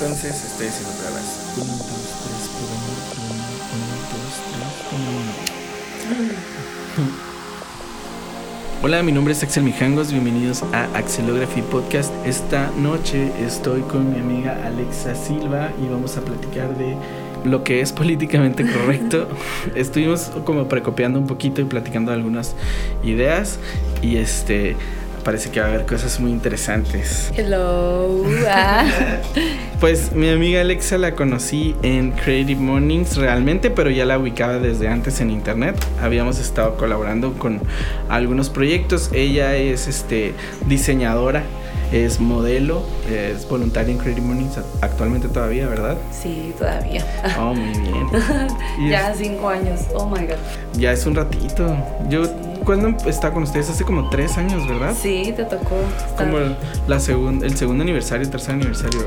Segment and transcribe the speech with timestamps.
[0.00, 1.52] entonces estoy haciendo pruebas.
[1.56, 1.86] Uno, dos,
[2.24, 3.44] tres, probando, probando,
[3.76, 3.84] uno,
[4.16, 5.32] dos, tres, uno.
[8.82, 12.10] Hola, mi nombre es Axel Mijangos, bienvenidos a Axelography Podcast.
[12.24, 16.96] Esta noche estoy con mi amiga Alexa Silva y vamos a platicar de
[17.44, 19.28] lo que es políticamente correcto.
[19.74, 22.54] Estuvimos como precopiando un poquito y platicando algunas
[23.02, 23.58] ideas
[24.00, 24.76] y este
[25.24, 27.30] parece que va a haber cosas muy interesantes.
[27.36, 28.24] Hello.
[28.48, 28.84] Ah.
[29.80, 34.88] Pues mi amiga Alexa la conocí en Creative Mornings realmente, pero ya la ubicaba desde
[34.88, 35.74] antes en internet.
[36.02, 37.62] Habíamos estado colaborando con
[38.10, 39.08] algunos proyectos.
[39.14, 40.34] Ella es este
[40.66, 41.44] diseñadora,
[41.92, 45.96] es modelo, es voluntaria en Creative Mornings actualmente todavía, ¿verdad?
[46.12, 47.02] Sí, todavía.
[47.38, 48.06] Oh, muy bien.
[48.90, 49.80] Ya es- cinco años.
[49.94, 50.36] Oh my god.
[50.74, 51.74] ya es un ratito.
[52.10, 52.32] Yo Sí.
[52.64, 54.94] Cuando estaba con ustedes hace como tres años, ¿verdad?
[55.00, 55.76] Sí, te tocó.
[56.08, 59.00] estar- Como el, la segun- el segundo aniversario, tercer aniversario.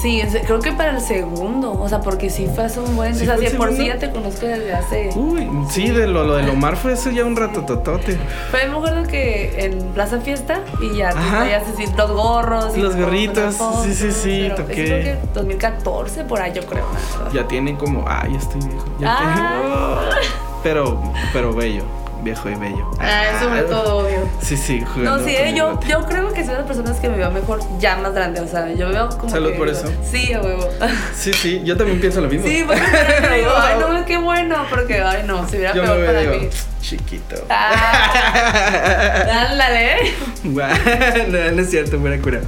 [0.00, 1.72] Sí, creo que para el segundo.
[1.80, 3.14] O sea, porque sí fue hace un buen.
[3.14, 5.10] ¿Sí o sea, si el por sí ya te conozco desde hace.
[5.14, 8.18] Uy, sí, de lo, lo del Omar fue eso ya un rato totote.
[8.50, 12.76] Fue, me acuerdo que en Plaza Fiesta y ya traías así los gorros.
[12.76, 14.74] y Los gorritos, fotos, sí, sí, sí, pero toqué.
[14.74, 16.84] Creo que 2014, por ahí yo creo.
[17.32, 18.84] Ya tiene como, ah, ya estoy viejo.
[18.98, 20.00] Ya Ah.
[20.10, 21.00] tengo- pero,
[21.32, 21.82] pero bello,
[22.22, 22.90] viejo y bello.
[23.00, 24.28] Ah, sobre todo, obvio.
[24.40, 27.08] Sí, sí, jugando No, sí, eh, yo, yo creo que soy de las personas que
[27.08, 28.40] me veo mejor ya más grande.
[28.40, 29.28] O sea, yo veo como.
[29.30, 29.90] Salud que- por eso.
[30.10, 30.68] Sí, a huevo.
[31.14, 32.46] Sí, sí, yo también pienso lo mismo.
[32.46, 32.80] Sí, porque
[33.36, 36.40] digo, ay, no, qué bueno, porque, ay, no, se hubiera yo me peor para veo
[36.40, 36.48] mí.
[36.80, 37.36] chiquito.
[37.50, 39.96] Ah, ándale.
[40.44, 42.40] No, no es cierto, buena cura.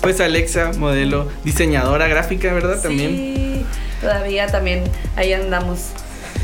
[0.00, 2.80] Pues Alexa, modelo, diseñadora gráfica, ¿verdad?
[2.82, 3.10] También.
[3.10, 3.66] Sí,
[4.00, 4.84] todavía también
[5.16, 5.90] ahí andamos.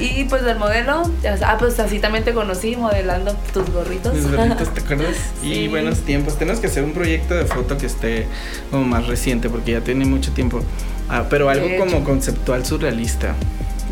[0.00, 1.02] Y pues del modelo,
[1.44, 4.14] ah, pues así también te conocí modelando tus gorritos.
[4.14, 5.16] Mis gorritos, ¿te acuerdas?
[5.42, 5.68] Y Sí.
[5.68, 6.38] buenos tiempos.
[6.38, 8.26] Tenemos que hacer un proyecto de foto que esté
[8.70, 10.62] como más reciente porque ya tiene mucho tiempo.
[11.08, 13.34] Ah, pero algo como conceptual surrealista.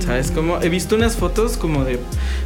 [0.00, 0.30] ¿Sabes?
[0.30, 1.98] Como he visto unas fotos como de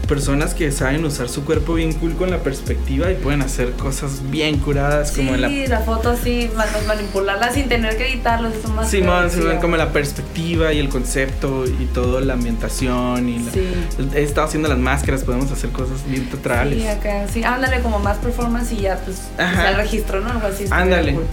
[0.08, 4.20] personas que saben usar su cuerpo bien cool con la perspectiva y pueden hacer cosas
[4.30, 8.48] bien curadas Sí, como en la la foto así, man- manipularla sin tener que editarlo,
[8.48, 13.28] eso más Simón, sí, a como la perspectiva y el concepto y todo, la ambientación
[13.28, 13.68] y la- Sí.
[14.14, 16.80] he estado haciendo las máscaras, podemos hacer cosas bien teatrales.
[16.80, 20.30] Sí, acá, sí, ándale como más performance y ya pues el registro, ¿no?
[20.30, 20.64] Algo así.
[20.70, 21.12] Ándale.
[21.14, 21.24] cool.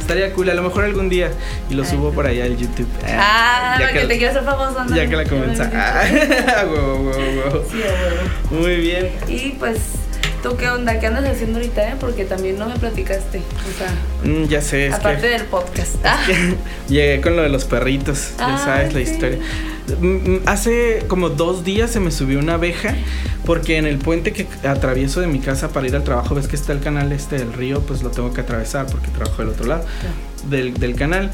[0.00, 1.30] Estaría cool, a lo mejor algún día
[1.70, 2.14] y lo Ay, subo no.
[2.14, 2.88] por allá al YouTube.
[3.06, 5.02] Ah, ya porque te quiero hacer famoso, ándale.
[5.04, 5.76] ya que la Ya dicho.
[5.76, 7.64] Ah, huevo, huevo, huevo.
[7.70, 7.92] Sí, a
[8.50, 8.62] huevo.
[8.62, 9.10] Muy bien.
[9.28, 9.78] Y pues,
[10.42, 10.98] ¿tú qué onda?
[11.00, 11.94] ¿Qué andas haciendo ahorita, eh?
[12.00, 13.38] Porque también no me platicaste.
[13.38, 13.92] O sea,
[14.24, 15.96] Mm, ya sé, es aparte que, del podcast.
[16.04, 16.18] Ah,
[16.88, 19.10] llegué con lo de los perritos, ya Ay, sabes la sí.
[19.12, 19.38] historia.
[20.00, 22.94] Mm, mm, Hace como dos días se me subió una abeja
[23.44, 26.56] porque en el puente que atravieso de mi casa para ir al trabajo, ves que
[26.56, 29.66] está el canal este del río, pues lo tengo que atravesar porque trabajo del otro
[29.66, 29.84] lado
[30.48, 31.30] del, del canal.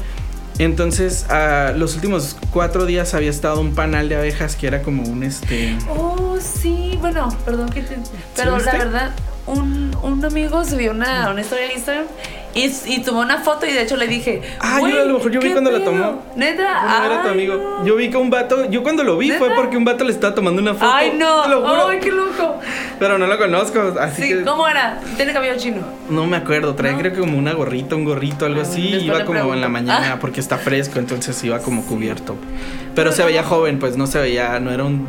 [0.61, 5.01] Entonces, ah, los últimos cuatro días había estado un panal de abejas que era como
[5.01, 5.75] un este...
[5.89, 7.97] Oh, sí, bueno, perdón que te...
[8.35, 9.11] Pero la verdad,
[9.47, 12.05] un, un amigo subió una, una historia en Instagram
[12.53, 14.41] y, y tomó una foto y de hecho le dije...
[14.59, 15.91] Ah, yo "Güey, a lo mejor yo vi ¿qué cuando la pedo?".
[15.91, 16.21] tomó.
[16.35, 17.77] Neta, No era tu ay, amigo.
[17.79, 17.85] no.
[17.85, 20.35] Yo vi que un vato, yo cuando lo vi fue porque un vato le estaba
[20.35, 20.91] tomando una foto.
[20.93, 21.43] Ay, no.
[21.43, 21.87] Te lo juro.
[21.87, 22.59] Ay, qué loco.
[22.99, 24.99] Pero no lo conozco, así Sí, que ¿cómo era?
[25.17, 25.81] Tiene cabello chino.
[26.09, 26.75] no me acuerdo.
[26.75, 26.99] Trae ¿No?
[26.99, 28.81] creo que como una gorrita, un gorrito, algo Ah, así.
[28.87, 30.17] Iba como en la mañana Ah.
[30.19, 32.35] porque está fresco, entonces iba como cubierto.
[32.93, 35.07] Pero se veía joven, pues no se veía, no era un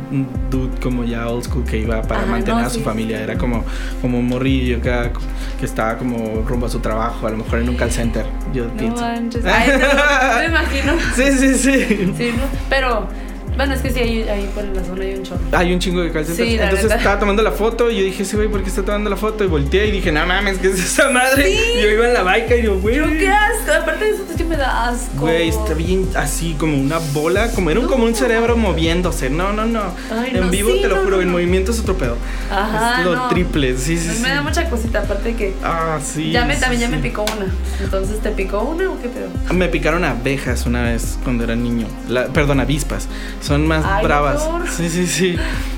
[0.49, 3.17] dude como ya old school que iba para Ajá, mantener no, a su sí, familia.
[3.17, 3.23] sí.
[3.23, 3.63] Era como,
[4.01, 5.11] como un morrillo acá,
[5.59, 8.25] que estaba como rumbo a su trabajo, a lo mejor en un call center.
[8.53, 9.01] Yo No pienso.
[9.01, 9.43] manches.
[9.45, 10.93] Ay, no, me imagino.
[11.15, 12.13] Sí, sí, sí.
[12.17, 12.43] Sí, ¿no?
[12.69, 13.07] Pero,
[13.55, 15.39] bueno, es que sí, ahí, ahí por la zona hay un chorro.
[15.51, 16.25] Hay un chingo de.
[16.25, 16.95] Sí, la Entonces neta.
[16.97, 19.43] estaba tomando la foto y yo dije, sí, güey, ¿por qué está tomando la foto?
[19.43, 21.51] Y volteé y dije, no mames, ¿qué es esa madre?
[21.51, 21.59] Sí.
[21.79, 22.95] Y yo iba en la bike y yo, güey.
[22.95, 25.19] Pero qué asco, aparte de eso es que me da asco.
[25.21, 29.29] Güey, está bien así, como una bola, como era un, como un cerebro moviéndose.
[29.29, 29.93] No, no, no.
[30.11, 32.17] Ay, en no, vivo, sí, te lo no, juro, en movimiento es otro pedo.
[32.51, 34.21] Ajá, es lo triple, sí, sí, sí.
[34.21, 36.31] Me da mucha cosita, aparte de que Ah, sí.
[36.31, 37.51] ya me, también ya me picó una.
[37.81, 39.29] Entonces, ¿te picó una o qué pedo?
[39.53, 41.87] Me picaron abejas una vez cuando era niño.
[42.09, 43.07] La, perdón, avispas.
[43.43, 44.47] Son más Ay, bravas.
[44.75, 45.35] Sí, sí, sí.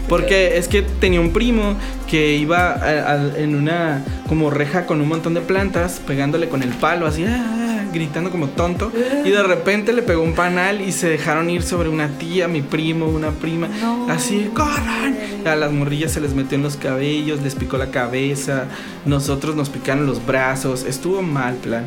[0.07, 1.75] Porque es que tenía un primo
[2.07, 6.61] que iba a- a- en una como reja con un montón de plantas, pegándole con
[6.61, 8.91] el palo, así, ah, gritando como tonto.
[9.23, 12.61] Y de repente le pegó un panal y se dejaron ir sobre una tía, mi
[12.61, 13.67] primo, una prima.
[13.81, 14.07] No.
[14.11, 15.17] Así, corran.
[15.45, 18.65] A las morrillas se les metió en los cabellos, les picó la cabeza.
[19.05, 20.85] Nosotros nos picaron los brazos.
[20.87, 21.85] Estuvo mal, plan.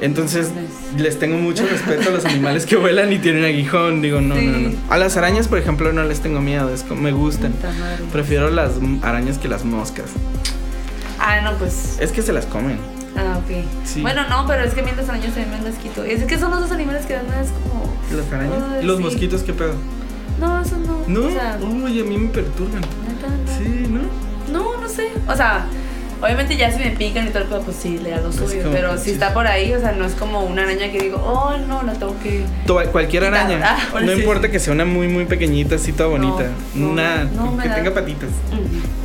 [0.00, 0.50] Entonces,
[0.98, 4.02] les tengo mucho respeto a los animales que vuelan y tienen aguijón.
[4.02, 4.46] Digo, no, Sí.
[4.46, 4.70] no, no.
[4.90, 6.68] A las arañas, por ejemplo, no les tengo miedo.
[6.72, 7.54] Es como, me gustan.
[8.12, 10.06] Prefiero las arañas que las moscas.
[11.18, 11.96] Ah, no, pues.
[12.00, 12.78] Es que se las comen.
[13.16, 13.64] Ah, Ah, ok.
[13.84, 14.02] Sí.
[14.02, 16.02] Bueno, no, pero es que mientras arañas también me las quito.
[16.02, 17.94] Es que son los dos animales que dan más como.
[18.20, 18.62] ¿Las arañas?
[18.78, 19.02] Ay, ¿Los sí.
[19.04, 19.74] mosquitos qué pedo?
[20.40, 21.04] No, eso no.
[21.06, 21.28] ¿No?
[21.28, 22.80] O sea, Uy, a mí me perturban.
[22.80, 23.56] neta, no.
[23.56, 24.00] Sí, ¿no?
[24.52, 25.12] No, no sé.
[25.28, 25.64] O sea,
[26.24, 28.62] obviamente ya si me pican y todo el pedo, pues sí, le Es suyo.
[28.62, 29.10] como- Pero si sí.
[29.12, 31.92] está por ahí, o sea, no es como una araña que digo, oh, no, la
[31.92, 32.44] tengo que.
[32.90, 33.60] Cualquier araña.
[33.62, 36.50] ah, bueno, no sí, importa que sea una muy, muy pequeñita, así toda No, bonita.
[36.74, 38.30] no, Nada, no que tenga patitas.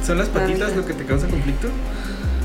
[0.05, 1.67] ¿Son las La patitas lo que te causa conflicto?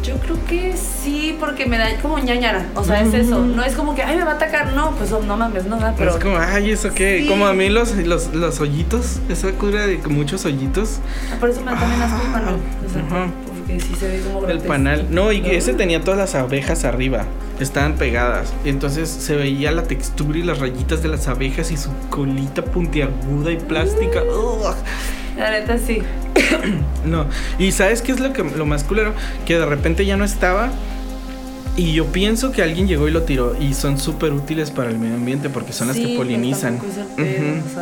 [0.02, 2.66] Yo creo que sí, porque me da como ñañara.
[2.74, 3.38] O sea, es eso.
[3.40, 4.74] No es como que, ay, me va a atacar.
[4.74, 5.94] No, pues no mames, no, ¿verdad?
[5.96, 6.10] pero.
[6.10, 7.20] es como, ay, ¿eso qué?
[7.22, 7.28] Sí.
[7.28, 10.98] Como a mí los, los, los hoyitos, esa cura de muchos hoyitos.
[11.32, 12.56] Ah, Por eso me da también asco el panal.
[12.86, 13.30] O sea, Ajá.
[13.64, 14.68] Porque sí se ve como El grotesco.
[14.68, 15.06] panal.
[15.10, 17.24] No, y ese tenía todas las abejas arriba.
[17.60, 18.52] Estaban pegadas.
[18.64, 22.64] Y entonces se veía la textura y las rayitas de las abejas y su colita
[22.64, 24.22] puntiaguda y plástica.
[24.22, 24.74] Ugh.
[25.36, 26.02] La neta sí.
[27.04, 27.26] No.
[27.58, 29.12] Y ¿sabes qué es lo, que, lo más culero?
[29.46, 30.70] Que de repente ya no estaba.
[31.76, 33.56] Y yo pienso que alguien llegó y lo tiró.
[33.60, 36.80] Y son súper útiles para el medio ambiente porque son las que polinizan.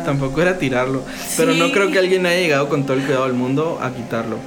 [0.05, 0.49] tampoco o sea.
[0.49, 1.03] Era tirarlo.
[1.37, 4.37] Pero no creo que alguien haya llegado con todo el cuidado del mundo a quitarlo.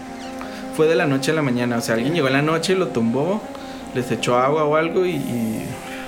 [0.77, 1.79] Fue de la noche a la mañana.
[1.79, 3.41] O sea, alguien llegó en la noche, lo tumbó,
[3.95, 5.63] les echó agua o algo y, y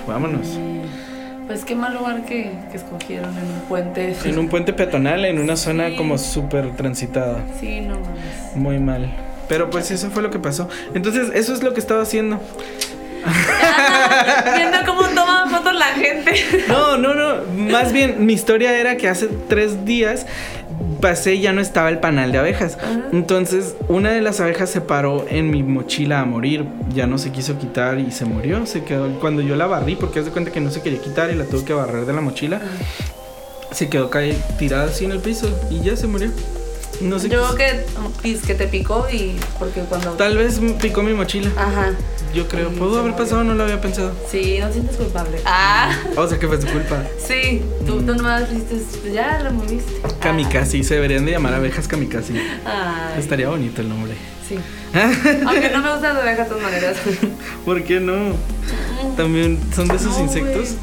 [0.07, 0.47] vámonos.
[1.47, 4.15] Pues qué mal lugar que, que escogieron en un puente.
[4.23, 5.95] En un puente peatonal, en una zona Sí.
[5.95, 7.39] como súper transitada.
[7.59, 8.55] Sí, no mames.
[8.55, 9.11] Muy mal.
[9.47, 10.69] Pero pues eso fue lo que pasó.
[10.93, 12.39] Entonces, eso es lo que estaba haciendo.
[14.55, 16.33] Viendo cómo toma fotos la gente.
[16.67, 17.43] No, no, no.
[17.71, 20.25] Más bien, mi historia era que hace tres días
[21.01, 22.77] pasé y ya no estaba el panal de abejas.
[22.77, 23.09] Ajá.
[23.11, 26.65] Entonces, una de las abejas se paró en mi mochila a morir.
[26.93, 28.65] Ya no se quiso quitar y se murió.
[28.65, 29.19] Se quedó.
[29.19, 31.45] Cuando yo la barrí, porque haz de cuenta que no se quería quitar y la
[31.45, 32.61] tuve que barrer de la mochila,
[33.71, 34.09] se quedó
[34.57, 36.31] tirada así en el piso y ya se murió.
[37.01, 37.55] No sé Yo qué.
[37.55, 37.85] creo que,
[38.21, 40.11] pis- que te picó y porque cuando...
[40.11, 41.49] Tal vez picó mi mochila.
[41.57, 41.91] Ajá.
[42.33, 42.69] Yo creo.
[42.69, 43.43] ¿Pudo haber pasado?
[43.43, 44.11] No lo había pensado.
[44.29, 45.39] Sí, no te sientes culpable.
[45.45, 45.91] Ah.
[46.15, 47.01] O sea que fue su culpa.
[47.25, 49.93] Sí, tú, tú nomás dijiste, pues ya lo moviste.
[50.19, 50.83] Kamikaze.
[50.83, 52.33] Se deberían de llamar abejas kamikaze.
[52.65, 53.13] Ah.
[53.15, 54.13] Ay, Estaría bonito el nombre.
[54.47, 54.55] Sí.
[55.47, 56.97] Aunque no me gustan las abejas de todas maneras.
[57.65, 58.35] ¿Por qué no?
[59.15, 60.75] También son de esos No, insectos.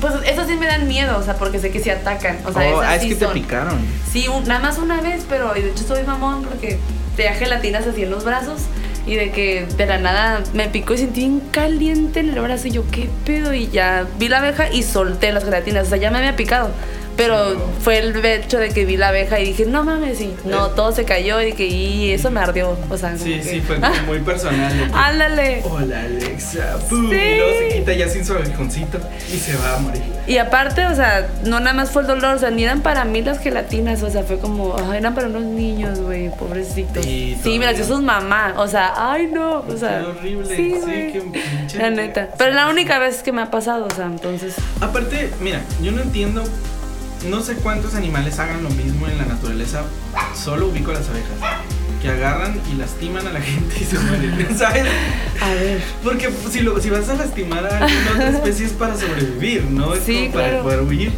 [0.00, 2.38] Pues esos sí me dan miedo, o sea, porque sé que se atacan.
[2.46, 3.34] O sea, Oh, esas ah, es sí que te son.
[3.34, 3.78] picaron.
[4.12, 6.78] Sí, un- nada más una vez, pero de hecho soy mamón porque
[7.16, 8.60] te gelatinas así en los brazos
[9.06, 12.68] y de que de la nada me picó y sentí bien caliente en el brazo
[12.68, 13.54] y yo, ¿qué pedo?
[13.54, 16.70] Y ya vi la abeja y solté las gelatinas, o sea, ya me había picado.
[17.16, 20.68] Pero fue el hecho de que vi la abeja y dije, no mames, y no,
[20.70, 22.76] todo se cayó y dije, y eso me ardió.
[22.90, 24.70] O sea, Sí, que- sí, fue muy personal.
[24.72, 25.62] que, Ándale.
[25.64, 26.76] Hola Alexa.
[26.90, 27.16] Pum, Sí.
[27.16, 28.98] Y luego se quita ya sin su aguijoncito
[29.32, 30.02] y se va a morir.
[30.26, 33.04] Y aparte, o sea, no nada más fue el dolor, o sea, ni eran para
[33.04, 37.04] mí las gelatinas, o sea, fue como, ay, eran para unos niños, güey, pobrecitos.
[37.04, 40.00] Sí, Sí, me las dio sus mamá, o sea, ay, no, o sea.
[40.00, 40.56] Qué horrible.
[40.56, 41.12] Sí, Sí, güey.
[41.12, 42.28] qué pinche- La neta.
[42.36, 44.56] Pero es la única vez que me ha pasado, o sea, entonces.
[44.80, 46.42] Aparte, mira, yo no entiendo.
[47.28, 49.82] No sé cuántos animales hagan lo mismo en la naturaleza.
[50.34, 51.60] Solo ubico las abejas.
[52.02, 54.56] Que agarran y lastiman a la gente y se mueren.
[54.56, 54.84] ¿Sabes?
[55.40, 55.80] A ver.
[56.04, 59.94] Porque si, lo, si vas a lastimar a alguna otra especie es para sobrevivir, ¿no?
[59.94, 61.12] Es Sí, como para poder huir.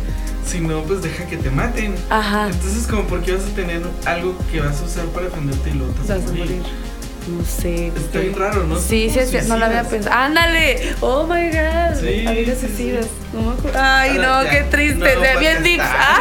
[0.46, 1.94] Si no, pues deja que te maten.
[2.08, 2.48] Ajá.
[2.48, 5.74] Entonces, como, ¿por qué vas a tener algo que vas a usar para defenderte y
[5.74, 6.62] luego te Vas vas a morir.
[7.28, 7.88] No sé.
[7.88, 8.78] Está porque- bien raro, ¿no?
[8.78, 10.16] Sí, sí, sí, no lo había pensado.
[10.16, 10.94] ¡Ándale!
[11.02, 12.00] ¡Oh my god!
[12.00, 13.06] Sí, Amigas sí, suicidas.
[13.42, 13.54] No.
[13.74, 15.16] Ay, no, ya, qué triste.
[15.16, 15.84] de bien dips.
[15.90, 16.20] Ah.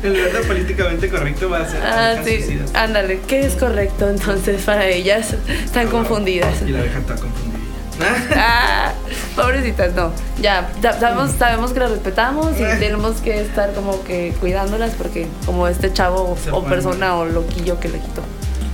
[0.00, 2.36] El verdad políticamente correcto va a ser Ah, sí.
[2.42, 2.72] suicidas.
[2.74, 5.34] Ándale, ¿qué es correcto entonces para ellas?
[5.48, 6.62] Están confundidas.
[6.64, 7.58] Y la abeja está confundida.
[8.36, 8.92] Ah,
[9.34, 10.12] pobrecitas, no.
[10.40, 15.26] Ya, sa- sabemos, sabemos que las respetamos y tenemos que estar como que cuidándolas porque
[15.44, 18.22] como este chavo Se o persona o loquillo que le quitó.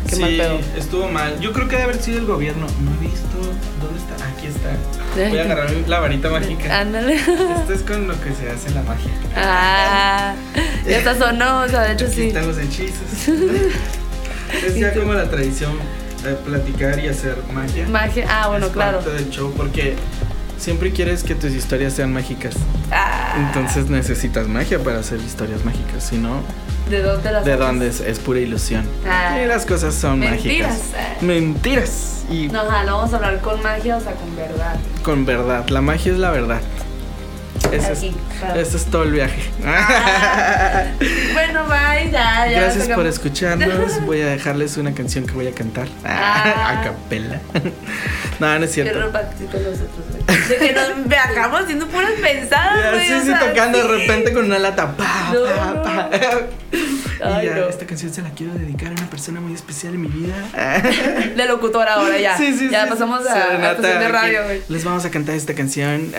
[0.07, 0.59] Qué sí, mal pedo.
[0.77, 1.41] estuvo mal.
[1.41, 2.67] Yo creo que debe haber sido el gobierno.
[2.83, 3.39] No he visto.
[3.81, 4.29] ¿Dónde está?
[4.29, 4.69] Aquí está.
[5.15, 6.81] Voy a agarrar la varita mágica.
[6.81, 7.15] Ándale.
[7.15, 9.11] Esto es con lo que se hace la magia.
[9.37, 10.35] Ah,
[10.87, 12.29] ya hasta sonó, o sea, de hecho Aquí sí.
[12.29, 13.29] están los hechizos.
[14.67, 15.73] es ya como la tradición
[16.23, 17.87] de platicar y hacer magia.
[17.89, 18.27] Magia.
[18.29, 18.99] Ah, bueno, Es claro.
[19.01, 19.95] parte del show porque
[20.59, 22.55] siempre quieres que tus historias sean mágicas.
[22.91, 26.05] Ah, Entonces necesitas magia para hacer historias mágicas.
[26.05, 26.41] Si no,
[26.91, 28.01] ¿de dónde las ¿de dónde es?
[28.01, 28.87] Es pura ilusión.
[29.09, 29.41] Ah.
[29.43, 30.69] Y las cosas son Mentiras.
[30.93, 31.23] mágicas.
[31.23, 32.11] Mentiras.
[32.31, 34.77] Y No, no vamos a hablar con magia, o sea, con verdad.
[35.03, 35.69] con verdad.
[35.69, 36.61] La magia es la verdad.
[37.73, 38.15] Eso es, Aquí,
[38.61, 39.43] es todo el viaje.
[39.67, 40.85] Ah.
[41.33, 42.61] Bueno, bye, ya, ya.
[42.61, 44.01] Gracias por escucharnos.
[44.07, 45.89] Voy a dejarles una canción que voy a cantar.
[46.05, 46.79] Ah.
[46.81, 47.41] A capela.
[48.39, 48.99] no, no es cierto.
[49.01, 50.49] nosotros.
[50.49, 53.07] De que nos viajamos haciendo puras pensadas, güey.
[53.09, 54.97] Sí, sí, tocando de repente con una lata.
[54.97, 55.83] Pa, No, pa, no.
[55.83, 56.11] pa.
[56.73, 57.69] y Ay, ya, no.
[57.69, 60.35] esta canción se la quiero dedicar a una persona muy especial en mi vida.
[61.35, 62.37] De locutora ahora ya.
[62.37, 64.63] Sí, sí, ya sí, pasamos a, a estación de radio, güey.
[64.69, 66.13] Les vamos a cantar esta canción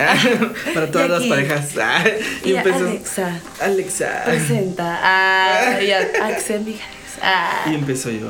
[0.74, 1.28] para todas las aquí.
[1.36, 1.74] Parejas.
[1.80, 2.04] Ah,
[2.44, 2.86] Y, Y empezó.
[2.86, 4.22] Alexa Alexa.
[4.24, 7.18] presenta a y a Axel Mijares.
[7.22, 7.64] Ah.
[7.70, 8.28] Y empezó yo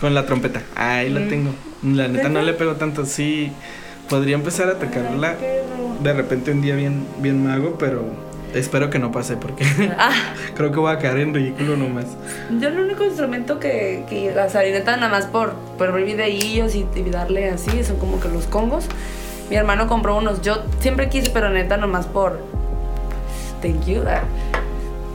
[0.00, 0.62] con la trompeta.
[0.74, 1.28] Ahí la Mm.
[1.28, 1.54] tengo.
[1.82, 3.04] La neta no le pego tanto.
[3.06, 3.52] Sí,
[4.08, 5.18] podría empezar a perro.
[6.00, 8.04] de repente un día bien, bien mago, pero
[8.54, 9.64] espero que no pase porque
[9.98, 10.10] Ah,
[10.56, 12.06] creo que voy a caer en ridículo nomás.
[12.60, 16.04] yo el único instrumento que, que o sea, y neta nada más por, por ver
[16.04, 18.86] videillos y, y darle así, son como que los congos.
[19.50, 22.40] Mi hermano compró unos, yo siempre quise, pero neta nomás por...
[23.60, 24.02] Thank you.
[24.08, 24.22] ah,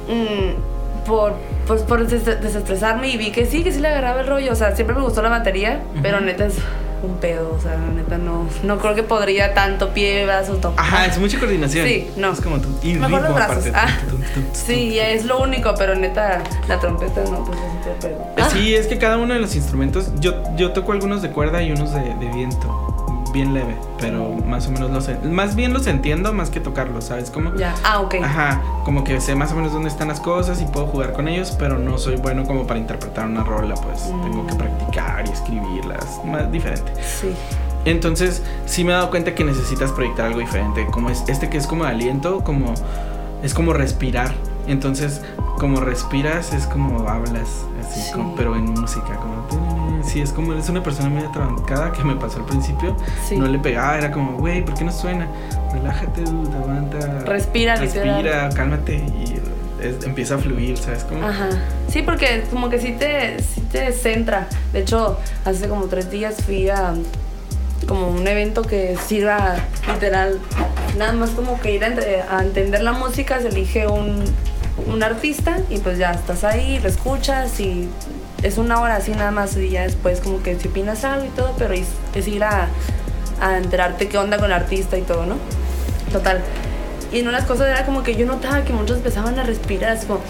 [0.07, 1.33] mm, por,
[1.67, 4.51] pues, por des- desestresarme y vi que sí, que sí le agarraba el rollo.
[4.51, 6.55] O sea, siempre me gustó la batería, pero neta es
[7.03, 7.53] un pedo.
[7.57, 10.79] O sea, neta no, no creo que podría tanto pie, brazos, tocar.
[10.85, 11.85] Ajá, es mucha coordinación.
[11.87, 12.31] Sí, no.
[12.31, 12.69] Es como tú.
[12.83, 13.65] Y Mejor los brazos.
[13.73, 13.87] Ah.
[14.53, 18.27] Sí, es lo único, pero neta, la trompeta no, pues es otro pedo.
[18.37, 21.61] Eh, Sí, es que cada uno de los instrumentos, yo, yo toco algunos de cuerda
[21.61, 22.96] y unos de, de viento,
[23.31, 27.29] bien leve, pero más o menos los, más bien los entiendo más que tocarlos, ¿sabes?
[27.31, 27.73] Como, Ya.
[27.83, 28.15] Ah, ok.
[28.23, 31.27] ajá, como que sé más o menos dónde están las cosas y puedo jugar con
[31.27, 34.21] ellos, pero no soy bueno como para interpretar una rola, pues Mm.
[34.23, 36.91] tengo que practicar y escribirlas, más diferente.
[37.01, 37.33] Sí.
[37.85, 41.57] Entonces, sí me he dado cuenta que necesitas proyectar algo diferente, como es este que
[41.57, 42.73] es como de aliento, como
[43.43, 44.33] es como respirar.
[44.67, 45.21] Entonces,
[45.57, 47.47] como respiras es como hablas,
[47.81, 48.11] así, Sí.
[48.13, 52.15] como- pero en música, como sí, es como es una persona muy atrabancada que me
[52.15, 52.95] pasó al principio,
[53.27, 53.37] Sí.
[53.37, 55.27] no le pegaba, era como, güey, ¿por qué no suena?
[55.73, 56.99] Relájate, dude, aguanta.
[57.25, 58.53] Respira, respira, literal.
[58.53, 59.39] cálmate y
[59.83, 61.03] es- empieza a fluir, ¿sabes?
[61.03, 61.49] Como Ajá.
[61.89, 64.47] Sí, porque como que sí te, sí te centra.
[64.73, 66.93] De hecho, hace como tres días fui a
[67.87, 69.55] como un evento que sirva
[69.93, 70.39] literal,
[70.97, 71.89] nada más como que ir a,
[72.37, 74.23] a entender la música, se elige un,
[74.85, 77.89] un artista y pues ya estás ahí, lo escuchas y
[78.43, 81.29] es una hora así nada más y ya después como que si opinas algo y
[81.29, 82.67] todo, pero es, ir a,
[83.41, 85.35] a enterarte qué onda con el artista y todo, ¿no?
[86.11, 86.41] Total.
[87.11, 90.05] Y en unas cosas era como que yo notaba que muchos empezaban a respirar, así
[90.05, 90.21] como...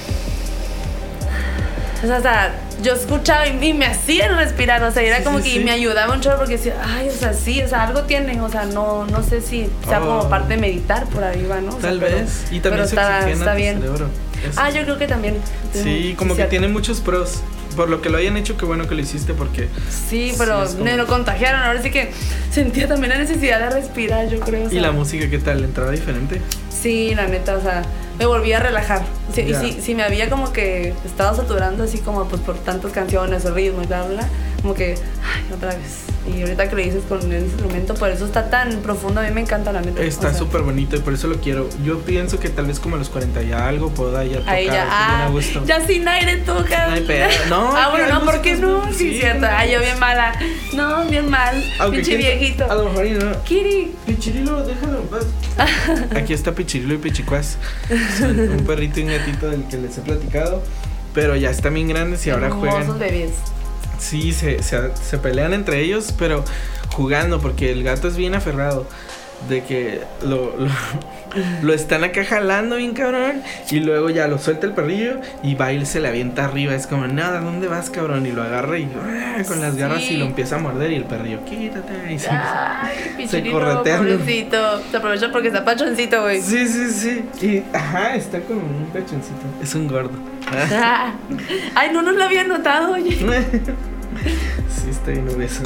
[2.03, 5.23] O sea, o sea, yo escuchaba y, y me hacían respirar, o sea, era Sí,
[5.23, 5.59] como sí, que sí.
[5.65, 8.49] me ayudaba un chorro porque decía, ay, o sea, sí, o sea, algo tiene, o
[8.49, 10.05] sea, no, no sé si sea Oh.
[10.19, 11.69] como parte de meditar por arriba, ¿no?
[11.69, 12.45] O sea, tal pero- vez.
[12.51, 13.75] Y pero también se está, está tu bien.
[13.81, 14.09] cerebro.
[14.47, 15.37] Eso Ah, yo creo que también.
[15.73, 17.41] Sí, como que tiene muchos pros.
[17.75, 19.67] Por lo que lo hayan hecho, qué bueno que lo hiciste porque
[20.09, 21.61] Sí, pero como- me lo contagiaron.
[21.61, 22.11] Ahora sí que
[22.51, 24.63] sentía también la necesidad de respirar, yo creo.
[24.65, 24.81] o ¿Y sea.
[24.81, 25.63] la música qué tal?
[25.63, 26.41] ¿Entraba diferente?
[26.69, 27.83] Sí, la neta, o sea,
[28.17, 29.03] me volví a relajar.
[29.33, 29.41] Sí.
[29.41, 33.45] Y si, si me había como que estado saturando así como pues por tantas canciones
[33.45, 34.29] o ritmos y bla, bla, bla,
[34.61, 36.05] como que, ay, otra vez.
[36.27, 39.31] Y ahorita que lo dices con el instrumento, por eso está tan profundo, a mí
[39.31, 40.01] me encanta la neta.
[40.01, 41.69] Está o sea, súper bonito y por eso lo quiero.
[41.85, 44.65] Yo pienso que tal vez como a los 40 y algo pueda ya tocar Ahí
[44.65, 45.63] ya, bien ah, a gusto.
[45.65, 46.95] ya sin aire toca.
[47.49, 48.85] No ah, bueno, no, ¿por qué músicos, no?
[48.85, 48.91] ¿no?
[48.91, 49.47] Sí, Sí, cierto.
[49.49, 50.33] Ay, yo bien mala.
[50.73, 51.63] No, bien mal.
[51.91, 52.69] Pinche quién- viejito.
[52.69, 53.43] A lo mejor y no.
[53.43, 53.95] Kiri.
[54.05, 55.25] Pichirilo, déjalo en paz.
[56.15, 57.57] Aquí está Pichirilo y Pichicuás.
[58.21, 60.63] Un perrito y un gatito del que les he platicado.
[61.13, 62.99] Pero ya están bien grandes y ahora juegan.
[62.99, 63.31] bebés.
[63.99, 66.43] Sí, se, se, se pelean entre ellos, pero
[66.93, 68.87] jugando, porque el gato es bien aferrado.
[69.49, 70.67] De que lo, lo,
[71.61, 73.43] lo están acá jalando bien cabrón.
[73.69, 76.73] Y luego ya lo suelta el perrillo y va y se le avienta arriba.
[76.73, 78.25] Es como, nada, ¿dónde vas, cabrón?
[78.25, 79.43] Y lo agarra y ¡ah!
[79.47, 80.91] con las garras y lo empieza a morder.
[80.91, 82.13] Y el perrillo, quítate.
[82.13, 83.99] Y se- Ay, corretean.
[83.99, 84.81] pobrecito.
[84.91, 86.41] Se aprovecha porque está pachoncito, güey.
[86.41, 87.45] Sí, sí, sí.
[87.45, 89.35] Y, ajá, está con un pechoncito.
[89.61, 90.11] Es un gordo.
[91.75, 93.17] Ay, no nos lo había notado, oye.
[94.23, 95.63] sí, está bien obeso.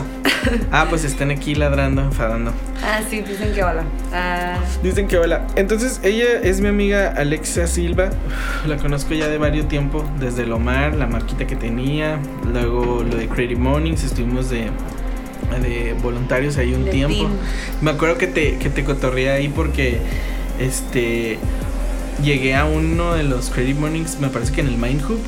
[0.72, 2.51] Ah, pues están aquí ladrando, enfadando.
[2.84, 3.84] Ah, sí, dicen que hola.
[4.12, 5.46] Ah, Dicen que hola.
[5.55, 8.10] Entonces, ella es mi amiga Alexa Silva.
[8.65, 10.03] La conozco ya de varios tiempo.
[10.20, 12.20] Desde el Omar, la marquita que tenía.
[12.51, 14.03] Luego lo de Creative Mornings.
[14.03, 14.70] Estuvimos de,
[15.62, 17.15] de voluntarios ahí un de tiempo.
[17.15, 17.31] team.
[17.81, 20.00] Me acuerdo que te, que te cotorreé ahí porque
[20.60, 21.38] este
[22.24, 25.20] llegué a uno de los Creative Mornings, me parece que en el Mind Hub.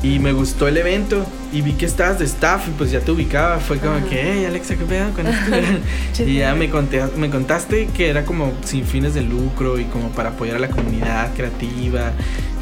[0.00, 3.10] Y me gustó el evento y vi que estabas de staff y pues ya te
[3.10, 3.58] ubicaba.
[3.58, 4.04] Fue como Ajá.
[4.06, 6.22] que, hey Alexa, ¿qué pedo con esto?
[6.24, 10.10] y ya me, conté, me contaste que era como sin fines de lucro y como
[10.10, 12.12] para apoyar a la comunidad creativa.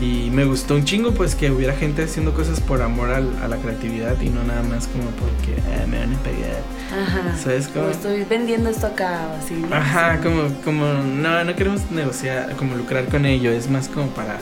[0.00, 3.48] Y me gustó un chingo pues que hubiera gente haciendo cosas por amor al- a
[3.48, 6.62] la creatividad y no nada más como porque "Ah, me van a pagar.
[7.02, 7.36] Ajá.
[7.42, 7.86] ¿Sabes cómo?
[7.86, 9.54] Como estoy vendiendo esto acá o así.
[9.54, 9.74] ¿no?
[9.76, 14.38] Ajá, como, como, no, no queremos negociar, como lucrar con ello, es más como para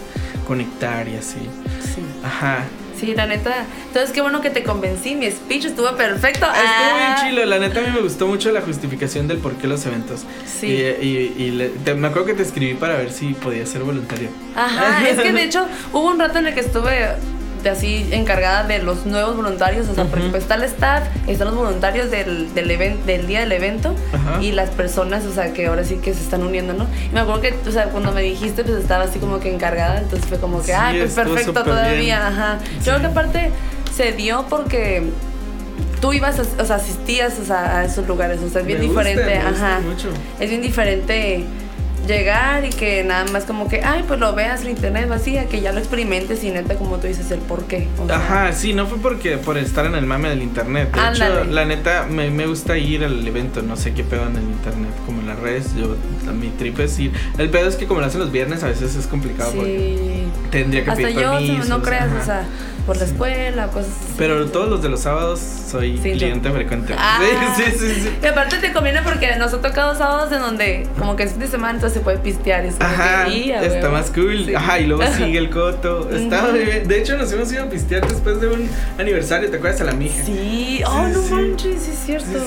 [0.47, 1.39] conectar y así.
[1.83, 2.03] Sí.
[2.25, 2.65] Ajá.
[2.99, 3.67] Sí, la neta.
[3.89, 5.15] Entonces, qué bueno que te convencí.
[5.15, 6.47] Mi speech estuvo perfecto.
[6.47, 7.17] Estuvo Ah.
[7.21, 9.85] bien chilo, la neta a mí me gustó mucho la justificación del por qué los
[9.87, 10.25] eventos.
[10.47, 10.67] Sí.
[10.69, 13.83] Y, y- y le- te- me acuerdo que te escribí para ver si podía ser
[13.83, 14.29] voluntario.
[14.57, 17.09] Ajá, es que de hecho hubo un rato en el que estuve
[17.65, 20.31] de así encargada de los nuevos voluntarios, o sea, porque Ujú.
[20.33, 23.95] pues está el staff, están los voluntarios del, del, even- del día del evento
[24.41, 26.87] y las personas, o sea, que ahora sí que se están uniendo, ¿no?
[27.11, 29.99] Y me acuerdo que, o sea, cuando me dijiste, pues estaba así como que encargada,
[29.99, 32.13] entonces fue como que, Sí, ah, pues perfecto todavía, bien.
[32.19, 32.59] ajá.
[32.85, 33.51] Yo creo que aparte
[33.97, 35.05] se dio porque
[36.01, 38.79] tú ibas, a- o sea, asistías o sea, a esos lugares, o sea, es bien
[38.81, 39.81] Me gusta, diferente, me gusta ajá.
[39.81, 40.09] mucho.
[40.39, 41.45] Es bien diferente
[42.07, 45.61] llegar y que nada más como que, ay, pues lo veas en internet vacía, que
[45.61, 47.89] ya lo experimentes y neta, como tú dices, el por qué.
[48.03, 50.93] o sea, Ajá, sí, no fue porque por estar en el mame del internet.
[50.95, 54.37] De hecho, la neta, me, me gusta ir al evento, no sé qué pedo en
[54.37, 55.97] el internet, como en las redes, yo,
[56.39, 57.13] mi trip es ir.
[57.39, 60.49] El pedo es que como lo hacen los viernes, a veces es complicado porque Sí.
[60.51, 62.21] tendría que Hasta pedir yo, permisos, no creas, ajá.
[62.21, 62.45] o sea,
[62.87, 64.15] por la escuela, cosas así.
[64.19, 66.95] Pero todos los de los sábados soy Sí, cliente yo- frecuente.
[66.99, 67.19] Ah.
[67.57, 68.11] Sí, sí, sí, sí.
[68.23, 71.41] Y aparte te conviene porque nos ha tocado sábados en donde como que es fin
[71.41, 72.65] de semana entonces se puede pistear.
[72.67, 73.93] es Ajá, que, "Y, a está huevo".
[73.93, 74.45] más cool.
[74.47, 74.55] Sí.
[74.55, 76.09] Ajá, y luego sigue el coto.
[76.15, 76.87] Está bien.
[76.87, 79.81] De hecho, nos hemos ido a pistear después de un aniversario, ¿te acuerdas?
[79.81, 80.23] A la mija.
[80.25, 82.39] Sí, oh, no manches, sí es cierto.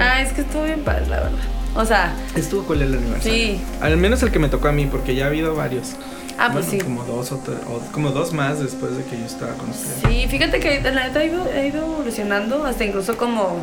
[0.00, 1.38] Ah, es que estuvo bien padre, la verdad.
[1.74, 3.32] O sea, Estuvo cool el aniversario.
[3.32, 3.60] Sí.
[3.80, 5.92] Al menos el que me tocó a mí, porque ya ha habido varios.
[6.38, 6.78] Ah, pues sí.
[6.78, 10.02] Como dos o, tre- o como dos más después de que yo estaba con ustedes.
[10.06, 13.56] Sí, fíjate que la neta ha ido, ha ido evolucionando, hasta incluso como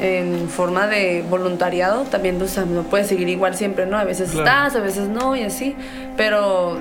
[0.00, 3.96] en forma de voluntariado, también o sea, no puedes seguir igual siempre, ¿no?
[3.96, 4.44] A veces Claro.
[4.46, 5.76] estás, a veces no, y así,
[6.16, 6.78] pero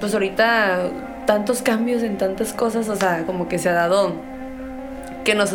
[0.00, 0.90] pues ahorita
[1.26, 4.12] tantos cambios en tantas cosas, o sea, como que se ha dado
[5.24, 5.52] que nos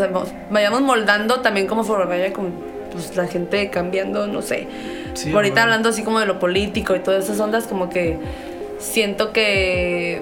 [0.52, 2.52] vayamos moldando también como forma vaya con
[2.92, 4.68] pues, la gente cambiando, no sé.
[5.16, 5.62] Sí, ahorita bueno.
[5.64, 8.20] hablando así como de lo político y todas esas ondas, como que
[8.84, 10.22] siento que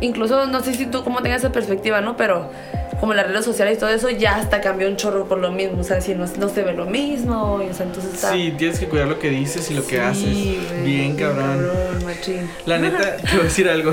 [0.00, 2.16] incluso no sé si tú cómo tengas esa perspectiva, ¿no?
[2.16, 2.50] Pero
[3.00, 5.80] como las redes sociales y todo eso ya hasta cambió un chorro por lo mismo,
[5.80, 8.32] o sea, si no, no se ve lo mismo, y, o sea, entonces está...
[8.32, 10.24] Sí, tienes que cuidar lo que dices y lo que haces.
[10.24, 11.68] güey, Bien cabrón.
[12.04, 12.48] machín.
[12.64, 13.90] La neta, te voy a decir algo.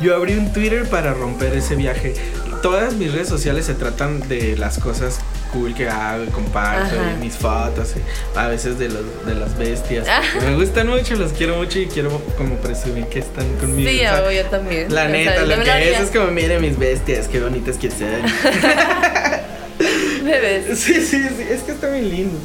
[0.00, 2.14] Yo abrí un Twitter para romper ese viaje.
[2.62, 5.20] Todas mis redes sociales se tratan de las cosas
[5.52, 9.56] cool que hago y comparto, y mis fotos, y a veces de, los, de las
[9.56, 10.08] bestias.
[10.08, 10.40] Ajá.
[10.40, 13.88] Me gustan mucho, los quiero mucho y quiero como presumir que están conmigo.
[13.90, 14.94] Sí, o sea, yo, también.
[14.94, 17.90] La O sea, neta, lo que es es como, mire mis bestias, qué bonitas que
[17.90, 17.98] son.
[20.24, 20.66] Bebés.
[20.78, 22.38] Sí, sí, sí, es que está bien lindo.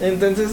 [0.00, 0.50] Entonces,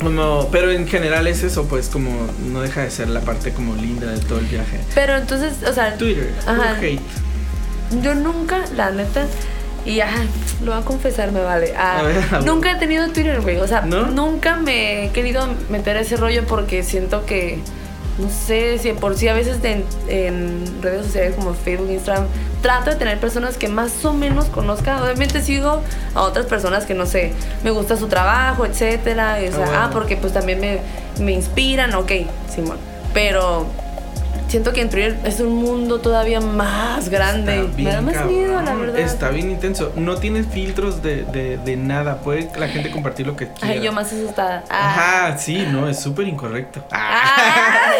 [0.00, 2.10] como, pero en general es eso, pues como
[2.50, 4.80] no deja de ser la parte como linda de todo el viaje.
[4.94, 6.76] Pero entonces, o sea, Twitter, Ajá.
[6.80, 7.00] hate.
[8.02, 9.26] Yo nunca, la neta,
[9.84, 10.08] y ah,
[10.64, 11.74] lo voy a confesar, me vale.
[11.76, 12.44] ah, A ver, a ver.
[12.46, 13.56] nunca he tenido Twitter, güey.
[13.58, 14.06] O sea, ¿No?
[14.06, 17.58] nunca me he querido meter a ese rollo porque siento que,
[18.18, 22.26] no sé, si por sí a veces en, en redes sociales como Facebook, Instagram,
[22.60, 25.02] trato de tener personas que más o menos conozca.
[25.02, 25.82] Obviamente sigo
[26.14, 27.32] a otras personas que no sé,
[27.64, 29.42] me gusta su trabajo, etcétera.
[29.42, 29.80] y, o sea, Ah, bueno.
[29.82, 30.78] ah, porque pues también me,
[31.18, 32.12] me inspiran, ok,
[32.54, 32.76] Simón.
[33.12, 33.66] Pero
[34.52, 37.62] siento que en Twitter es un mundo todavía más grande.
[37.62, 38.34] Está bien Me da más cabrón.
[38.34, 38.98] miedo, la verdad.
[38.98, 39.92] Está bien intenso.
[39.96, 42.18] No tiene filtros de, de, de nada.
[42.18, 43.72] Puede la gente compartir lo que quiera.
[43.72, 44.62] Ay, yo más asustada.
[44.68, 44.90] Ah.
[45.30, 46.84] Ajá, sí, no, es súper incorrecto.
[46.92, 47.92] Ah.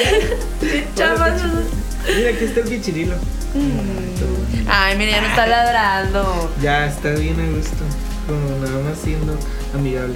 [2.16, 3.14] Mira, aquí está el bichirilo.
[3.54, 4.68] Mm.
[4.68, 6.52] Ay, mira, ya no está ladrando.
[6.60, 7.84] Ya, está bien a gusto.
[8.26, 9.36] Como nada más siendo
[9.74, 10.14] amigable.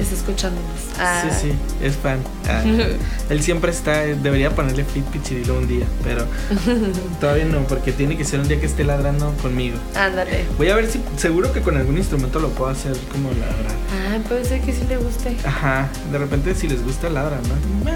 [0.00, 0.70] Está escuchándonos.
[0.98, 1.22] Ah.
[1.22, 2.20] Sí, sí, es fan.
[2.48, 2.62] Ah,
[3.30, 6.26] él siempre está, debería ponerle fit pichirilo un día, pero
[7.20, 9.76] todavía no, porque tiene que ser un día que esté ladrando conmigo.
[9.94, 10.46] Ándale.
[10.56, 13.76] Voy a ver si, seguro que con algún instrumento lo puedo hacer como ladrar.
[14.10, 15.36] Ay, puede ser que sí le guste.
[15.44, 17.90] Ajá, de repente si les gusta ladra, ¿no?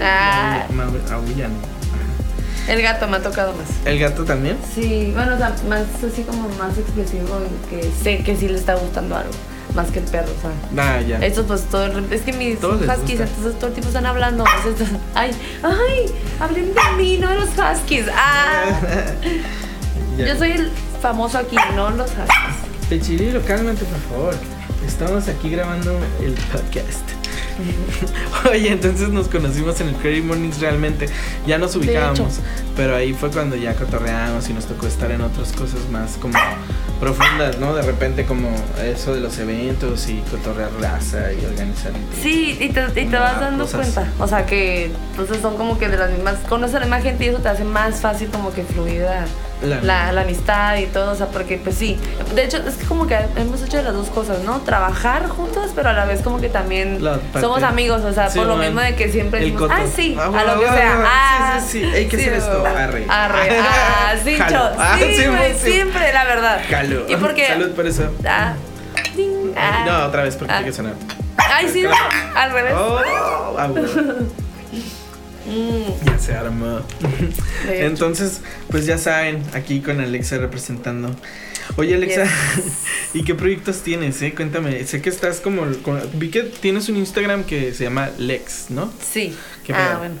[0.00, 0.66] Ah.
[1.10, 1.52] Aullan.
[1.52, 2.72] Ajá.
[2.72, 3.68] El gato me ha tocado más.
[3.84, 4.56] ¿El gato también?
[4.74, 8.74] Sí, bueno, o sea, más así como más expresivo, que sé que sí le está
[8.74, 9.32] gustando algo.
[9.74, 10.96] Más que el perro, o sea.
[10.96, 11.18] Ah, ya.
[11.18, 14.44] Estos pues todo es que mis Todos huskies, entonces todo el tiempo están hablando.
[14.66, 15.30] entonces, ay,
[15.62, 16.06] ay,
[16.40, 18.06] hablen de mí, no de los huskies.
[18.12, 18.64] Ah,
[20.18, 20.26] Ya.
[20.26, 22.88] yo soy el famoso aquí, no los huskies.
[22.90, 24.34] Pichirilo, cálmate, por favor.
[24.86, 27.04] Estamos aquí grabando el podcast.
[28.50, 31.08] Oye, entonces nos conocimos en el Credit Mornings realmente.
[31.46, 32.40] Ya nos ubicábamos.
[32.74, 36.38] Pero ahí fue cuando ya cotorreamos y nos tocó estar en otras cosas más como
[37.00, 37.74] profundas, ¿no?
[37.74, 38.48] De repente como
[38.82, 41.92] eso de los eventos y cotorrear raza y organizar.
[42.20, 43.80] Sí, y te, y te vas Ah, dando cosas.
[43.94, 44.12] cuenta.
[44.18, 47.24] O sea que entonces son como que de las mismas, conoces a la misma gente
[47.24, 49.24] y eso te hace más fácil como que fluida
[49.62, 51.12] La- la, la amistad y todo.
[51.12, 51.98] O sea, porque pues sí.
[52.34, 54.60] De hecho, es que como que hemos hecho las dos cosas, ¿no?
[54.60, 57.00] Trabajar juntos, pero a la vez como que también
[57.40, 58.02] somos amigos.
[58.04, 60.60] O sea, Sí, por lo mismo de que siempre decimos, ah, sí, Ah, a lo
[60.60, 60.92] que ah, sea.
[61.04, 62.60] ah, Ah, sí, sí, sí, hay que hacer esto.
[62.60, 62.72] güey.
[62.76, 63.06] Arre.
[63.08, 63.58] Arre.
[63.60, 64.70] Ah, sí, cho.
[64.78, 65.70] Ah, Sí, sí.
[65.72, 66.60] siempre, la verdad.
[66.68, 67.04] Jalo.
[67.08, 67.46] Y porque.
[67.48, 68.10] Salud por eso.
[68.26, 68.54] Ah.
[69.16, 69.84] Ding, ah.
[69.86, 70.56] No, otra vez porque Ah.
[70.58, 70.94] tiene que sonar.
[71.36, 71.90] Ay, sí, no,
[72.38, 72.74] al revés.
[72.76, 72.98] Oh,
[73.58, 73.68] ah.
[75.48, 76.84] Mm, Ya se hecho.
[77.68, 81.14] Entonces, pues ya saben, aquí con Alexa representando.
[81.76, 82.24] Oye, Alexa,
[83.14, 84.20] ¿y qué proyectos tienes?
[84.22, 84.34] Eh?
[84.34, 84.84] Cuéntame.
[84.84, 88.92] Sé que estás como, como- Vi que tienes un Instagram que se llama Lex, ¿no?
[89.00, 89.36] Sí.
[89.64, 90.16] ¿Qué ah, bueno.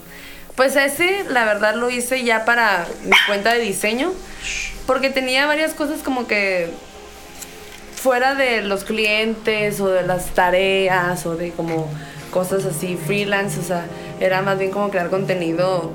[0.56, 4.12] Pues ese, la verdad, lo hice ya para mi cuenta de diseño.
[4.86, 6.70] Porque tenía varias cosas como que
[7.94, 11.90] fuera de los clientes o de las tareas o de como
[12.30, 13.86] cosas así freelance, o sea,
[14.20, 15.90] era más bien como crear contenido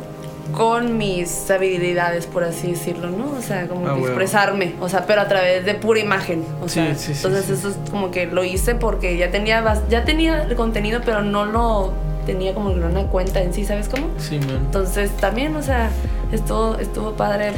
[0.52, 3.32] con mis habilidades, por así decirlo, ¿no?
[3.38, 6.68] O sea, como Ah, que expresarme, o sea, pero a través de pura imagen, o
[6.68, 10.04] Sí, sea, sí, sí, entonces eso es como que lo hice porque ya tenía ya
[10.06, 11.94] tenía el contenido, pero no lo
[12.26, 14.08] tenía como en una cuenta en sí, ¿sabes cómo?
[14.18, 14.58] Sí, man.
[14.66, 15.90] Entonces también, o sea,
[16.32, 17.54] estuvo, estuvo padre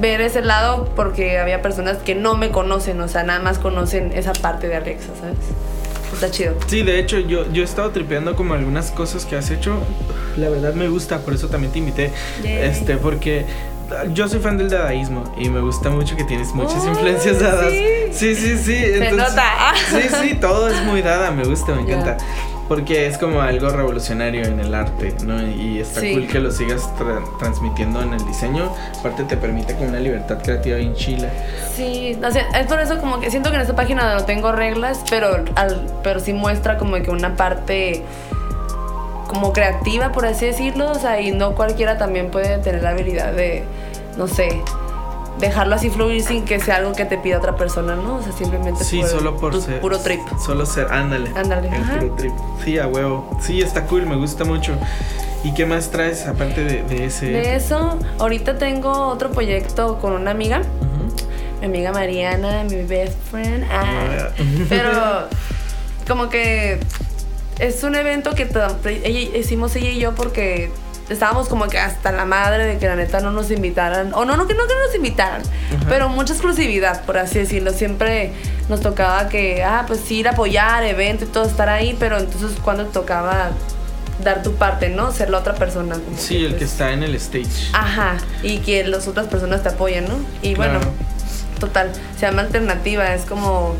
[0.00, 4.12] ver ese lado porque había personas que no me conocen, o sea, nada más conocen
[4.14, 5.36] esa parte de Alexa, ¿sabes?
[6.12, 6.54] Está chido.
[6.66, 9.78] Sí, de hecho, yo, yo he estado tripeando como algunas cosas que has hecho.
[10.36, 12.10] La verdad me gusta, por eso también te invité.
[12.44, 13.44] Este, porque
[14.12, 17.70] yo soy fan del dadaísmo y me gusta mucho que tienes muchas Oh, influencias dadas.
[17.72, 17.86] sí.
[18.12, 18.74] Sí, sí, sí.
[18.74, 19.72] Se nota.
[19.90, 22.16] Sí, sí, todo es muy dada, me gusta, me encanta.
[22.70, 25.42] Porque es como algo revolucionario en el arte, ¿no?
[25.44, 26.12] Y está Sí.
[26.12, 28.72] cool que lo sigas tra- transmitiendo en el diseño.
[29.00, 31.28] Aparte te permite como una libertad creativa bien chila.
[31.74, 34.52] Sí, o sea, es por eso como que siento que en esta página no tengo
[34.52, 38.04] reglas, pero, al, pero sí muestra como que una parte
[39.26, 43.32] como creativa, por así decirlo, o sea, y no cualquiera también puede tener la habilidad
[43.32, 43.64] de,
[44.16, 44.62] no sé,
[45.40, 48.16] dejarlo así fluir sin que sea algo que te pida otra persona, ¿no?
[48.16, 49.80] O sea, simplemente Sí, solo por tu- ser.
[49.80, 50.20] puro trip.
[50.44, 51.30] Solo ser, ándale.
[51.34, 51.98] Ándale, El ajá.
[52.00, 52.32] puro trip.
[52.64, 53.36] Sí, a huevo.
[53.40, 54.74] Sí, está cool, me gusta mucho.
[55.42, 57.26] ¿Y qué más traes aparte de, de ese?
[57.26, 60.60] De eso, ahorita tengo otro proyecto con una amiga,
[61.60, 63.64] mi amiga Mariana, mi best friend.
[63.70, 64.28] Ah, Ah.
[64.68, 64.90] pero
[66.08, 66.78] como que
[67.58, 68.42] es un evento que
[68.84, 70.70] ella- hicimos ella y yo porque
[71.10, 74.36] estábamos como que hasta la madre de que la neta no nos invitaran, o no,
[74.36, 75.84] no que no que no nos invitaran, Ajá.
[75.88, 77.72] pero mucha exclusividad, por así decirlo.
[77.72, 78.32] Siempre
[78.68, 82.16] nos tocaba que, ah, pues sí, ir a apoyar, evento y todo, estar ahí, pero
[82.18, 83.50] entonces cuando tocaba
[84.22, 85.12] dar tu parte, ¿no?
[85.12, 85.94] Ser la otra persona.
[85.96, 87.70] como Sí, el que pues, está en el stage.
[87.72, 90.16] Ajá, y que las otras personas te apoyan, ¿no?
[90.42, 90.78] Y Claro.
[90.78, 90.92] bueno,
[91.58, 93.74] total, se llama alternativa, es como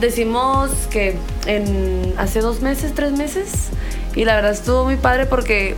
[0.00, 1.16] decimos que
[1.46, 3.68] en hace dos meses, tres meses,
[4.14, 5.74] y la verdad estuvo muy padre porque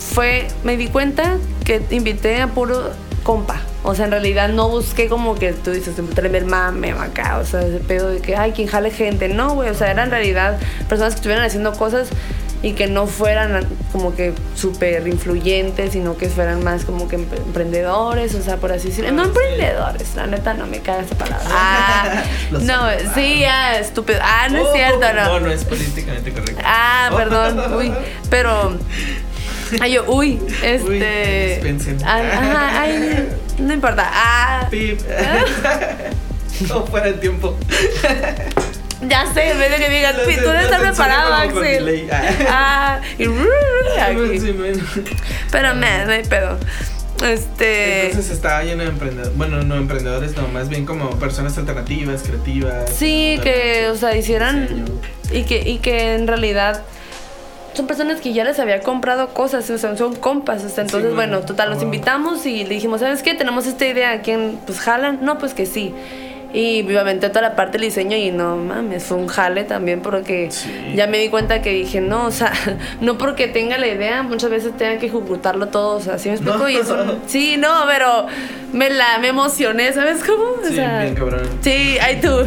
[0.00, 2.90] fue, me di cuenta que invité a puro
[3.22, 3.60] compa.
[3.82, 7.44] O sea, en realidad no busqué como que tú dices, traerme el mame acá, o
[7.46, 9.28] sea, ese pedo de que, ay, quien jale gente.
[9.28, 10.58] No, güey, o sea, eran en realidad
[10.88, 12.08] personas que estuvieran haciendo cosas
[12.62, 17.38] y que no fueran como que súper influyentes, sino que fueran más como que empre-
[17.38, 19.12] emprendedores, o sea, por así decirlo.
[19.12, 21.46] No Ah, emprendedores, la neta no me caga esa palabra.
[21.50, 24.18] Ah, no, sí, ah, estúpido.
[24.22, 25.24] Ah, no es Oh, cierto, no.
[25.24, 26.60] No, no es políticamente correcto.
[26.62, 27.92] Ah, perdón, uy,
[28.28, 28.76] pero
[29.80, 31.60] ay yo, uy, este,
[32.04, 33.28] ah, ajá, ay,
[33.58, 35.00] no importa, ah, Pip.
[36.68, 37.56] no fuera el tiempo.
[39.08, 39.86] ya sé, en vez de que
[40.26, 42.08] "Pi, sé, tú estar censuré preparado, como Axel, delay.
[42.48, 44.82] ah, y aquí.
[45.50, 46.58] Pero me, no hay pedo,
[47.24, 49.36] este, Entonces estaba lleno de emprendedores.
[49.36, 52.90] Bueno, no emprendedores, no, más bien como personas alternativas, creativas.
[52.96, 54.84] sí, que, o sea, hicieran, Diseño.
[55.32, 56.82] y que, y que en realidad
[57.74, 61.10] son personas que ya les había comprado cosas, o sea, son compas, o sea, entonces,
[61.10, 61.46] Sí, bueno, bueno.
[61.46, 63.34] total, los invitamos y le dijimos, ¿sabes qué?
[63.34, 64.58] Tenemos esta idea, ¿a quién?
[64.66, 65.94] Pues jalan, no, pues que sí.
[66.52, 70.00] Y me aventé toda la parte del diseño y no mames, fue un jale también
[70.02, 70.68] porque Sí.
[70.96, 72.52] ya me di cuenta que dije, no, o sea,
[73.00, 76.34] no porque tenga la idea, muchas veces tenga que ejecutarlo todo, o sea, ¿sí me
[76.34, 76.58] explico?
[76.58, 76.68] No.
[76.68, 76.96] Y eso,
[77.28, 78.26] sí, no, pero
[78.72, 80.42] me la, me emocioné, ¿sabes cómo?
[80.60, 81.42] O Sí, sea, bien cabrón.
[81.60, 82.38] Sí, ay tú,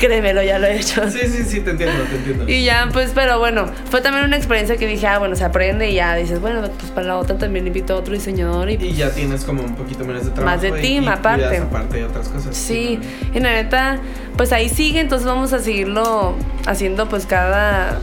[0.00, 1.08] créemelo, ya lo he hecho.
[1.10, 2.48] Sí, sí, sí, te entiendo, te entiendo.
[2.48, 5.88] Y ya, pues, pero bueno, fue también una experiencia que dije, ah, bueno, se aprende
[5.90, 8.94] y ya dices, bueno, pues para la otra también invito a otro diseñador y Y
[8.94, 10.56] ya tienes como un poquito menos de trabajo.
[10.56, 12.56] Más de team, y aparte de otras cosas.
[12.56, 12.98] Sí,
[13.32, 14.00] y la neta,
[14.36, 16.34] pues ahí sigue, entonces vamos a seguirlo
[16.66, 17.98] haciendo pues cada,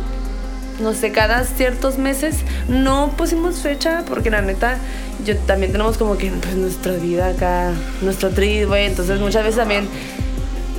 [0.80, 2.44] no sé, cada ciertos meses.
[2.68, 4.78] No pusimos fecha porque la neta,
[5.26, 9.58] yo también tenemos como que pues, nuestra vida acá, nuestro trip, güey, entonces muchas veces
[9.58, 9.88] también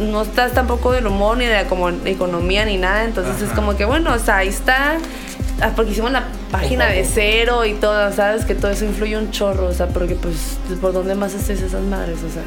[0.00, 3.76] no estás tampoco del humor ni de la como economía ni nada, entonces es como
[3.76, 4.98] que bueno, o sea, ahí está.
[5.60, 8.44] ah, Porque hicimos la página de cero y todo, ¿sabes?
[8.44, 11.82] Que todo eso influye un chorro, o sea, porque pues, ¿por dónde más haces esas
[11.82, 12.18] madres?
[12.18, 12.42] O sea,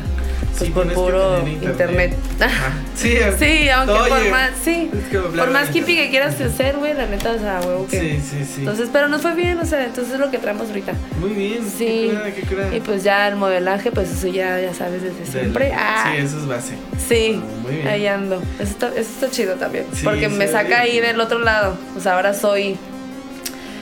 [0.58, 2.16] pues Sí, por que puro internet.
[2.40, 2.74] Ajá.
[2.96, 6.94] Sí, Sí, aunque por más, sí, es que por más hippie que quieras hacer, güey,
[6.94, 8.00] la neta, o sea, huevo que.
[8.00, 8.60] Sí, sí, sí.
[8.60, 10.94] Entonces, pero nos fue bien, o sea, entonces es lo que traemos ahorita.
[11.20, 11.60] Muy bien.
[11.68, 11.86] Sí.
[11.86, 12.76] Qué curada, qué curada.
[12.76, 15.72] Y pues ya el modelaje, pues eso ya, ya sabes desde Del- siempre.
[15.76, 16.74] Ah, Sí, eso es base.
[17.08, 17.88] sí, Muy bien.
[17.88, 18.42] ahí ando.
[18.60, 19.86] Eso está, eso está chido también.
[19.94, 21.76] Sí, porque me saca ahí del otro lado.
[21.98, 22.78] O sea, ahora soy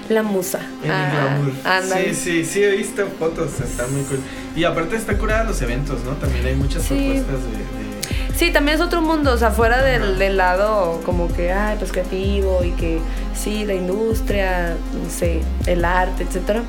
[0.10, 0.60] la musa.
[0.84, 1.12] En Ah, el
[1.46, 1.52] glamour.
[1.66, 2.14] ándale.
[2.14, 4.20] Sí, sí, sí, he visto fotos, está muy cool.
[4.56, 6.12] Y aparte está curada los eventos, ¿no?
[6.14, 6.96] También hay muchas Sí.
[6.96, 7.58] propuestas de...
[7.58, 7.90] de-
[8.36, 12.64] Sí, también es otro mundo, o sea, fuera del, lado como que, ay, pues creativo
[12.64, 13.00] y que
[13.36, 16.64] sí, la industria, no sé, el arte, etcétera.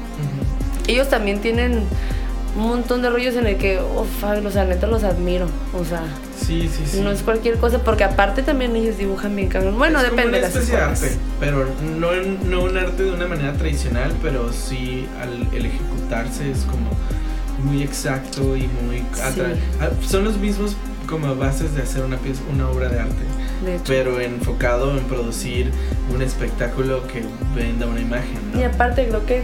[0.88, 1.85] Ellos también tienen
[2.56, 5.84] un montón de rollos en el que, oh, fuck, o sea, neta los admiro, o
[5.84, 6.02] sea,
[6.44, 7.00] Sí, sí, sí.
[7.00, 9.78] no es cualquier cosa, porque aparte también ellos dibujan bien cabrón.
[9.78, 11.66] Bueno, Es como depende una de las especie de arte, pero
[11.98, 12.08] no,
[12.48, 16.90] no un arte de una manera tradicional, pero sí al el ejecutarse es como
[17.64, 20.74] muy exacto y muy atra- ah, son los mismos
[21.06, 23.22] como bases de hacer una pieza, una obra de arte,
[23.64, 25.70] De pero enfocado en producir
[26.12, 27.22] un espectáculo que
[27.54, 28.60] venda una imagen, ¿no?
[28.60, 29.42] Y aparte creo que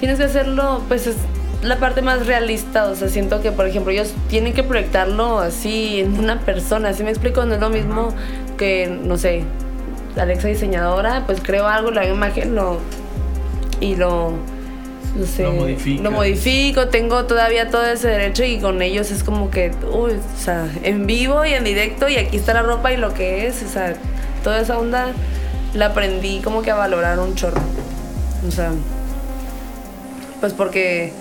[0.00, 1.16] tienes que hacerlo, pues es
[1.62, 6.00] la parte más realista, o sea, siento que por ejemplo ellos tienen que proyectarlo así
[6.00, 8.12] en una persona, así me explico, no es lo mismo
[8.58, 9.44] que, no sé,
[10.16, 12.78] Alexa diseñadora, pues creo algo, la imagen lo,
[13.80, 14.32] y lo,
[15.16, 19.50] no sé, Lo lo modifico, tengo todavía todo ese derecho y con ellos es como
[19.50, 22.96] que, uy, o sea, en vivo y en directo y aquí está la ropa y
[22.96, 23.94] lo que es, o sea,
[24.42, 25.12] toda esa onda
[25.74, 27.60] la aprendí como que a valorar un chorro.
[28.46, 28.72] O sea,
[30.40, 31.12] pues porque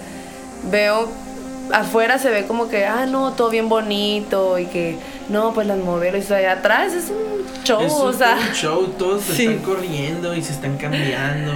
[0.63, 1.09] veo
[1.73, 4.97] afuera se ve como que, ah, no, todo bien bonito y que,
[5.29, 8.53] no, pues las modelos, o sea, allá atrás es un show, Es o sea, un
[8.53, 9.45] show, todos se Sí.
[9.47, 11.51] están corriendo y se están cambiando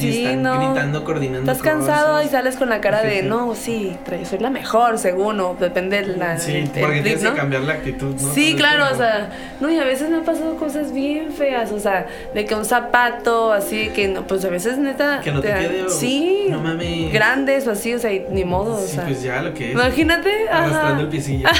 [0.00, 0.58] Sí, están no.
[0.72, 1.50] gritando, coordinando.
[1.52, 2.26] estás cansado cosas.
[2.26, 3.26] y sales con la cara Sí, de, sí.
[3.28, 3.96] no, sí,
[4.28, 7.30] soy la mejor, según, o depende de la, Sí, el- el porque ritmo, tienes ¿no?
[7.32, 8.32] que cambiar la actitud, ¿no?
[8.34, 11.72] Sí, claro, el o sea, no, y a veces me han pasado cosas bien feas,
[11.72, 15.20] o sea, de que un zapato, así, que no, pues a veces neta.
[15.22, 17.12] Que no te quede, o- Sí, no mames.
[17.12, 19.04] grandes o así, o sea, y ni modo, o Sí, sea.
[19.04, 19.72] pues ya lo que es.
[19.72, 20.48] Imagínate.
[20.50, 21.48] Arrastrando el piecillo.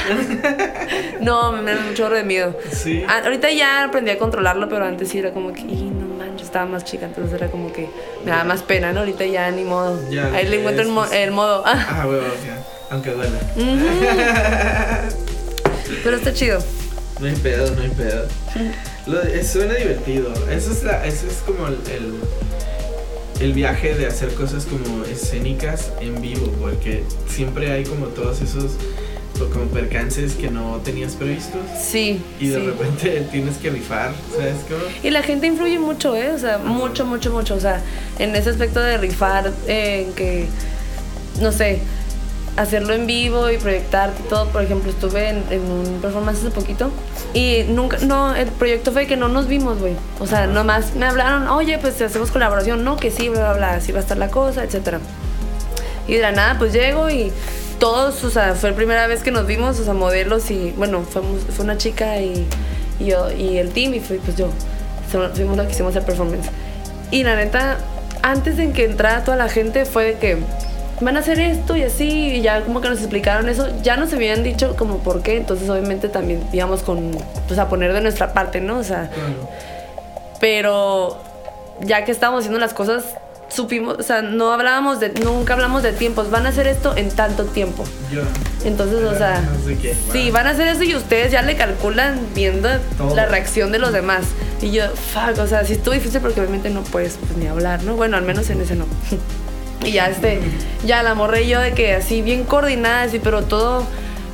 [1.19, 2.55] No, me da un chorro de miedo.
[2.71, 3.03] sí.
[3.07, 6.30] Ah, ahorita ya aprendí a controlarlo, pero antes sí era como que, "Ih, no manches,
[6.51, 7.87] estaba más chica, entonces era como que
[8.25, 8.99] me daba más pena, ¿no?
[8.99, 9.97] Ahorita ya ni modo.
[10.09, 11.63] Ya, Ahí le encuentro el, mo- el modo.
[11.65, 12.61] Ah, huevo, ya.
[12.89, 13.39] Aunque duela.
[16.03, 16.61] pero está chido.
[17.19, 18.25] No hay pedo, no hay pedo.
[19.07, 20.33] Lo de- es- suena divertido.
[20.51, 22.13] Eso es, la, eso es como el, el,
[23.39, 28.73] el viaje de hacer cosas como escénicas en vivo, porque siempre hay como todos esos
[29.49, 32.21] como percances que no tenías previstos Sí.
[32.39, 32.65] y de sí.
[32.65, 34.81] repente tienes que rifar, ¿sabes cómo?
[35.03, 36.31] Y la gente influye mucho, ¿eh?
[36.31, 37.55] O sea, mucho, mucho, mucho.
[37.55, 37.81] O sea,
[38.19, 40.47] en ese aspecto de rifar, eh, en que,
[41.39, 41.79] no sé,
[42.57, 44.47] hacerlo en vivo y proyectarte y todo.
[44.49, 46.91] Por ejemplo, estuve en, en un performance hace poquito
[47.33, 49.93] y nunca, no, el proyecto fue que no nos vimos, güey.
[50.19, 53.73] O sea, nomás me hablaron, oye, pues hacemos colaboración, no, que sí, bla, bla, bla,
[53.75, 54.99] así va a estar la cosa, etcétera.
[56.07, 57.31] Y de la nada, pues llego y
[57.81, 61.01] todos, o sea, fue la primera vez que nos vimos, o sea, modelos y, bueno,
[61.03, 62.47] fuimos- fue una chica y,
[62.99, 64.47] y yo, y el team, y fui, pues yo,
[65.33, 66.47] fuimos los que hicimos el performance.
[67.09, 67.79] Y la neta,
[68.21, 70.37] antes de que entrara toda la gente, fue de que
[71.01, 74.13] van a hacer esto y así, y ya como que nos explicaron eso, ya nos
[74.13, 77.09] habían dicho como por qué, entonces obviamente también íbamos con,
[77.47, 78.77] pues a poner de nuestra parte, ¿no?
[78.77, 79.49] O sea, Claro.
[80.39, 81.17] pero
[81.81, 83.03] ya que estábamos haciendo las cosas,
[83.53, 87.09] supimos, o sea, no hablábamos de, nunca hablamos de tiempos, van a hacer esto en
[87.09, 87.83] tanto tiempo.
[88.11, 88.21] Yo.
[88.63, 90.39] Entonces, o sea, No sé qué, sí, va.
[90.39, 93.15] van a hacer eso y ustedes ya le calculan viendo Todo.
[93.15, 94.23] la reacción de los demás.
[94.61, 97.83] Y yo, fuck, o sea, sí estuvo difícil porque obviamente no puedes pues, ni hablar,
[97.83, 97.95] ¿no?
[97.95, 98.85] Bueno, al menos en ese no.
[99.85, 100.39] y ya este,
[100.85, 103.83] ya la morré yo de que así bien coordinada, así, pero todo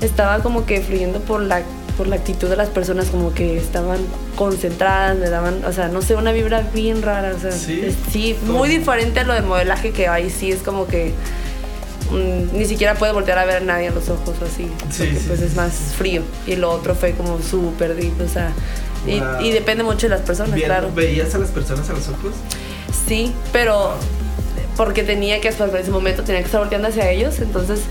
[0.02, 1.62] estaba como que fluyendo por la
[1.98, 3.98] por la actitud de las personas como que estaban
[4.36, 7.82] concentradas, me daban, o sea, no sé, una vibra bien rara, o sea, Sí.
[7.84, 11.14] es- sí, muy diferente a lo del modelaje que ahí sí es como que
[12.10, 14.64] mm, ni siquiera puede voltear a ver a nadie a los ojos o así.
[14.90, 16.22] Sí, porque, sí, pues sí, es más frío.
[16.46, 18.52] Y lo otro fue como súper deep, o sea.
[19.06, 19.42] Y, Wow.
[19.42, 20.90] y depende mucho de las personas, Bien, claro.
[20.96, 22.32] ¿Veías a las personas a los ojos?
[23.08, 23.92] Sí, pero
[24.78, 27.82] porque tenía que, en ese momento tenía que estar volteando hacia ellos, entonces,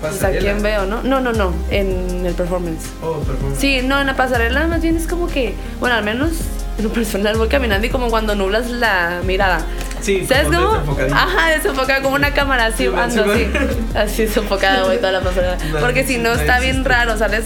[0.00, 0.40] pues a Pasarela.
[0.40, 1.02] quién veo, ¿no?
[1.02, 2.86] No, no, no, en el performance.
[3.02, 3.54] Oh, perdón.
[3.58, 6.30] Sí, no, en la pasarela más bien es como que, bueno, al menos
[6.78, 9.60] en lo personal voy caminando y como cuando nublas la mirada.
[10.00, 10.72] Sí, ¿Sabes cómo?
[11.12, 13.78] Ajá, desenfocada como una cámara así, Sí, ando sí, así.
[13.94, 15.58] Así desenfocada, güey, toda la pasarela.
[15.72, 17.44] No, Porque si no no está bien raro, sales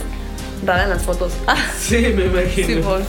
[0.64, 1.32] rara en las fotos.
[1.48, 2.66] Ah, Sí, me imagino.
[2.68, 3.00] sí, por.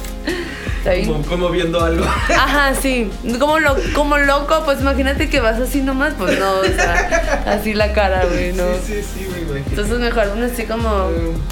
[0.85, 1.07] Está bien.
[1.07, 2.05] como, como viendo algo.
[2.29, 3.09] Ajá, sí.
[3.39, 7.73] Como, lo, como loco, pues imagínate que vas así nomás, pues no, o sea, así
[7.73, 8.65] la cara, güey, no.
[8.85, 9.65] Sí, sí, sí, imagino.
[9.67, 11.09] Entonces mejor uno así como,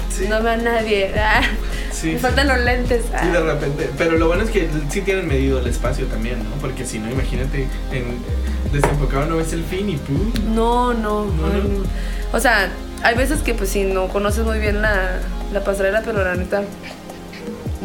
[0.08, 0.28] sí.
[0.28, 1.12] no ve a nadie.
[1.18, 1.40] Ah,
[1.90, 3.02] Sí, me faltan los lentes.
[3.06, 3.40] Sí, de Ah.
[3.40, 3.90] repente.
[3.98, 6.50] Pero lo bueno es que sí tienen medido el espacio también, ¿no?
[6.60, 8.18] Porque si no, imagínate, en
[8.72, 10.32] desenfocado no ves el fin y ¡pum!
[10.54, 11.78] No, no, No, ay, no.
[11.80, 11.84] no.
[12.32, 12.68] O sea,
[13.02, 15.18] hay veces que pues si no conoces muy bien la,
[15.52, 16.62] la pasarela, pero la neta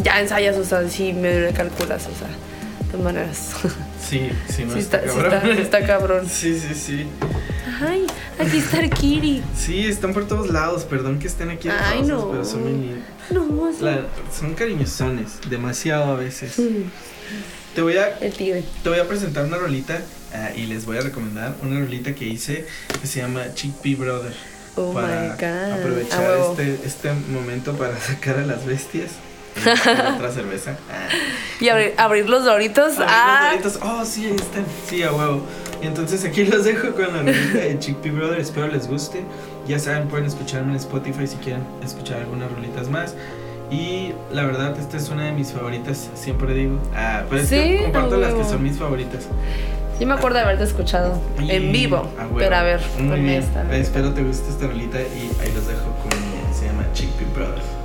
[0.04, 3.52] ya ensayas, o sea, sí medio le calculas, o sea, de todas maneras.
[4.10, 5.42] Sí, sí, no Sí está, está, cabrón.
[5.56, 6.28] sí está cabrón.
[6.30, 7.08] Sí, sí, sí.
[7.80, 8.08] Ay,
[8.40, 9.44] aquí está el Kiri.
[9.56, 10.84] Sí, están por todos lados.
[10.86, 12.32] Perdón que estén aquí Ay, no.
[12.32, 13.00] pero son lindos.
[13.30, 16.58] No, es La- son cariñosones, demasiado a veces.
[16.58, 16.90] Mm,
[17.76, 18.64] Te voy a, el tigre.
[18.82, 20.02] te voy a presentar una rolita
[20.34, 22.66] ah, y les voy a recomendar una rolita que hice
[23.02, 24.34] que se llama Chickpea Brother.
[24.76, 25.44] Oh para my god.
[25.44, 29.12] A aprovechar este, este momento para sacar a las bestias.
[30.15, 30.78] otra cerveza.
[30.91, 31.08] Ah.
[31.60, 32.93] Y abrir, abrir los doritos.
[33.00, 33.80] Abrir ah, los doritos.
[33.89, 34.65] Oh, sí, ahí están.
[34.88, 35.41] Sí, a huevo.
[35.82, 38.39] Y entonces aquí los dejo con la rolita de Chickpea Brother.
[38.39, 39.24] Espero les guste.
[39.67, 43.15] Ya saben, pueden escucharme en Spotify si quieren escuchar algunas rolitas más.
[43.72, 46.80] Y la verdad, esta es una de mis favoritas, siempre digo.
[46.95, 49.26] Ah, pero es Sí, que comparto las que son mis favoritas.
[50.00, 51.98] yo me acuerdo de haberte escuchado Y- en vivo.
[52.17, 52.36] a huevo.
[52.39, 53.43] pero a ver, Muy bien.
[53.43, 53.76] esta.
[53.78, 56.12] Espero te guste esta rolita y ahí los dejo con
[56.58, 57.79] se llama Chickpea Brother.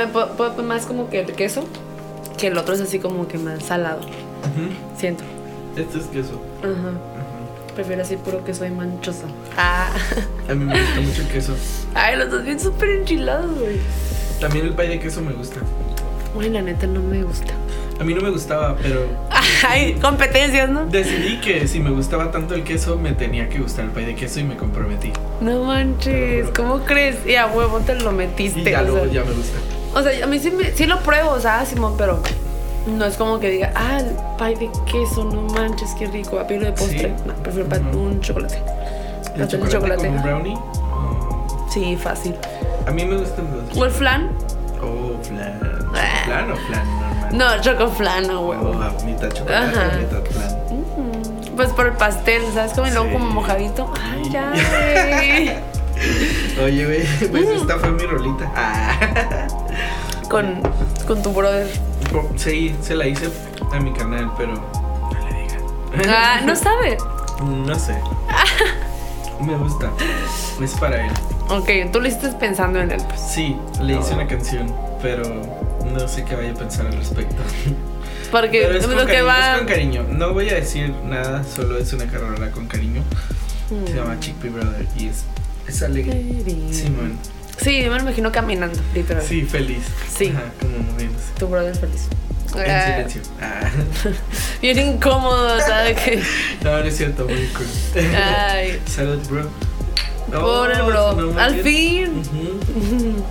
[0.00, 1.64] Me puedo más como que el queso,
[2.38, 4.00] que el otro es así como que más salado.
[4.00, 4.70] Ujú.
[4.96, 5.24] Siento.
[5.76, 6.40] Este es queso.
[6.60, 6.70] Ajá.
[6.70, 7.74] Ujú.
[7.74, 9.24] Prefiero así puro queso y manchoso.
[9.56, 9.90] Ah.
[10.48, 11.54] A mí me gusta mucho el queso.
[11.94, 13.78] Ay, los dos bien súper enchilados, güey.
[14.40, 15.60] También el pay de queso me gusta.
[16.34, 17.52] Uy, la neta no me gusta.
[18.00, 19.04] A mí no me gustaba, pero
[19.68, 20.86] Ay, competencias, ¿no?
[20.86, 24.14] decidí que si me gustaba tanto el queso, me tenía que gustar el pay de
[24.14, 25.12] queso y me comprometí.
[25.42, 27.16] No manches, ¿cómo crees?
[27.26, 28.60] Y a huevo te lo metiste.
[28.60, 29.58] Y ya luego ya me gusta.
[29.94, 32.20] O sea, a mí sí, me, sí lo pruebo, o sea, Simón, pero
[32.86, 34.16] no es como que diga, ah, el
[34.56, 37.14] pie de queso, no manches, qué rico, a de postre.
[37.16, 37.22] Sí.
[37.26, 37.98] No, prefiero Ujú.
[37.98, 38.62] un chocolate.
[39.36, 40.06] ¿El chocolate chocolate.
[40.06, 40.26] como un ajá.
[40.28, 40.54] brownie?
[40.56, 41.66] Oh.
[41.70, 42.34] Sí, fácil.
[42.86, 43.76] A mí me gustan los.
[43.76, 44.30] ¿O el flan?
[44.82, 45.60] Oh, flan.
[45.94, 46.22] Ah.
[46.24, 47.36] ¿Flan o flan normal?
[47.36, 48.70] No, chocoflan, no huevo.
[48.70, 49.96] Oh, mitad chocolate, Ajá.
[49.98, 50.50] mitad flan.
[50.70, 52.72] Mm, Pues por el pastel, ¿sabes?
[52.72, 53.12] Como y luego Sí.
[53.12, 53.92] como mojadito.
[54.02, 54.52] Ay, ya.
[56.64, 57.56] Oye, güey, pues Mm.
[57.60, 58.50] esta fue mi rolita.
[58.56, 59.46] Ah.
[60.30, 60.62] con,
[61.06, 61.66] con tu brother.
[62.36, 63.28] Sí, se la hice
[63.72, 66.08] a mi canal, pero no le digan.
[66.08, 66.96] Ah, no sabe.
[67.42, 67.96] No sé.
[69.40, 69.90] Me gusta.
[70.62, 71.12] Es para él.
[71.48, 73.20] Ok, tú lo hiciste pensando en él, pues.
[73.20, 74.72] Sí, le hice una canción,
[75.02, 75.24] pero
[75.92, 77.42] no sé qué vaya a pensar al respecto.
[78.30, 79.52] Porque Pero es con, que cariño, va.
[79.54, 80.04] es con cariño.
[80.10, 83.02] No voy a decir nada, solo es una carrera con cariño.
[83.86, 85.24] Se llama Chickpea Brother y es,
[85.66, 86.12] es alegre.
[86.70, 86.99] Simón.
[87.62, 89.22] Sí, yo me lo imagino caminando, literal.
[89.22, 89.82] Sí, feliz.
[90.16, 90.32] Sí.
[90.34, 91.26] Ajá, como moviéndose.
[91.38, 92.06] Tu brother feliz.
[92.54, 93.22] En Ah, silencio.
[93.40, 93.70] Ah.
[94.62, 95.96] Bien incómodo, ¿sabes?
[96.00, 96.22] Que...
[96.64, 97.66] No, no es cierto, muy cool.
[98.16, 99.48] Ay, Salud, bro.
[100.40, 101.38] por el bro.
[101.38, 102.24] Al bien.
[102.24, 102.62] fin.
[102.76, 103.24] Ujú.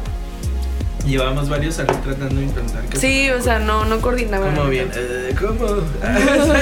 [1.06, 4.54] Llevamos varios años tratando de intentar que Sí, o sea, no, no coordinaba.
[4.54, 4.92] ¿Cómo bien?
[4.96, 5.82] Eh, ¿Cómo?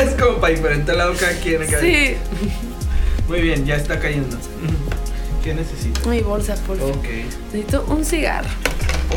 [0.01, 1.65] es como para diferente lado cada quien.
[1.65, 2.15] cada- Sí.
[3.28, 4.38] Muy bien, ya está cayendo.
[5.48, 6.06] ¿Qué necesitas?
[6.06, 6.98] Mi bolsa, por favor.
[7.54, 8.50] Necesito un cigarro.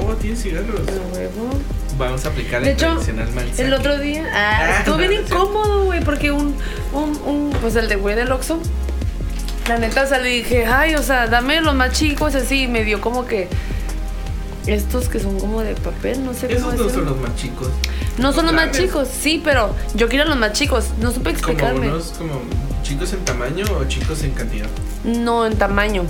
[0.00, 0.78] Oh, tienes cigarros.
[0.80, 1.50] A huevo.
[1.98, 3.66] Vamos a aplicar De el hecho, tradicional manzana.
[3.68, 6.54] El otro día, ah, Ah, estuvo bien no, incómodo, güey, porque un,
[6.92, 8.60] un, un, pues el de güey del Oxxo,
[9.68, 12.68] la neta, o sea, le dije, ay, o sea, dame los más chicos, así, y
[12.68, 13.48] me dio como que
[14.68, 16.90] estos que son como de papel, no sé cómo Esos no decirlo.
[16.92, 17.68] son los más chicos.
[18.18, 21.36] No son los más chicos, sí, pero yo quiero los más chicos, no supe Como
[21.36, 21.88] explicarme.
[21.88, 22.34] unos, como
[22.82, 24.66] chicos en tamaño o chicos en cantidad.
[25.04, 26.04] No, en tamaño.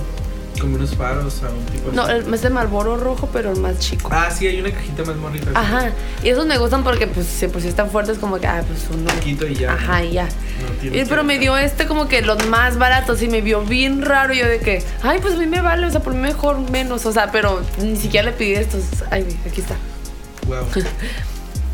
[0.59, 2.11] Como unos faros a un tipo No, así.
[2.11, 4.09] el, es de Marlboro rojo, pero el más chico.
[4.11, 5.41] Ah, sí, hay una cajita más así.
[5.55, 5.91] Ajá,
[6.23, 8.85] y esos me gustan porque, pues, si, pues, si están fuertes, como que, ah, pues
[8.93, 9.09] uno.
[9.11, 9.73] Poquito y ya.
[9.73, 10.25] Ajá, y ya.
[10.25, 14.01] No Y, pero me dio este como que los más baratos y me vio bien
[14.03, 14.33] raro.
[14.33, 17.05] Yo de que, ay, pues a mí me vale, o sea, por mí mejor menos.
[17.05, 18.83] O sea, pero ni siquiera le pedí estos.
[19.09, 19.75] Ay, aquí está.
[20.47, 20.65] Wow.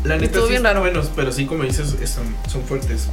[0.04, 0.80] La neta Estuvo sí bien raro.
[0.80, 3.08] buenos, pero sí, como dices, es- son, son fuertes.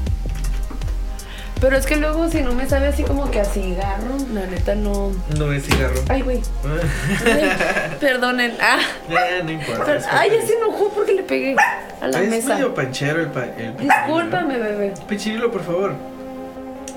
[1.62, 4.76] Pero es que luego, si no me sabe así como que a cigarro, la neta
[4.76, 5.12] no.
[5.38, 5.96] No es cigarro.
[6.10, 6.42] Ay, güey.
[8.00, 8.54] Perdonen.
[8.62, 8.80] Ah,
[9.10, 9.84] Ya, no importa.
[9.86, 11.56] pero- ay, ya se enojó porque le pegué
[12.02, 12.56] a la de- Es mesa.
[12.56, 13.76] medio panchero el, pa el.
[13.78, 14.94] Discúlpame, bebé.
[15.08, 15.94] Pichirilo, por favor.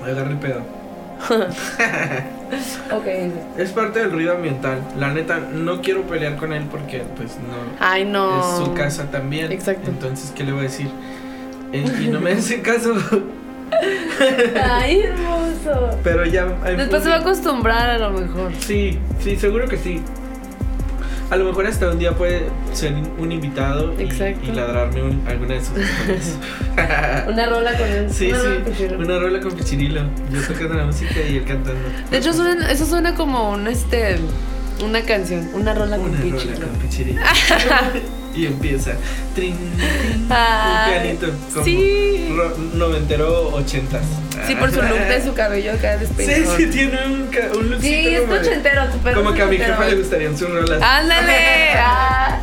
[0.03, 0.61] Agarra el pedo.
[2.91, 3.05] Ok.
[3.59, 4.81] Es parte del ruido ambiental.
[4.97, 7.55] La neta, no quiero pelear con él porque, pues, no.
[7.79, 8.39] Ay, no.
[8.39, 9.51] Es su casa también.
[9.51, 9.89] Exacto.
[9.91, 10.89] Entonces, ¿qué le voy a decir?
[11.71, 12.95] Eh, y no me hace caso.
[14.63, 15.97] Ay, hermoso.
[16.03, 16.45] Pero ya.
[16.45, 18.51] Después se va a acostumbrar a lo mejor.
[18.59, 20.01] Sí, sí, seguro que sí.
[21.29, 24.05] A lo mejor hasta un día puede ser un invitado y,
[24.51, 26.37] ladrarme un- alguna de sus canciones.
[27.27, 28.09] Una rola con él.
[28.11, 30.01] Sí, una rola con sí, una rola con Pichirilo.
[30.31, 31.79] Yo tocando la música y él cantando.
[32.09, 34.17] De hecho, suena- eso suena como un este.
[34.83, 36.67] Una canción, una rola con una rola Pichirilo.
[36.67, 37.21] con Pichirilo.
[38.35, 38.91] Y empieza.
[39.35, 41.27] Trin, trin, un Ay, pianito.
[41.53, 42.27] Como sí.
[42.35, 44.03] ro- noventero ochentas.
[44.47, 46.57] Sí, por su look de su cabello acá Sí, despeinado.
[46.57, 47.13] sí, tiene un,
[47.57, 50.81] un lookcito Sí, es ochentero, pero Como que a mi jefa le gustarían sus rolas.
[50.81, 51.33] ¡Ándale!
[51.81, 52.39] Ah.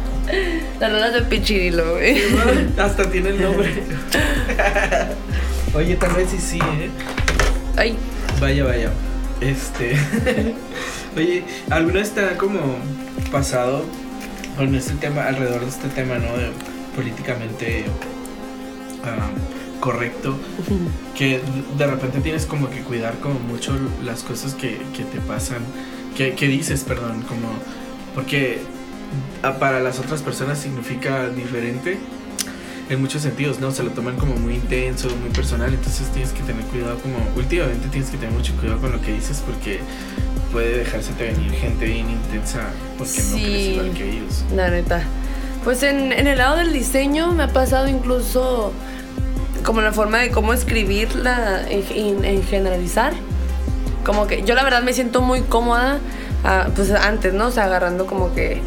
[0.80, 2.20] Las rolas de Pichirilo, güey.
[2.76, 3.70] Hasta tiene el nombre.
[5.74, 6.91] Oye, tal vez sí, sí, ¿eh?
[7.76, 7.97] Ay,
[8.41, 8.91] Vaya, vaya.
[9.41, 9.97] Este.
[11.16, 12.03] Oye, ¿alguna ha
[12.37, 12.59] como
[13.30, 13.84] pasado
[14.57, 16.37] con este tema, alrededor de este tema, ¿no?
[16.37, 16.51] De
[16.95, 17.85] políticamente
[19.05, 19.29] ah,
[19.81, 20.37] correcto,
[21.15, 21.41] que
[21.77, 23.73] de repente tienes como que cuidar como mucho
[24.05, 25.63] las cosas que, que te pasan,
[26.17, 27.49] que, que dices, perdón, como.
[28.15, 28.61] Porque
[29.43, 31.99] ah, para las otras personas significa diferente
[32.89, 33.70] en muchos sentidos, ¿no?
[33.72, 37.89] Se lo toman como muy intenso, muy personal, entonces tienes que tener cuidado como, últimamente
[37.89, 39.80] tienes que tener mucho cuidado con lo que dices porque
[40.53, 42.61] puede dejársete venir gente bien intensa
[42.97, 43.43] porque no Sí.
[43.43, 44.45] crees igual que ellos.
[44.55, 45.03] la neta.
[45.64, 48.72] Pues en, en el lado del diseño me ha pasado incluso
[49.64, 53.14] como la forma de cómo escribirla en, en- en generalizar.
[54.05, 55.99] Como que yo la verdad me siento muy cómoda,
[56.45, 57.49] ah, pues antes, ¿no?
[57.49, 58.61] O sea, agarrando como que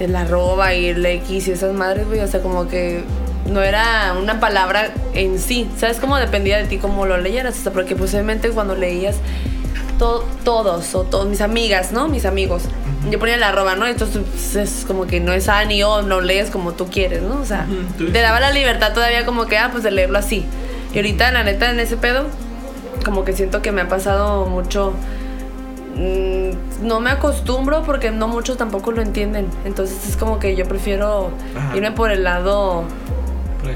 [0.00, 2.20] el arroba y el X y esas madres, güey.
[2.20, 3.02] O sea, como que
[3.46, 5.68] no era una palabra en sí.
[5.76, 5.98] ¿Sabes?
[5.98, 7.54] Como dependía de ti cómo lo leyeras.
[7.56, 9.16] Sea, porque posiblemente cuando leías
[9.98, 12.08] to- todos o todos mis amigas, ¿no?
[12.08, 12.62] Mis amigos.
[13.10, 13.86] Yo ponía el arroba, ¿no?
[13.86, 17.22] Entonces pues, es como que no es A ni O, no lees como tú quieres,
[17.22, 17.40] ¿no?
[17.40, 17.66] O sea,
[17.98, 20.46] te daba la libertad todavía como que, ah, pues de leerlo así.
[20.94, 22.24] Y ahorita, la neta, en ese pedo,
[23.04, 24.94] como que siento que me ha pasado mucho.
[25.96, 29.46] mm, no me acostumbro porque no muchos tampoco lo entienden.
[29.64, 31.76] Entonces es como que yo prefiero Ajá.
[31.76, 32.84] irme por el lado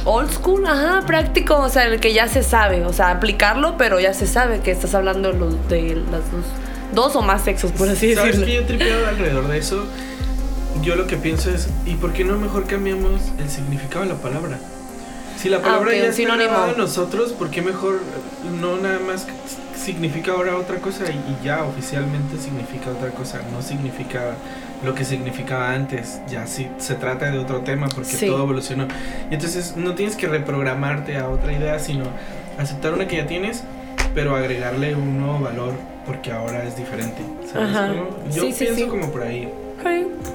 [0.05, 4.01] old school, ajá, práctico, o sea, el que ya se sabe, o sea, aplicarlo, pero
[4.01, 6.45] ya se sabe que estás hablando de, las dos,
[6.93, 8.47] dos o más sexos, por así ¿Sabes decirlo.
[8.47, 9.84] que yo tripeado alrededor de eso?
[10.82, 14.16] Yo lo que pienso es, ¿y por qué no mejor cambiamos el significado de la
[14.16, 14.59] palabra?
[15.41, 18.01] Si la palabra Ah, ok, ya está en nosotros, ¿por qué mejor
[18.61, 19.26] no nada más
[19.76, 23.41] significa ahora otra cosa y, y ya oficialmente significa otra cosa?
[23.53, 24.34] No significa
[24.85, 28.26] lo que significaba antes, ya sí se trata de otro tema porque Sí.
[28.26, 28.87] todo evolucionó.
[29.31, 32.05] Y entonces no tienes que reprogramarte a otra idea, sino
[32.59, 33.64] aceptar una que ya tienes,
[34.14, 35.72] pero agregarle un nuevo valor
[36.07, 37.22] porque ahora es diferente.
[37.53, 37.70] ¿sabes?
[38.35, 38.87] Yo Sí, pienso sí.
[38.87, 39.53] como por ahí.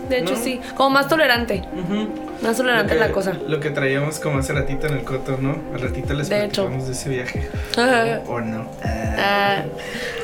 [0.09, 0.39] De hecho ¿No?
[0.39, 2.07] sí, como más tolerante, Ujú.
[2.41, 3.33] más tolerante que- la cosa.
[3.47, 5.57] Lo que traíamos como hace ratito en el coto, ¿no?
[5.73, 6.69] Al ratito les De hecho.
[6.69, 7.49] de ese viaje.
[7.77, 8.21] Ajá.
[8.25, 8.65] O, o no.
[8.83, 9.63] Ah,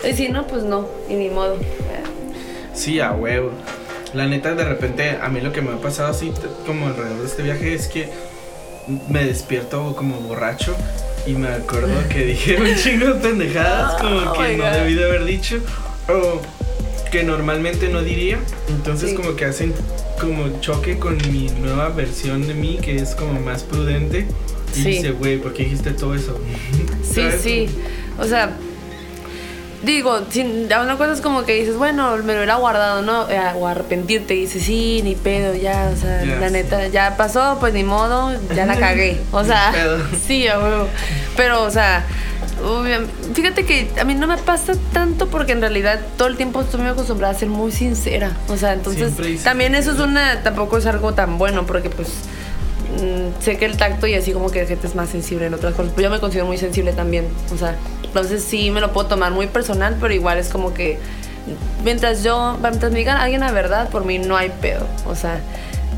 [0.10, 1.58] y si no, pues no, y ni modo.
[2.74, 3.52] Sí, a huevo.
[4.14, 6.32] La neta, de repente, a mí lo que me ha pasado así,
[6.66, 8.10] como alrededor de este viaje, es que
[9.10, 10.76] me despierto como borracho
[11.28, 14.72] y me acuerdo que dije un chingo de pendejadas, como Oh que no God.
[14.72, 15.58] debí de haber dicho,
[16.08, 16.42] o
[17.12, 18.40] que normalmente no diría.
[18.70, 19.16] Entonces, Sí.
[19.16, 19.74] como que hacen
[20.20, 24.26] como choque con mi nueva versión de mí, que es como más prudente.
[24.76, 24.90] Y Sí.
[24.90, 26.40] dice, güey, ¿por qué dijiste todo eso?
[27.04, 27.42] Sí, ¿Sabes?
[27.42, 27.70] sí.
[28.20, 28.52] O sea,
[29.84, 33.30] digo, sin, una cosa es como que dices, bueno, me lo hubiera guardado, ¿no?
[33.30, 37.58] Eh, O arrepentirte y dices, sí, ni pedo, ya, o sea, la neta, ya pasó,
[37.60, 39.20] pues ni modo, ya la cagué.
[39.32, 39.74] O sea,
[40.28, 40.88] sí, a huevo.
[41.38, 42.06] Pero, o sea,
[43.34, 46.82] fíjate que a mí no me pasa tanto porque en realidad todo el tiempo estoy
[46.82, 48.32] muy acostumbrada a ser muy sincera.
[48.50, 52.10] O sea, entonces también eso es una, tampoco es algo tan bueno porque pues
[53.00, 55.54] mm, sé que el tacto y así como que la gente es más sensible en
[55.54, 55.92] otras cosas.
[55.96, 57.28] Pero yo me considero muy sensible también.
[57.54, 61.00] O sea, entonces sí me lo puedo tomar muy personal, pero igual es como que
[61.84, 64.86] mientras yo, mientras me digan alguien la verdad, por mí no hay pedo.
[65.08, 65.40] O sea,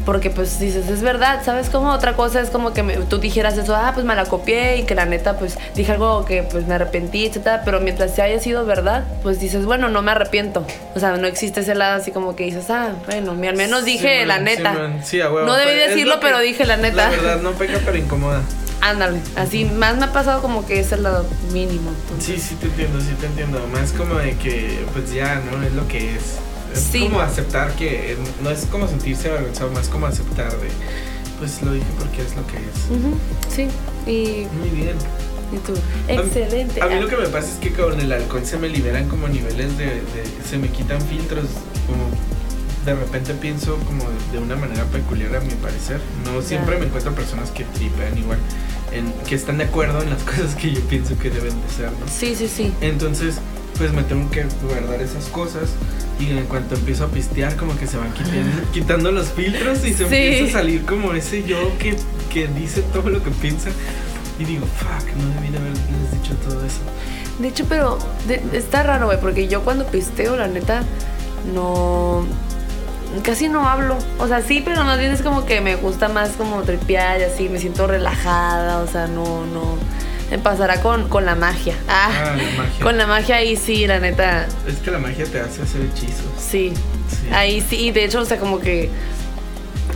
[0.06, 1.92] porque pues dices, es verdad, ¿sabes cómo?
[1.92, 4.84] Otra cosa es como que me- tú dijeras eso, ah, pues me la copié y
[4.84, 7.62] que la neta, pues dije algo que pues me arrepentí, etcétera.
[7.66, 10.66] Pero mientras se haya sido verdad, pues dices, bueno, no me arrepiento.
[10.96, 14.22] O sea, no existe ese lado así como que dices, ah, bueno, al menos dije
[14.22, 14.74] Sí, la neta.
[15.02, 15.04] sí.
[15.18, 15.46] Sí, a huevo.
[15.46, 17.10] No debí decirlo, pero dije la neta.
[17.10, 18.42] La verdad, no peca, pero incomoda.
[18.82, 21.92] Ándale, así más me ha pasado como que es el lado mínimo.
[21.92, 22.26] entonces.
[22.26, 23.60] Sí, sí te entiendo, sí te entiendo.
[23.72, 25.62] Más como de que, pues ya, ¿no?
[25.64, 26.38] Es lo que es.
[26.74, 27.02] Es Sí.
[27.02, 30.68] como aceptar que, no es como sentirse avergonzado, más como aceptar de,
[31.40, 32.90] pues lo dije porque es lo que es.
[32.90, 33.18] Ujú,
[33.54, 33.68] sí,
[34.10, 34.96] y, Muy bien.
[35.52, 36.82] y tú, A mí- excelente.
[36.82, 39.28] A mí lo que me pasa es que con el alcohol se me liberan como
[39.28, 40.02] niveles de, de-
[40.50, 41.46] se me quitan filtros,
[41.88, 42.10] como
[42.86, 46.00] de repente pienso como de una manera peculiar a mi parecer.
[46.26, 46.80] No siempre Ya.
[46.80, 48.40] me encuentro personas que tripean igual,
[48.92, 51.92] en, que están de acuerdo en las cosas que yo pienso que deben de ser,
[51.92, 52.08] ¿no?
[52.08, 52.74] Sí, sí, sí.
[52.82, 53.36] Entonces,
[53.82, 55.70] pues me tengo que guardar esas cosas
[56.20, 59.94] y en cuanto empiezo a pistear como que se van quitando, quitando los filtros y
[59.94, 60.16] se Sí.
[60.16, 61.96] empieza a salir como ese yo que,
[62.32, 63.70] que dice todo lo que piensa
[64.38, 66.78] y digo, fuck, no debí de haberles dicho todo eso.
[67.40, 70.84] De hecho, pero de- está raro, güey, porque yo cuando pisteo, la neta,
[71.56, 72.24] no.
[73.24, 73.98] Casi no hablo.
[74.20, 77.24] O sea, sí, pero más bien es como que me gusta más como tripear y
[77.24, 79.76] así, me siento relajada, o sea, no, no.
[80.32, 81.76] Me pasará con, con la magia.
[81.88, 82.82] Ah, Ah, la magia.
[82.84, 86.26] con la magia ahí sí, la neta, Es que la magia te hace hacer hechizos.
[86.40, 86.74] sí.
[87.10, 87.28] Sí.
[87.34, 88.90] Ahí sí, y de hecho, o sea, como que.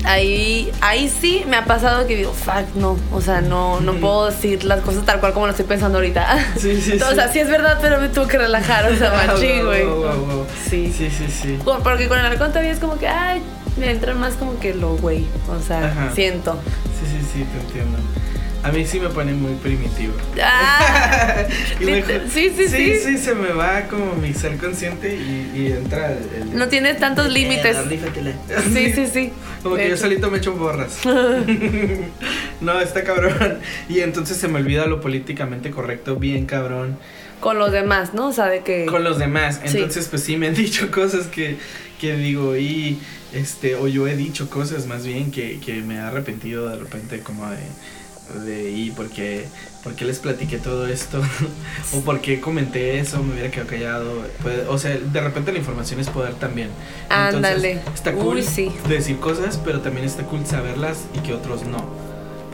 [0.03, 2.97] Ahí, ahí sí me ha pasado que digo, fuck, no.
[3.11, 6.37] O sea, no, no puedo decir las cosas tal cual como lo estoy pensando ahorita.
[6.59, 9.27] Sí, sí, O sea, sí es verdad, pero me tuve que relajar, o sea, Ah,
[9.33, 9.85] machín, güey.
[9.85, 10.45] wow, wow, wow.
[10.69, 10.93] Sí.
[10.95, 11.57] Sí, sí, sí.
[11.63, 13.41] Porque con el halcón todavía es como que, ay,
[13.77, 15.25] me entra más como que lo güey.
[15.49, 16.11] O sea, Ajá.
[16.13, 16.59] siento.
[16.99, 17.97] Sí, sí, sí, te entiendo.
[18.65, 20.13] A mí sí me pone muy primitivo.
[20.43, 21.43] Ah,
[21.79, 22.99] Y me- Liter- sí, sí, sí, sí.
[23.05, 26.17] sí, se me va como mi ser consciente y, y entra el,
[26.51, 27.77] el- no tienes tantos límites.
[28.73, 29.31] Sí, sí, sí.
[29.61, 30.97] Como que yo solito me echo borras.
[32.61, 33.59] no, está cabrón.
[33.89, 36.97] Y entonces se me olvida lo políticamente correcto, bien cabrón.
[37.39, 38.27] Con los demás, ¿no?
[38.29, 38.85] O sea, de que.
[38.85, 39.61] Con los demás.
[39.65, 39.77] Sí.
[39.77, 41.57] Entonces, pues sí me han dicho cosas que,
[41.99, 42.97] que digo, y
[43.33, 47.19] este, o yo he dicho cosas más bien que, que me he arrepentido de repente
[47.19, 47.57] como de,
[48.33, 49.45] de y porque,
[49.83, 51.21] porque les platiqué todo esto,
[51.93, 54.25] o porque comenté eso, me hubiera quedado callado.
[54.41, 56.69] Pues, o sea, de repente la información es poder también.
[57.03, 57.79] Entonces, Ándale.
[57.93, 58.71] Está cool Uy, sí.
[58.87, 62.04] decir cosas, pero también está cool saberlas y que otros no.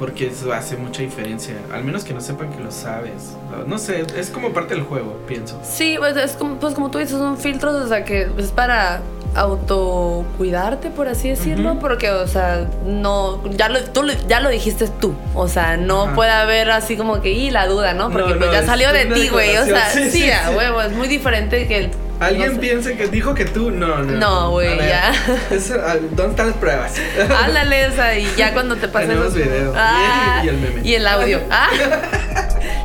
[0.02, 1.54] Porque eso hace mucha diferencia.
[1.72, 3.36] Al menos que no sepan que lo sabes.
[3.68, 5.62] No, sé, es como parte del juego, pienso.
[5.64, 9.02] Sí, pues es como, pues como tú dices, son filtros, o sea, que es para
[9.36, 15.14] autocuidarte, por así decirlo, porque, o sea, no, ya lo, tú ya lo dijiste tú,
[15.36, 16.16] o sea, no Ajá.
[16.16, 18.10] puede haber así como que, y la duda, ¿no?
[18.10, 20.56] Porque No, pues ya salió de ti, güey, o sea, sí, sí, sí, a sí.
[20.56, 21.92] huevo, es muy diferente que
[22.22, 22.60] Alguien No sé.
[22.62, 24.12] piensa que dijo que tú, no, no.
[24.14, 25.12] No, güey, ya.
[25.52, 26.94] eso, ah, ¿Dónde están las pruebas?
[27.44, 29.74] Ándale, o sea, y ya cuando te pasen los video.
[29.76, 30.82] Ah, Y el meme.
[30.84, 31.40] Y el audio.
[31.50, 31.68] Ah.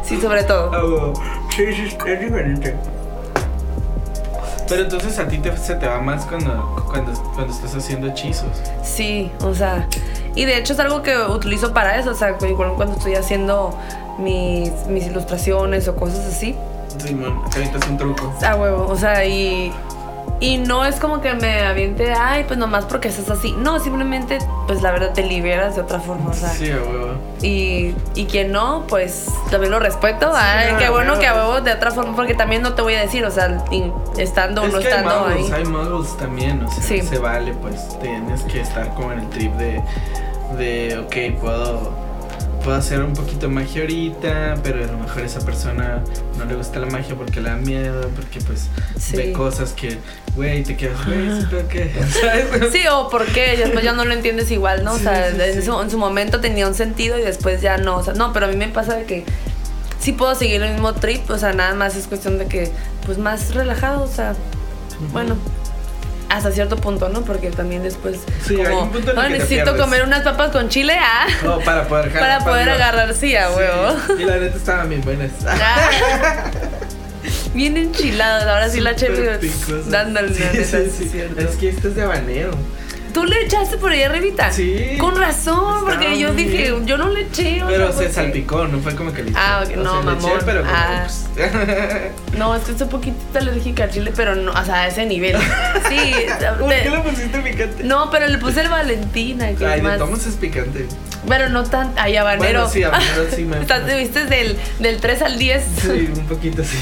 [0.02, 0.70] Sí, sobre todo.
[0.72, 1.12] Ah, huevo.
[1.54, 2.74] Sí, sí, es diferente.
[4.68, 8.48] Pero entonces a ti te, se te va más cuando, cuando, cuando estás haciendo hechizos.
[8.82, 9.86] Sí, o sea,
[10.34, 13.78] y de hecho es algo que utilizo para eso, o sea, igual cuando estoy haciendo
[14.18, 16.56] mis, mis ilustraciones o cosas así,
[16.98, 18.34] Simón, ahorita es un truco.
[18.44, 19.72] a huevo, o sea, y,
[20.40, 24.38] y no es como que me aviente, ay, pues nomás porque estás así, no, simplemente,
[24.66, 27.14] pues la verdad te liberas de otra forma, o sea, Sí, a huevo.
[27.42, 31.20] y, y quien no, pues también lo respeto, ay, no, qué bueno huevo.
[31.20, 33.64] que a huevo de otra forma, porque también no te voy a decir, o sea,
[34.18, 35.52] estando o no que hay estando muggles, ahí.
[35.52, 37.00] hay muggles también, o sea, Sí.
[37.02, 39.82] se vale, pues tienes que estar como en el trip de,
[40.58, 41.90] de ok, puedo,
[42.66, 46.02] puedo hacer un poquito de magia ahorita, pero a lo mejor a esa persona
[46.36, 48.66] no le gusta la magia porque le da miedo, porque pues
[48.98, 49.16] Sí.
[49.16, 49.98] ve cosas que,
[50.34, 51.30] güey, te quedas, güey.
[52.10, 52.72] ¿Sabes?
[52.72, 54.94] Sí, o por qué, y después ya no lo entiendes igual, ¿no?
[54.96, 55.62] Sí, o sea, sí, en, sí.
[55.62, 57.98] Su, en su momento tenía un sentido y después ya no.
[57.98, 59.24] O sea, no, pero a mí me pasa de que
[60.00, 62.72] sí puedo seguir el mismo trip, o sea, nada más es cuestión de que,
[63.04, 64.34] pues más relajado, o sea,
[65.12, 65.36] bueno.
[66.28, 67.22] Hasta cierto punto, ¿no?
[67.22, 68.18] Porque también después.
[68.44, 69.82] Sí, hay un punto en el "Ah, que te necesito pierdes".
[69.82, 71.26] comer unas papas con chile, ah.
[71.44, 73.96] No, para poder jalar para poder agarrar, sí, a huevo.
[74.08, 75.30] Sí, Y la neta estaban bien buenas.
[75.46, 75.90] Ah.
[77.54, 79.90] Bien enchilados, ahora sí la Súper cheve picosas.
[79.90, 81.42] dándole, Sí, la.
[81.42, 82.50] Es que este es de habanero.
[83.16, 84.52] ¿Tú le echaste por ahí arribita?
[84.52, 84.98] Sí.
[85.00, 87.62] Con razón, porque Estaba yo muy dije, yo no le eché.
[87.62, 89.38] o Pero sea, se salpicó, no fue como que le eché.
[89.40, 90.42] Ah, ok, O no, sea, le eché, mamón.
[90.44, 91.06] pero como, Ah.
[91.06, 91.26] pues,
[92.36, 95.06] No, es que estoy un poquito alérgica al chile, pero no, o sea, a ese
[95.06, 95.34] nivel.
[95.88, 96.12] Sí.
[96.58, 97.84] ¿Por te- qué le pusiste picante?
[97.84, 99.96] no, pero le puse el Valentina, que Ay, más.
[99.96, 100.86] tomas es picante.
[101.26, 101.94] Pero no tan.
[101.96, 102.60] Ay, habanero.
[102.64, 105.64] Bueno, sí, habanero sí me- Estás- ¿Te viste del, del 3 al 10?
[105.80, 106.76] Sí, un poquito sí.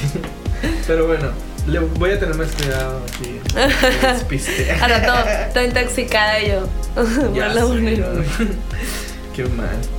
[0.89, 1.29] Pero bueno,
[1.67, 3.41] le voy a tener más cuidado aquí.
[4.81, 6.69] A rato, estoy intoxicada y yo.
[7.35, 8.05] Ya Huele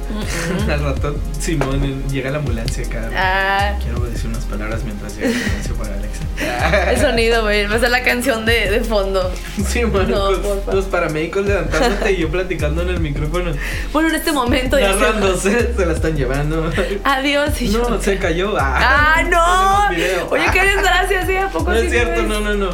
[0.10, 0.72] a mal.
[0.72, 3.10] Al rato Simón llega la ambulancia acá.
[3.16, 6.22] Ah, Quiero decir unas palabras mientras llega la ambulancia para Alexa.
[6.92, 7.66] el sonido, güey.
[7.68, 9.32] Va a ser la canción de, de fondo.
[9.68, 10.74] Sí, mano, No, con porfa.
[10.74, 13.52] los paramédicos levantándote y yo platicando en el micrófono.
[13.94, 16.72] Bueno, en este momento ya se- Narrándose, se la están llevando.
[17.04, 17.90] Adiós y yo.
[17.90, 18.54] No, se cayó.
[18.60, 20.28] ¡Ah, Tenemos no!
[20.32, 22.70] Oye, qué desgracia, sí, ¿a poco No sí es cierto, no, no, no.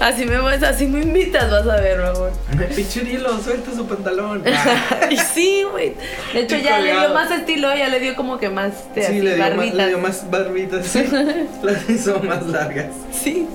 [0.00, 2.32] Así me ves, así me invitas, vas a ver, mi amor.
[2.74, 4.42] Pichurilo, suelta su pantalón.
[4.46, 4.82] Ah.
[5.10, 5.94] Y sí, güey.
[6.32, 9.00] De hecho, Y ya le dio más estilo, ya le dio como que más este,
[9.02, 9.76] Sí, así, le dio, más, barbitas.
[9.76, 11.04] le dio más barbitas, sí.
[11.62, 12.86] Las hizo más largas.
[13.12, 13.46] Sí.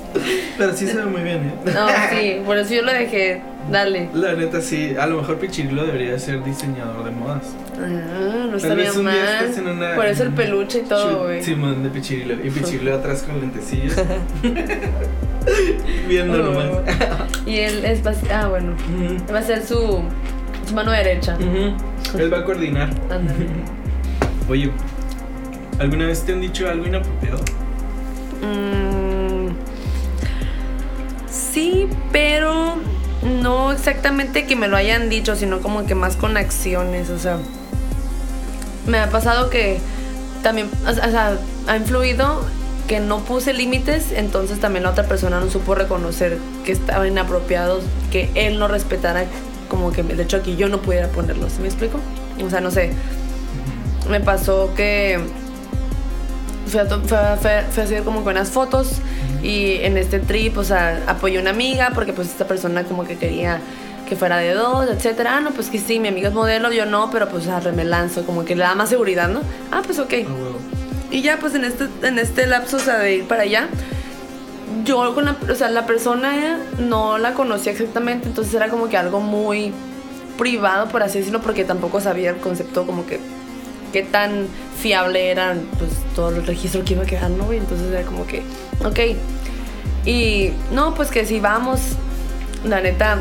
[0.57, 1.72] Pero sí se ve muy bien, ¿eh?
[1.74, 3.41] No, sí, por eso yo lo dejé.
[3.72, 4.09] Dale.
[4.13, 4.95] La neta, sí.
[4.99, 7.43] A lo mejor Pichirilo debería ser diseñador de modas.
[7.80, 9.95] Ah, no estaría mal.
[9.95, 11.43] Por eso el peluche y todo, güey.
[11.43, 12.34] Simón de Pichirilo.
[12.45, 13.95] Y Pichirilo atrás con lentecillos.
[16.07, 16.53] Viendo Oh.
[16.53, 16.67] nomás.
[17.45, 18.01] Y él es
[18.32, 18.76] Ah, bueno.
[19.34, 20.01] Va a ser su,
[20.74, 21.38] mano derecha.
[22.17, 22.89] Él va a coordinar.
[24.49, 24.72] Oye,
[25.80, 27.38] ¿alguna vez te han dicho algo inapropiado?
[28.41, 29.49] Mm,
[31.30, 32.76] sí, pero
[33.41, 37.38] no exactamente que me lo hayan dicho, sino como que más con acciones, o sea.
[38.88, 39.80] Me ha pasado que
[40.41, 42.43] también, o sea, o sea, ha influido
[42.88, 47.80] que no puse límites, entonces también la otra persona no supo reconocer que estaba inapropiado,
[48.11, 49.26] que él no respetara
[49.72, 51.97] como que de que yo no pudiera ponerlo, ¿sí me explico?
[52.45, 52.91] O sea, no sé,
[54.09, 55.17] me pasó que
[56.67, 58.95] fui a, fui a- fui a- hacer como con unas fotos
[59.41, 63.05] y en este trip, o sea, apoyé a una amiga porque pues esta persona como
[63.05, 63.61] que quería
[64.09, 65.38] que fuera de dos, etcétera.
[65.38, 67.86] Ah, no, pues que sí, mi amiga es modelo, yo no, pero pues arre, me
[67.86, 69.39] lanzo, como que le da más seguridad, ¿no?
[69.72, 70.13] Ah, pues ok.
[70.28, 70.57] Ah, huevo.
[71.11, 73.69] Y ya pues en este, en este lapso, o sea, de ir para allá,
[74.84, 78.97] yo con la, o sea, la persona no la conocía exactamente, entonces era como que
[78.97, 79.74] algo muy
[80.38, 83.19] privado, por así decirlo, porque tampoco sabía el concepto como que
[83.91, 84.47] qué tan
[84.80, 87.45] fiable eran pues todo el registro que iba a quedar, ¿no?
[87.45, 87.59] güey?
[87.59, 88.43] entonces era como que,
[88.84, 89.17] ok.
[90.05, 91.80] Y no, pues que si vamos,
[92.65, 93.19] la neta,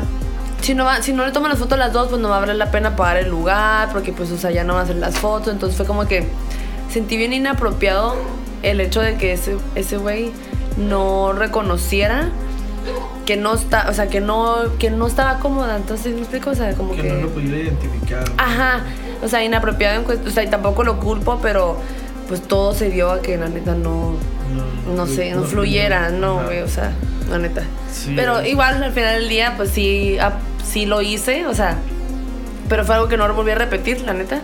[0.61, 2.37] si no, va, si no le toman las fotos a las dos, pues no va
[2.37, 4.83] a valer la pena pagar el lugar, porque pues, o sea, ya no van a
[4.85, 5.53] hacer las fotos.
[5.53, 6.25] Entonces fue como que
[6.89, 8.15] sentí bien inapropiado
[8.63, 10.31] el hecho de que ese güey
[10.77, 12.29] no reconociera
[13.25, 15.77] que no está, o sea, que no, que no estaba cómoda.
[15.77, 16.49] Entonces, ¿me explico?
[16.49, 17.09] O sea, como Que que...
[17.09, 18.23] no lo pudiera identificar.
[18.37, 18.81] Ajá,
[19.23, 21.77] o sea, inapropiado en cuestión, o sea, y tampoco lo culpo, pero
[22.27, 24.13] pues todo se dio a que la neta no,
[24.95, 26.93] no sé, no, fluyera, no, güey, o sea,
[27.29, 27.63] la neta.
[27.91, 30.17] Sí, pero igual al final del día, pues sí,
[30.63, 31.77] sí lo hice, o sea,
[32.69, 34.41] pero fue algo que no volví a repetir, la neta.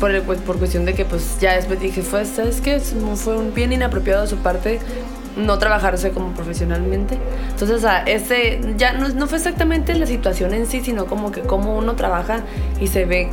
[0.00, 2.80] Por, el, pues, por cuestión de que pues ya después dije, fue, ¿sabes qué?
[2.80, 4.80] Fue un bien inapropiado de su parte
[5.36, 7.18] no trabajarse como profesionalmente.
[7.50, 11.32] Entonces, o sea, ese ya no, no fue exactamente la situación en sí, sino como
[11.32, 12.40] que cómo uno trabaja
[12.80, 13.30] y se ve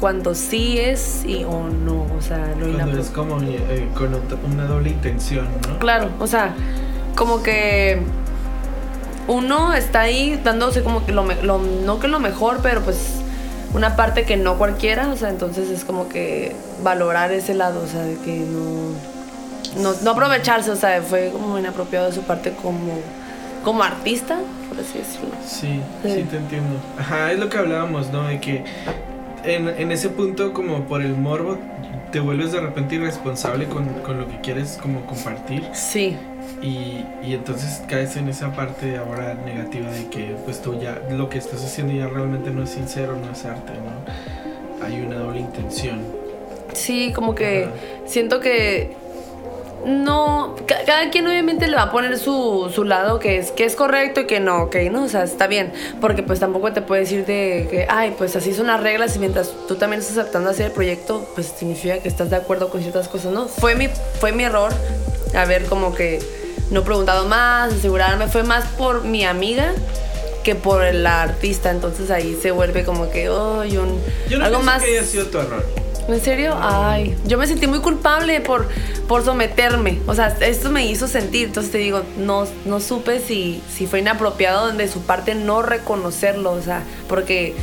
[0.00, 4.14] cuando sí es y o no, o sea, lo Cuando es como eh, con
[4.52, 5.78] una doble intención, ¿no?
[5.78, 6.54] Claro, o sea,
[7.14, 8.02] como que
[9.26, 13.22] uno está ahí dándose como que lo, lo, no que lo mejor, pero pues
[13.74, 17.86] una parte que no cualquiera, o sea, entonces es como que valorar ese lado, o
[17.86, 19.15] sea, de que no,
[19.76, 23.00] no, no aprovecharse, o sea, fue como inapropiado de su parte como,
[23.64, 24.38] como artista,
[24.68, 25.34] por así decirlo.
[25.46, 26.80] Sí, sí, te entiendo.
[26.98, 28.26] Ajá, es lo que hablábamos, ¿no?
[28.26, 28.64] De que
[29.44, 31.58] en, en ese punto, como por el morbo,
[32.10, 35.64] te vuelves de repente irresponsable con, con lo que quieres como compartir.
[35.72, 36.16] Sí.
[36.62, 41.28] Y, y, entonces caes en esa parte ahora negativa de que pues tú ya lo
[41.28, 44.84] que estás haciendo ya realmente no es sincero, no es arte, ¿no?
[44.84, 46.00] Hay una doble intención.
[46.72, 47.68] Sí, como que
[48.06, 48.96] siento que
[49.86, 53.76] no, cada quien obviamente le va a poner su, su, lado que es, que es
[53.76, 55.04] correcto y que no, ok, ¿no?
[55.04, 58.52] O sea, está bien, porque pues tampoco te puede decir de que, ay, pues así
[58.52, 62.08] son las reglas y mientras tú también estás aceptando hacer el proyecto, pues significa que
[62.08, 63.46] estás de acuerdo con ciertas cosas, ¿no?
[63.46, 64.72] Fue mi, fue mi error
[65.36, 66.18] haber como que
[66.70, 69.72] no preguntado más, asegurarme, fue más por mi amiga
[70.42, 74.62] que por la artista, entonces ahí se vuelve como que, oh, un, yo no algo
[74.62, 74.82] más...
[74.82, 75.85] que haya sido tu error.
[76.08, 76.56] ¿En serio?
[76.60, 78.68] Ay, yo me sentí muy culpable por,
[79.08, 80.00] por someterme.
[80.06, 81.48] O sea, esto me hizo sentir.
[81.48, 86.52] Entonces te digo, no, no supe si, si fue inapropiado de su parte no reconocerlo.
[86.52, 87.56] O sea, porque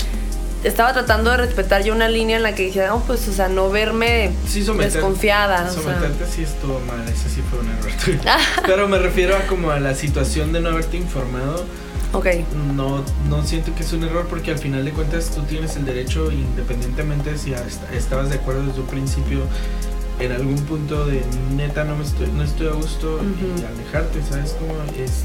[0.63, 3.47] estaba tratando de respetar yo una línea en la que decía, no, pues, o sea,
[3.47, 4.31] no verme
[4.77, 5.69] desconfiada.
[5.71, 9.79] Someterte sí estuvo mal, ese sí fue un error Pero me refiero a como a
[9.79, 11.65] la situación de no haberte informado
[12.13, 12.27] Ok.
[12.75, 15.85] No, no siento que es un error porque al final de cuentas tú tienes el
[15.85, 17.53] derecho, independientemente si
[17.93, 19.39] estabas de acuerdo desde un principio,
[20.19, 21.23] en algún punto de
[21.55, 24.55] neta no, me estoy, no estoy a gusto y alejarte, ¿sabes?
[24.59, 25.23] Como es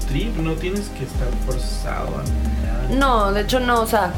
[0.00, 2.22] tu trip, no tienes que estar forzado a
[2.64, 2.88] nada.
[2.98, 4.14] No, de hecho no, o sea,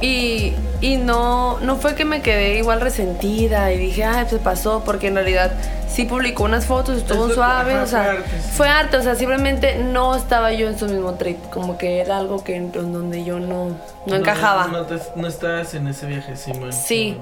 [0.00, 4.82] y, y no, no fue que me quedé igual resentida y dije, ay, se pasó,
[4.84, 5.52] porque en realidad
[5.88, 8.16] sí publicó unas fotos, estuvo suave, o sea,
[8.56, 12.18] fue arte, o sea, simplemente no estaba yo en su mismo trip, como que era
[12.18, 14.66] algo que en donde yo no, no, encajaba.
[14.66, 14.84] No,
[15.14, 17.16] no, estabas en ese viaje, sí, Sí,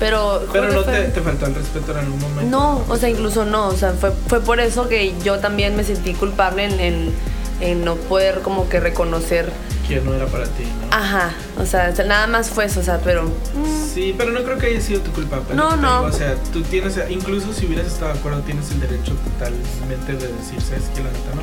[0.00, 0.42] pero...
[0.52, 2.50] Pero no te, te, faltó el respeto en algún momento.
[2.50, 5.84] No, o sea, incluso no, o sea, fue, fue por eso que yo también me
[5.84, 7.14] sentí culpable en,
[7.60, 9.52] en no poder como que reconocer
[9.86, 10.96] que no era para ti, ¿no?
[10.96, 13.24] Ajá, o sea, nada más fue eso, o sea, pero...
[13.24, 13.94] Mm.
[13.94, 15.40] Sí, pero no creo que haya sido tu culpa.
[15.54, 16.02] No, no.
[16.02, 20.32] O sea, tú tienes, incluso si hubieras estado de acuerdo, tienes el derecho totalmente de
[20.32, 21.02] decir, ¿sabes qué?
[21.02, 21.42] La neta, ¿no?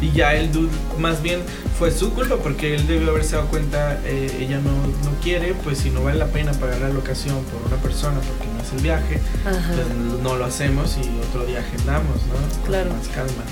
[0.00, 1.40] Y ya el dude, más bien,
[1.78, 5.78] fue su culpa porque él debió haberse dado cuenta, eh, ella no, no quiere, pues
[5.78, 8.82] si no vale la pena pagar la locación por una persona porque no es el
[8.82, 12.66] viaje, pues no lo hacemos y otro día agendamos, ¿no?
[12.66, 12.90] claro.
[12.90, 13.44] más calma.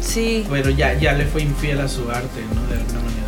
[0.00, 0.46] Sí.
[0.48, 2.66] Pero ya, ya le fue infiel a su arte, ¿no?
[2.68, 3.19] De alguna manera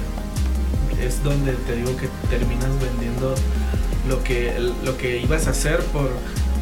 [1.07, 3.35] es donde te digo que terminas vendiendo
[4.09, 6.11] lo que, lo que ibas a hacer por,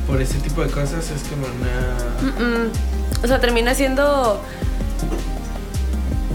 [0.06, 1.10] por ese tipo de cosas.
[1.10, 2.68] Es como una...
[3.22, 4.40] O sea, termina siendo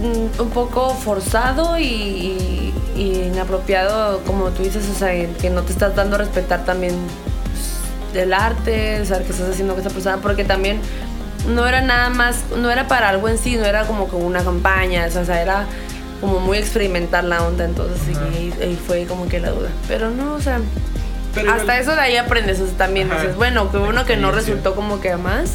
[0.01, 5.95] mm, un poco forzado y, inapropiado, como tú dices, o sea, que no te estás
[5.95, 6.95] dando a respetar también
[7.43, 10.79] pues, el arte, o sea, que estás haciendo con esa persona, porque también
[11.53, 15.07] no era nada más, no era para algo en sí, no era como una campaña,
[15.07, 15.65] o sea, era
[16.21, 19.69] como muy experimentar la onda, entonces ahí, fue como que la duda.
[19.87, 20.59] Pero no, o sea,
[21.51, 24.75] hasta eso de ahí aprendes, o sea, también dices, bueno, que uno que no resultó
[24.75, 25.51] como que más,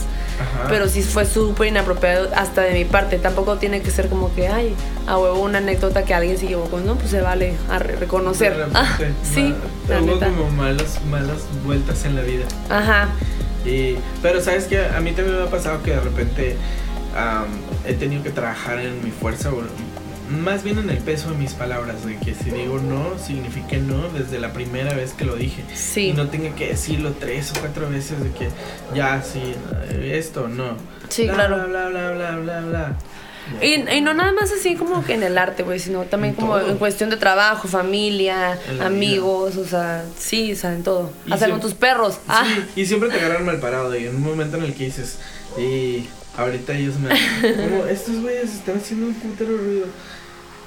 [0.69, 4.49] pero sí fue súper inapropiado hasta de mi parte, tampoco tiene que ser como que,
[4.49, 4.75] ay,
[5.07, 8.69] a huevo una anécdota que alguien se equivocó, no, pues se vale a reconocer.
[8.75, 9.55] Ah, sí,
[9.89, 12.45] hubo como malas, malas vueltas en la vida.
[12.69, 13.09] Ajá.
[13.65, 16.57] Y, pero sabes que a mí también me ha pasado que de repente
[17.87, 19.51] he tenido que trabajar en mi fuerza
[20.31, 24.09] más bien en el peso de mis palabras, de que si digo no, signifique no
[24.11, 25.65] desde la primera vez que lo dije.
[25.75, 26.09] Sí.
[26.09, 28.49] Y no tenga que decirlo tres o cuatro veces de que
[28.95, 29.55] ya, sí,
[30.03, 30.77] esto, no.
[31.09, 31.69] Sí, claro.
[31.69, 32.97] Bla, bla, bla, bla, bla,
[33.61, 36.79] Y, no nada más así como que en el arte, güey, sino también como en
[36.79, 41.13] cuestión de trabajo, familia, amigos, o sea, sí, o sea, en todo.
[41.29, 42.15] Hasta con tus perros.
[42.15, 42.47] Sí, ah.
[42.77, 45.19] y siempre te agarran mal parado y en un momento en el que dices,
[45.59, 46.07] y
[46.37, 47.09] ahorita ellos me...
[47.69, 49.87] como, estos güeyes están haciendo un putero ruido.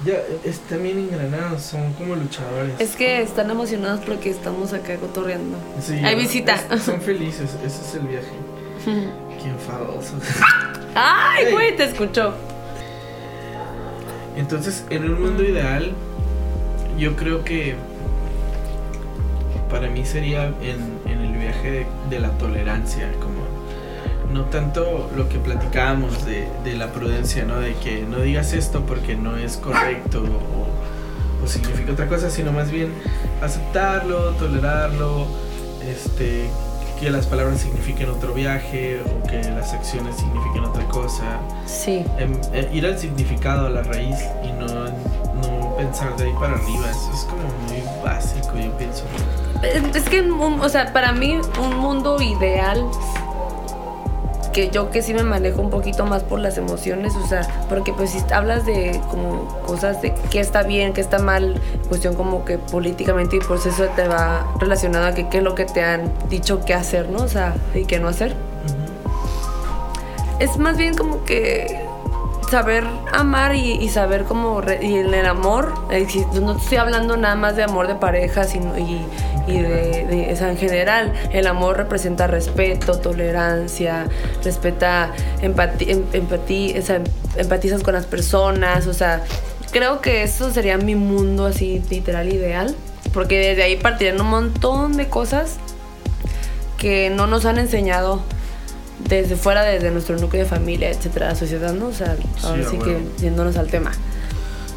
[0.04, 0.14] Ya,
[0.44, 2.74] están bien engranados, son como luchadores.
[2.80, 5.56] Es que están emocionados porque estamos acá cotorreando.
[5.80, 6.58] Sí, Hay visita.
[6.80, 8.26] son felices, ese es el viaje.
[8.84, 10.20] Qué enfadosos.
[10.94, 11.76] ¡Ay, güey!
[11.76, 12.34] Te escuchó.
[14.36, 15.92] Entonces, en un mundo ideal,
[16.98, 17.76] yo creo que
[19.70, 23.33] para mí sería en, en el viaje viaje de, de la tolerancia, como
[24.32, 27.60] no tanto lo que platicábamos de, de la prudencia, ¿no?
[27.60, 32.52] De que no digas esto porque no es correcto o, o significa otra cosa, sino
[32.52, 32.92] más bien
[33.42, 35.26] aceptarlo, tolerarlo,
[35.86, 36.48] este,
[36.98, 41.40] que las palabras signifiquen otro viaje o que las acciones signifiquen otra cosa.
[41.66, 42.04] Sí.
[42.18, 46.54] Em, eh, ir al significado, a la raíz y no, no pensar de ahí para
[46.54, 46.90] arriba.
[46.90, 49.04] Eso es como muy básico, yo pienso.
[49.94, 52.86] Es que, o sea, para mí un mundo ideal
[54.54, 57.92] que yo que sí me manejo un poquito más por las emociones, o sea, porque
[57.92, 62.44] pues si hablas de como cosas de qué está bien, qué está mal, cuestión como
[62.44, 65.82] que políticamente y por eso te va relacionado a que qué es lo que te
[65.82, 67.24] han dicho que hacer, ¿no?
[67.24, 68.34] O sea, y qué no hacer.
[70.38, 71.84] Es más bien como que
[72.48, 76.06] saber amar y, y saber cómo y en el amor eh,
[76.40, 79.00] no estoy hablando nada más de amor de pareja sino y,
[79.46, 84.06] y de, de- o sea, en general el amor representa respeto tolerancia
[84.42, 87.00] respeta empatía empatía o sea,
[87.36, 89.22] empatizas con las personas o sea
[89.70, 92.74] creo que eso sería mi mundo así literal ideal
[93.12, 95.56] porque desde ahí partirían un montón de cosas
[96.78, 98.22] que no nos han enseñado
[99.08, 101.86] desde fuera, desde nuestro núcleo de familia, etcétera, la sociedad, ¿no?
[101.88, 103.92] O sea, Sí, ahora a sí que yéndonos al tema.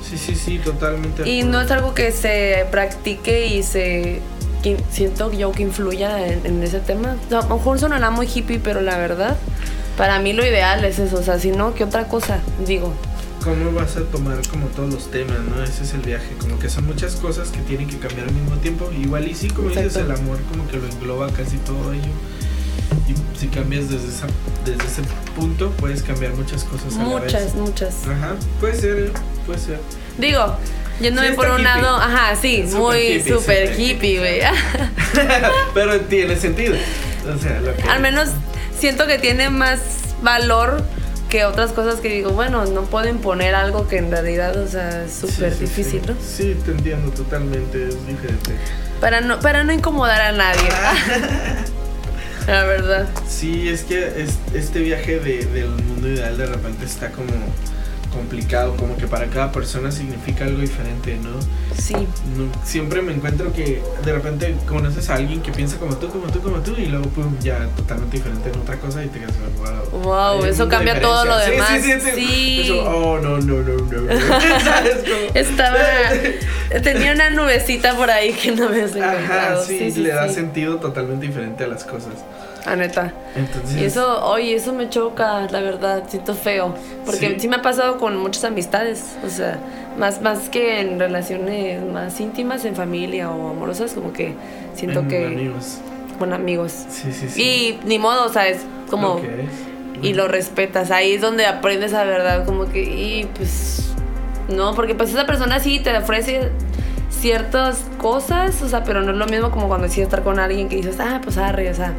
[0.07, 1.28] Sí, sí, sí, totalmente.
[1.30, 4.22] Y no es algo que se practique y se.
[4.76, 7.15] Que siento yo que influya en, en ese tema.
[7.26, 9.38] O sea, a lo mejor sonará muy hippie, pero la verdad,
[9.97, 11.18] para mí lo ideal es eso.
[11.18, 12.39] O sea, si no, ¿qué otra cosa?
[12.65, 12.93] Digo,
[13.43, 15.63] ¿Cómo vas a tomar como todos los temas, no?
[15.63, 18.55] Ese es el viaje, como que son muchas cosas que tienen que cambiar al mismo
[18.57, 18.89] tiempo.
[18.91, 20.11] Igual y sí, como dices, Exacto.
[20.13, 22.11] el amor como que lo engloba casi todo ello.
[23.07, 24.28] Y si cambias desde, esa,
[24.65, 25.01] desde ese
[25.36, 27.55] punto, puedes cambiar muchas cosas a la muchas, vez.
[27.55, 27.95] muchas.
[28.07, 29.11] Ajá, puede ser, ¿eh?
[29.45, 29.80] puede ser.
[30.18, 30.55] Digo,
[30.99, 31.63] yéndome Sí, por un hippie.
[31.63, 34.39] lado, ajá, sí, muy hippie, super súper hippie, güey.
[35.73, 36.75] Pero tiene sentido.
[37.33, 37.83] O sea, lo que...
[37.83, 38.29] Al menos
[38.77, 39.79] siento que tiene más
[40.21, 40.83] valor
[41.29, 45.03] que otras cosas que digo, bueno, no pueden poner algo que en realidad, o sea,
[45.03, 46.07] es Sí, súper sí, difícil, sí.
[46.07, 46.15] ¿no?
[46.25, 48.51] Sí, te entiendo totalmente, es diferente.
[49.01, 50.69] Para no, para no incomodar a nadie.
[52.47, 53.07] La verdad.
[53.27, 57.27] Sí, es que es- este viaje de- del mundo ideal de repente está como
[58.18, 61.39] complicado, como que para cada persona significa algo diferente, ¿no?
[61.80, 61.93] Sí.
[61.93, 66.28] No- Siempre me encuentro que de repente conoces a alguien que piensa como tú, como
[66.28, 69.34] tú, como tú, y luego pum, ya totalmente diferente en otra cosa y te quedas
[69.91, 70.01] wow.
[70.01, 71.70] Wow, eso cambia todo lo demás.
[71.82, 72.11] Sí, sí, sí.
[72.15, 72.22] sí.
[72.28, 72.61] Sí.
[72.63, 74.01] Eso, oh, no, no, no, no.
[74.01, 74.38] no.
[75.34, 75.78] Estaba.
[76.84, 79.63] Tenía una nubecita por ahí que no me has Ajá, encontrado.
[79.65, 82.13] sí, le da sentido totalmente diferente a las cosas.
[82.68, 83.13] La neta.
[83.36, 86.76] Entonces, Y eso, oye, eso me choca, la verdad, siento feo.
[87.05, 87.36] Porque Sí.
[87.39, 89.15] sí, me ha pasado con muchas amistades.
[89.26, 89.57] O sea,
[89.97, 94.34] más, más que en relaciones más íntimas, en familia o amorosas, como que
[94.76, 95.26] siento en que.
[95.28, 95.78] amigos.
[96.20, 96.74] Con amigos.
[96.89, 97.41] Sí, sí, sí.
[97.41, 98.59] Y ni modo, o sea, es
[98.89, 99.15] como.
[99.15, 99.49] Lo que es.
[100.05, 100.91] Y lo respetas.
[100.91, 102.84] Ahí es donde aprendes a verdad, como que.
[102.84, 103.91] Y pues.
[104.49, 106.51] No, porque pues esa persona sí te ofrece
[107.09, 110.70] ciertas cosas, o sea, pero no es lo mismo como cuando decides estar con alguien
[110.70, 111.93] que dices, ah, pues arre, o sea.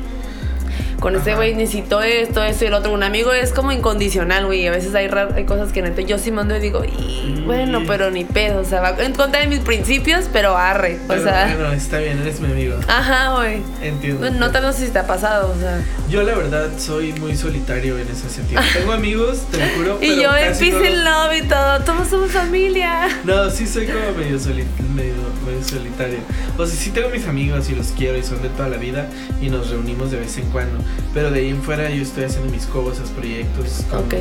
[1.00, 1.38] Con este Ajá.
[1.38, 2.92] güey necesito esto, esto y el otro.
[2.92, 4.66] Un amigo es como incondicional, güey.
[4.66, 5.08] A veces hay,
[5.44, 7.42] cosas que neta yo sí mando y digo, y Sí.
[7.46, 8.60] bueno, pero ni pedo.
[8.60, 10.98] O sea, va en contra de mis principios, pero arre.
[11.06, 12.76] Pero o sea, bueno, está bien, eres mi amigo.
[12.88, 13.62] ajá, güey.
[13.82, 14.30] Entiendo.
[14.30, 15.80] No, no te no sé si te ha pasado, o sea.
[16.10, 18.60] Yo la verdad soy muy solitario en ese sentido.
[18.72, 19.98] Tengo amigos, te lo juro.
[20.00, 23.08] Y pero yo en Peace and Love y todo, todos somos familia.
[23.24, 24.64] No, sí soy como medio, soli-
[24.94, 25.14] medio,
[25.46, 26.18] medio solitario.
[26.56, 29.06] O sea, sí tengo mis amigos y los quiero y son de toda la vida
[29.40, 30.67] y nos reunimos de vez en cuando.
[31.14, 33.84] Pero de ahí en fuera yo estoy haciendo mis cosas, proyectos.
[33.90, 34.14] como- Ok.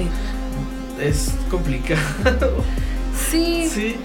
[1.01, 2.63] Es complicado.
[3.31, 3.67] Sí.
[3.73, 3.95] sí,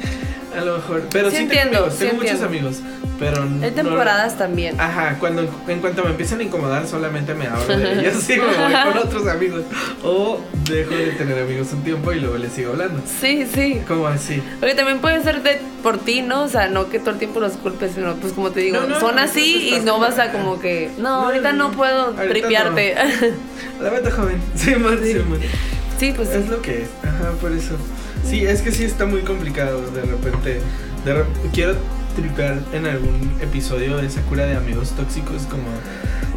[0.58, 1.02] a lo mejor.
[1.10, 2.46] Pero Sí sí, entiendo, tengo amigos, sí tengo muchos entiendo.
[2.46, 2.76] amigos.
[3.22, 4.80] Pero Hay temporadas también.
[4.80, 8.92] Ajá, cuando en cuanto me empiezan a incomodar solamente me abro de ellos me voy
[8.92, 9.62] con otros amigos.
[10.02, 13.00] O dejo de tener amigos un tiempo y luego les sigo hablando.
[13.20, 13.80] Sí, sí.
[13.86, 14.42] ¿Cómo así?
[14.58, 16.42] Porque también puede ser de, por ti, ¿no?
[16.42, 18.88] O sea, no que todo el tiempo los culpes, sino pues como te digo, No,
[18.88, 22.96] no, son así y no vas a como que, no, ahorita no, puedo tripearte.
[23.80, 24.42] La venta joven.
[24.56, 25.16] Sí, man, sí,
[25.98, 26.50] sí, pues Es sí.
[26.50, 26.88] lo que es.
[27.04, 27.76] Ajá, por eso.
[28.28, 30.60] Sí, es que sí está muy complicado de repente.
[31.04, 31.74] De quiero
[32.14, 35.64] tripear en algún episodio de esa cura de amigos tóxicos como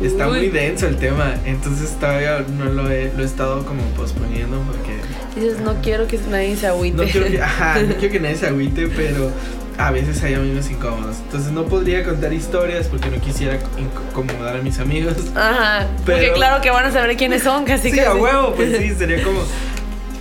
[0.06, 0.38] está Uy.
[0.40, 4.96] muy denso el tema entonces todavía no lo he, lo he estado como posponiendo porque
[5.40, 6.98] Dices, no quiero que nadie se agüite.
[6.98, 9.32] no quiero que, ajá, no quiero que nadie se agüite pero
[9.78, 14.62] a veces hay amigos incómodos entonces no podría contar historias porque no quisiera incomodar a
[14.62, 15.88] mis amigos Ajá.
[16.06, 18.78] Porque Pero- claro que van a saber quiénes son, casi sí, que a huevo, pues
[18.78, 19.42] sí, sería como.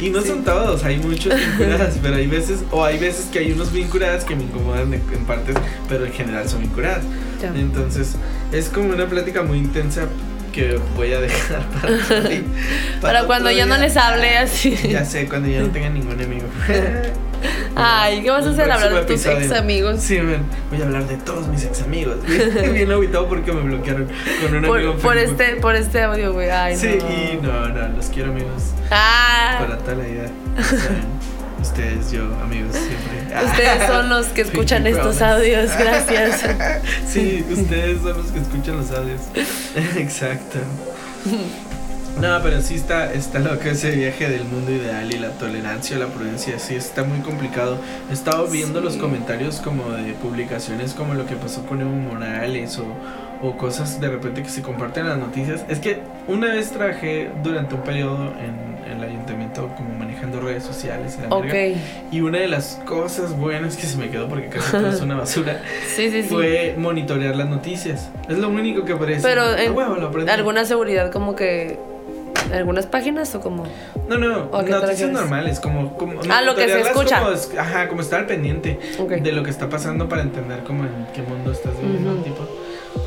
[0.00, 0.28] Y no Sí.
[0.28, 3.72] son todos, hay muchos bien curadas, pero hay veces, o hay veces que hay unos
[3.72, 5.54] bien curadas que me incomodan en, en partes,
[5.88, 6.62] pero en general son.
[7.40, 7.48] Ya.
[7.54, 8.16] Entonces,
[8.52, 10.06] es como una plática muy intensa
[10.54, 11.62] que voy a dejar
[13.00, 14.76] para, cuando yo no les hable así.
[14.88, 16.46] Ya sé, cuando ya no tenga ningún amigo.
[17.76, 18.70] Ay, ¿qué vas a hacer?
[18.70, 19.38] Hablar de tus episodio.
[19.46, 20.00] ex amigos.
[20.00, 22.16] Sí, man, voy a hablar de todos mis ex amigos.
[22.72, 24.06] Bien aguitado porque me bloquearon
[24.40, 24.72] con un amigo.
[24.72, 25.40] Por, en por Facebook.
[25.40, 26.48] este, por este audio, güey.
[26.50, 27.10] Ay, Sí, no.
[27.10, 30.30] y no, no, los quiero amigos Ah, para vida.
[30.62, 31.02] Saben,
[31.64, 33.44] Ustedes, yo, amigos, siempre.
[33.46, 35.70] ustedes son los que escuchan estos audios.
[35.78, 36.44] Gracias.
[37.08, 39.20] Sí, ustedes son los que escuchan los audios.
[39.96, 40.58] Exacto.
[42.20, 46.06] No, pero sí está, está loco ese viaje del mundo ideal y la tolerancia, la
[46.06, 47.78] prudencia, sí está muy complicado.
[48.10, 48.84] He estado viendo Sí.
[48.84, 52.86] los comentarios como de publicaciones como lo que pasó con Evo Morales o,
[53.46, 55.64] o cosas de repente que se comparten en las noticias.
[55.68, 59.04] Es que una vez trabajé durante un periodo en, en el
[59.62, 61.16] como manejando redes sociales.
[61.18, 61.44] y la Ok.
[61.44, 61.78] verga,
[62.10, 65.16] Y una de las cosas buenas que se me quedó porque casi todo es una
[65.16, 65.62] basura
[65.94, 66.28] Sí, sí, sí.
[66.28, 68.10] fue monitorear las noticias.
[68.28, 69.22] Es lo único que decir.
[69.22, 70.30] Pero "A en huevo, lo aprendí".
[70.30, 71.78] ¿Alguna seguridad como que...
[72.52, 73.64] ¿Algunas páginas o como...?
[74.08, 77.20] No, no, ¿O a qué te noticias normales, como, como Ah, lo que se escucha.
[77.20, 78.78] como ajá, como estar al pendiente
[79.22, 82.46] de lo que está pasando para entender como en qué mundo estás viviendo, tipo.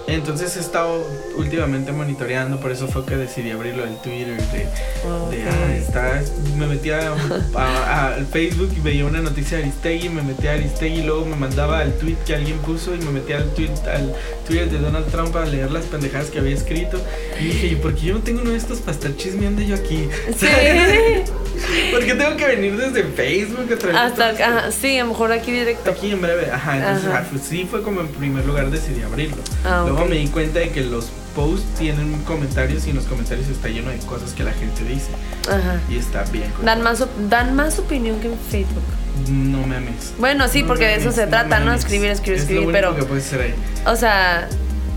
[0.08, 1.06] Entonces he estado
[1.36, 4.66] últimamente monitoreando, por eso fue que decidí abrirlo el Twitter de,
[5.06, 6.22] ah, está,
[6.58, 7.14] me metía
[7.56, 11.04] a- a- al Facebook y veía una noticia de Aristegui, me metía a Aristegui y
[11.04, 14.14] luego me mandaba al tweet que alguien puso y me metía al tweet al
[14.48, 17.02] Twitter de Donald Trump a leer las pendejadas que había escrito
[17.42, 19.76] y dije, ¿y por qué yo no tengo uno de estos para estar chismeando yo
[19.76, 20.08] aquí?
[20.38, 20.48] Sí.
[21.92, 25.52] ¿Por qué tengo que venir desde Facebook a Hasta, ajá, sí, a lo mejor aquí
[25.52, 25.92] directo.
[25.92, 27.26] Aquí en breve, ajá, entonces Ajá.
[27.42, 29.38] sí fue como en primer lugar decidí abrirlo.
[29.66, 33.48] Ah, Luego me di cuenta de que los posts tienen comentarios y en los comentarios
[33.48, 35.10] está lleno de cosas que la gente dice
[35.48, 35.80] Ajá.
[35.90, 36.52] y está bien.
[36.64, 38.84] Dan más, dan más opinión que en Facebook.
[39.30, 40.14] No me ames.
[40.20, 41.74] Bueno, sí, No porque de eso se trata, ¿no?
[41.74, 43.54] Escribir, escribir, Es lo escribir, único pero, que puedes hacer ahí.
[43.86, 44.48] o sea,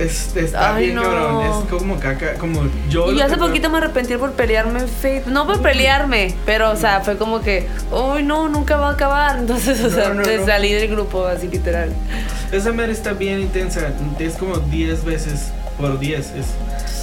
[0.00, 1.02] Es, está Ay, bien, no.
[1.02, 1.46] cabrón.
[1.46, 3.12] Es como caca, como yo.
[3.12, 5.30] y lo hace poquito me arrepentí por pelearme en Facebook.
[5.32, 9.36] No por pelearme, pero, o sea, fue como que, uy, no, nunca va a acabar.
[9.40, 9.94] Entonces, o No,
[10.24, 10.46] sea, no.
[10.46, 11.90] salí del grupo, así literal.
[12.50, 13.92] Esa madre está bien intensa.
[14.18, 16.18] Es como 10 veces por 10.
[16.18, 16.46] Es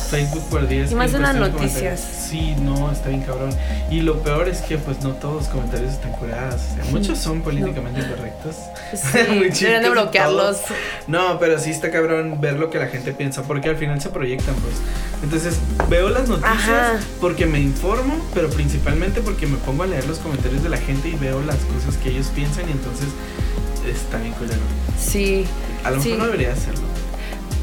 [0.09, 0.91] Facebook por 10.
[0.91, 1.99] Y más en las noticias.
[2.29, 3.49] Sí, no, está bien cabrón.
[3.91, 6.61] Y lo peor es que pues no todos los comentarios están curados.
[6.71, 8.55] O sea, muchos son políticamente incorrectos.
[8.93, 10.57] Sí, deberían de bloquearlos.
[11.07, 14.09] No, pero sí está cabrón ver lo que la gente piensa, porque al final se
[14.09, 14.75] proyectan, pues.
[15.23, 15.57] Entonces,
[15.89, 16.99] veo las noticias Ajá.
[17.19, 21.09] porque me informo, pero principalmente porque me pongo a leer los comentarios de la gente
[21.09, 23.07] y veo las cosas que ellos piensan y entonces
[23.89, 24.59] está bien culero.
[24.99, 25.45] Sí.
[25.83, 26.17] A lo mejor Sí.
[26.17, 26.81] no debería hacerlo.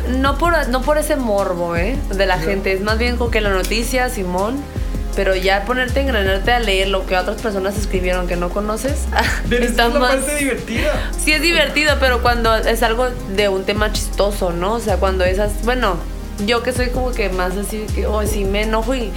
[0.08, 1.96] No por, no por ese morbo, ¿eh?
[2.14, 2.42] De la No.
[2.44, 2.72] gente.
[2.72, 4.56] Es más bien con que la noticia, Simón.
[5.16, 9.04] Pero ya ponerte, engranarte a leer lo que otras personas escribieron que no conoces.
[9.48, 10.92] Pero está es la más- parte divertida.
[11.16, 14.74] Sí es divertido, pero cuando es algo de un tema chistoso, ¿no?
[14.74, 15.96] O sea, cuando esas, bueno,
[16.46, 19.12] yo que soy como que más así, que, oh, sí me enojo y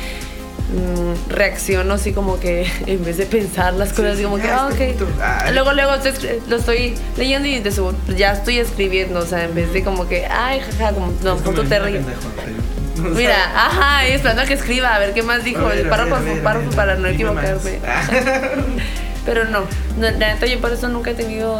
[0.70, 4.70] mm, reacciono así como que en vez de pensar las cosas, Sí, como que, ah,
[4.72, 5.52] ok.
[5.54, 6.14] Luego, luego estoy
[6.48, 10.08] lo estoy leyendo y de seguro ya estoy escribiendo, o sea, en vez de como
[10.08, 12.06] que, ay, jaja, como, no, Es como tú el te niño ríes.
[12.06, 13.36] pendejo, te- o sea, Mira,
[13.68, 16.66] ajá, esperando a que escriba, a ver qué más dijo, ver, el párrafo ver, párrafo
[16.68, 17.80] ver, para no equivocarme.
[19.26, 19.60] Pero no,
[19.98, 21.60] no, la neta yo por eso nunca he tenido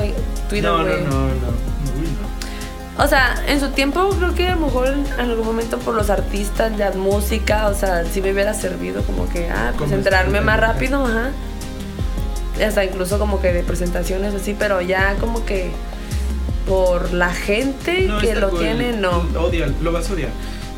[0.50, 1.67] Twitter, no, no, no, no.
[3.00, 6.10] O sea, en su tiempo creo que a lo mejor en algún momento por los
[6.10, 10.42] artistas, la música, o sea, sí me hubiera servido como que, ah, pues Como enterarme
[10.42, 11.30] más rápido, ajá.
[12.66, 15.70] Hasta incluso como que de presentaciones así, pero ya como que
[16.68, 18.60] por la gente No, que lo cool.
[18.60, 19.26] tiene, no.
[19.40, 20.30] Odia, lo vas a odiar.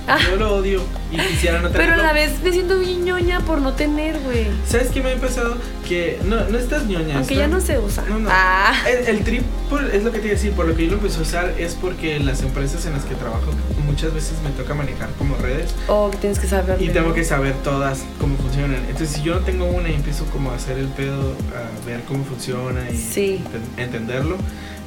[0.07, 0.17] Ah.
[0.29, 0.81] Yo lo odio
[1.11, 1.93] y quisiera no tenerlo.
[1.95, 4.45] Pero a la vez me siento bien ñoña por no tener, güey.
[4.67, 5.57] ¿Sabes qué me ha pasado?
[5.87, 7.17] Que no, no estás ñoña.
[7.17, 8.03] Aunque está- ya no se usa.
[8.07, 8.29] No, no.
[8.31, 8.73] Ah.
[8.87, 10.91] El, el trip, por- es lo que te iba a decir, por lo que yo
[10.91, 13.51] lo empecé a usar es porque las empresas en las que trabajo
[13.85, 16.79] muchas veces me toca manejar como redes O que tienes que saber.
[16.81, 18.75] y tengo que saber todas cómo funcionan.
[18.87, 22.01] Entonces si yo no tengo una y empiezo como a hacer el pedo, a ver
[22.07, 23.41] cómo funciona y Sí.
[23.43, 24.37] enten- entenderlo,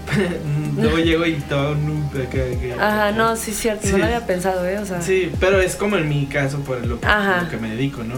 [0.76, 3.86] luego llego y todo acá, que- Ajá, no, sí, cierto.
[3.86, 3.92] Sí.
[3.92, 4.78] No lo había pensado, ¿eh?
[4.78, 5.00] O sea.
[5.02, 7.42] Sí, pero es como en mi caso por lo que, Ajá.
[7.42, 8.14] lo que me dedico, ¿no?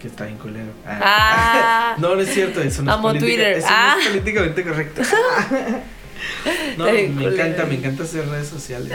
[0.00, 0.70] Que está bien culero.
[0.86, 1.94] Ah.
[1.98, 3.58] no, no es cierto, eso no Amo es Twitter.
[3.58, 3.94] Eso Ah.
[3.96, 5.02] no es políticamente correcto.
[6.78, 7.32] no, me culero.
[7.32, 8.92] encanta, me encanta hacer redes sociales.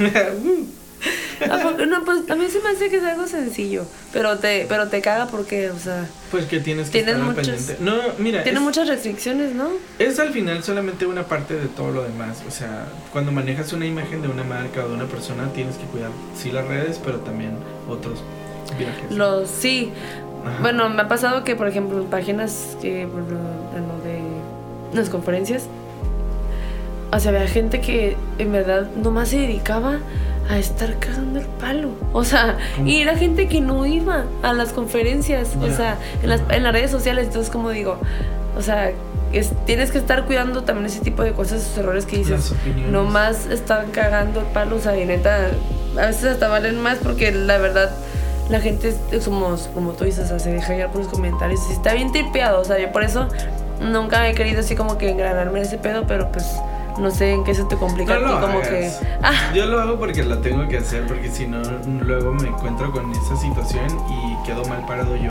[0.00, 0.64] Uh.
[1.88, 3.84] No, pues a mí se me hace que es algo sencillo.
[4.12, 7.46] Pero te, pero te caga porque, o sea, pues que tienes que Tienes estar muchos-
[7.46, 7.76] pendiente.
[7.80, 9.68] No, mira, tiene es, muchas restricciones, ¿no?
[9.98, 12.42] es al final solamente una parte de todo lo demás.
[12.46, 15.84] O sea, cuando manejas una imagen de una marca o de una persona, tienes que
[15.84, 17.52] cuidar sí las redes, pero también
[17.88, 18.22] otros
[18.78, 19.10] viajes.
[19.10, 19.92] Los, sí.
[20.44, 20.58] Ajá.
[20.62, 24.20] Bueno, me ha pasado que, por ejemplo, páginas que, de
[24.94, 25.64] las conferencias,
[27.12, 29.98] o sea, había gente que en verdad nomás se dedicaba
[30.50, 31.90] a estar cagando el palo.
[32.12, 36.42] O sea, y era gente que no iba a las conferencias, o sea, en las,
[36.50, 37.26] en las redes sociales.
[37.28, 37.98] Entonces, como digo,
[38.58, 38.90] o sea,
[39.32, 42.50] es- tienes que estar cuidando también ese tipo de cosas, esos errores que dices.
[42.52, 42.90] Opiniones.
[42.92, 45.46] Nomás están cagando el palo, o sea, y neta,
[45.96, 47.90] a veces hasta valen más porque la verdad,
[48.48, 51.94] la gente es como, tú dices, o sea, se deja llevar por los comentarios está
[51.94, 53.28] bien tripeado, o sea, yo por eso
[53.80, 56.44] nunca he querido así como que engranarme en ese pedo, pero pues
[57.00, 58.68] no sé en qué se te complica No a ti, lo como hagas.
[58.68, 58.90] que...
[59.22, 61.60] Ah, Yo lo hago porque lo tengo que hacer, porque si no,
[62.04, 65.30] luego me encuentro con esa situación y quedo mal parado yo.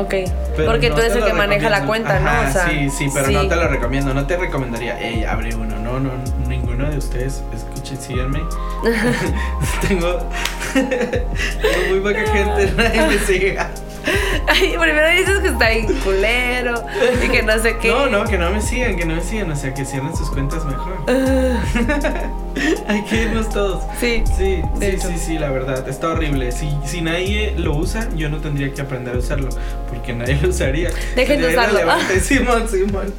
[0.00, 0.08] ok,
[0.56, 2.48] Pero porque no tú eres el que maneja la cuenta, Ajá, ¿no?
[2.48, 4.14] O sea, sí, sí, pero no te lo recomiendo.
[4.14, 5.76] No te recomendaría, hey, abre uno.
[5.78, 6.10] No, no,
[6.48, 8.40] ninguno de ustedes, escuchen, síganme.
[9.88, 10.18] tengo,
[10.74, 13.58] tengo muy poca gente, nadie me sigue.
[14.48, 16.84] Ay, primero dices que está bien culero
[17.24, 17.88] y que no sé qué.
[17.88, 20.30] No, no, que no me sigan, que no me sigan, o sea, que cierren sus
[20.30, 20.96] cuentas mejor.
[22.88, 23.82] Hay que irnos todos.
[23.98, 26.52] Sí, Sí, sí, sí, sí, la verdad, está horrible.
[26.52, 29.48] Si, si nadie lo usa, yo no tendría que aprender a usarlo,
[29.88, 30.90] porque nadie lo usaría.
[31.16, 31.78] Dejen de usarlo.
[32.22, 33.14] Simón, Simón.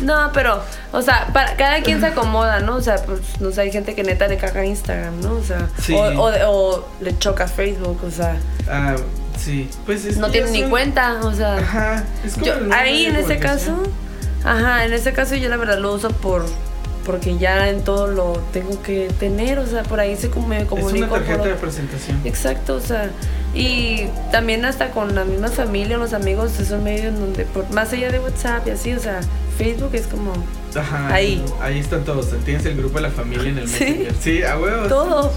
[0.00, 0.60] No, pero,
[0.92, 2.76] o sea, para, cada quien se acomoda, ¿no?
[2.76, 5.34] O sea, pues, no sé, hay gente que neta le caga Instagram, ¿no?
[5.34, 5.94] O sea, Sí.
[5.94, 8.36] o, o, o le choca Facebook, o sea,
[8.70, 8.96] Ah,
[9.38, 12.46] sí, pues es no que tiene ya ni son- cuenta, o sea, Ajá, es como
[12.46, 13.82] yo, ahí en ese caso,
[14.44, 16.44] ajá, en ese caso yo la verdad lo uso por,
[17.06, 20.58] porque ya en todo lo tengo que tener, o sea, por ahí se como me
[20.62, 21.06] Es comunico.
[21.06, 22.20] una tarjeta por- de presentación.
[22.24, 23.10] Exacto, o sea,
[23.54, 27.68] y también hasta con la misma familia, los amigos, es un medio en donde, por,
[27.70, 29.20] más allá de WhatsApp y así, o sea,
[29.56, 30.32] Facebook es como
[30.76, 31.08] Ajá.
[31.12, 31.42] Ahí.
[31.62, 32.28] Ahí están todos.
[32.44, 33.84] Tienes el grupo de la familia en el Sí.
[33.84, 34.14] Messenger.
[34.20, 34.88] Sí, a huevos.
[34.88, 35.32] todo.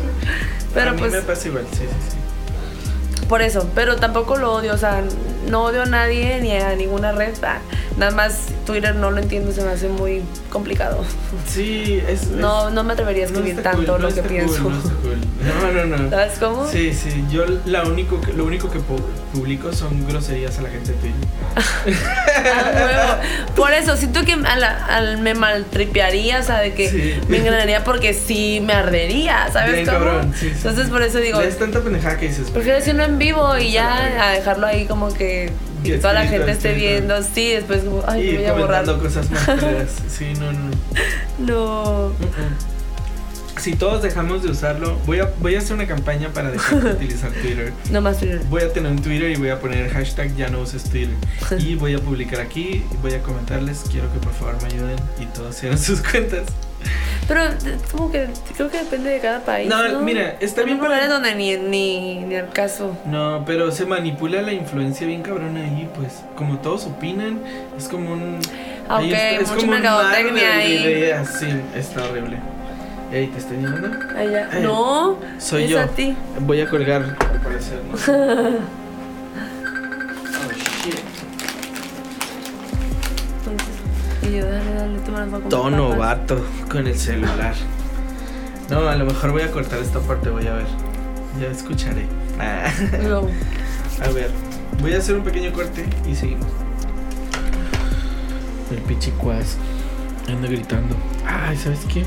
[0.74, 2.18] Pero a mí pues, me pasa igual, sí, sí, sí.
[3.32, 5.02] Por eso, pero tampoco lo odio, o sea,
[5.50, 7.60] no odio a nadie ni a ninguna red, ah,
[7.98, 11.04] nada más Twitter no lo entiendo, se me hace muy complicado.
[11.48, 12.28] Sí, es.
[12.28, 14.60] No, es- no me atrevería a escribir tanto cool, no lo que cool, pienso.
[14.64, 14.70] no
[15.02, 15.18] cool.
[15.74, 16.10] No, no, no.
[16.10, 16.68] ¿Sabes cómo?
[16.70, 19.02] Sí, sí, yo la único que, lo único que pu-
[19.34, 21.28] publico son groserías a la gente de Twitter.
[22.44, 23.20] Ah.
[23.56, 27.14] Por eso, siento que a la- al- me maltripearía, o sea, de que Sí.
[27.28, 29.98] me engranaría porque sí me ardería, ¿sabes Bien cómo?
[30.00, 32.50] cabrón, sí, sí, Entonces, por eso digo, Es tanta pendejada que dices.
[32.50, 35.31] prefiero decirlo en vivo y ya a dejarlo ahí como que
[35.84, 37.22] que Y toda la gente esté viendo.
[37.24, 38.86] Sí, después como, ay, y me voy a borrar.
[39.00, 39.48] cosas más.
[40.10, 40.70] Sí, no, no.
[41.40, 42.08] No.
[42.10, 43.60] Mm-mm.
[43.60, 46.92] Si todos dejamos de usarlo, voy a, voy a hacer una campaña para dejar de
[46.94, 47.72] utilizar Twitter.
[47.92, 48.42] No más Twitter.
[48.50, 51.16] Voy a tener un Twitter y voy a poner hashtag ya no uses Twitter.
[51.60, 55.26] Y voy a publicar aquí, voy a comentarles, quiero que por favor me ayuden y
[55.28, 56.44] todos cierren sus cuentas.
[57.28, 57.42] Pero
[57.92, 59.70] como que creo que depende de cada país.
[59.70, 62.98] No, No, mira, está bien para- donde ni, ni, ni al caso.
[63.06, 66.22] No, pero se manipula la influencia bien cabrona ahí, pues.
[66.36, 67.40] Como todos opinan,
[67.78, 68.40] es como un.
[68.90, 70.84] Ah, ok, está- es como un mercadotecnia de- ahí.
[70.84, 72.38] de ideas, Sí, está horrible.
[73.14, 73.90] Ey, ¿te estoy llamando?
[74.18, 74.50] Allá.
[74.62, 75.80] No, Soy es yo.
[75.82, 76.16] a ti.
[76.40, 77.98] Voy a colgar, al parecer, ¿no?
[84.32, 85.98] yo, dale, dale, tú me las vas a comprar Tono papas.
[86.20, 87.54] vato con el celular.
[88.70, 90.68] No, a lo mejor voy a cortar esta parte, voy a ver.
[91.40, 92.06] Ya escucharé.
[92.40, 92.72] Ah.
[93.04, 93.28] No.
[94.04, 94.32] A ver,
[94.82, 96.48] voy a hacer un pequeño corte y seguimos.
[98.72, 99.58] El pichicuas
[100.28, 100.96] anda gritando.
[101.28, 102.06] Ay, ¿sabes qué?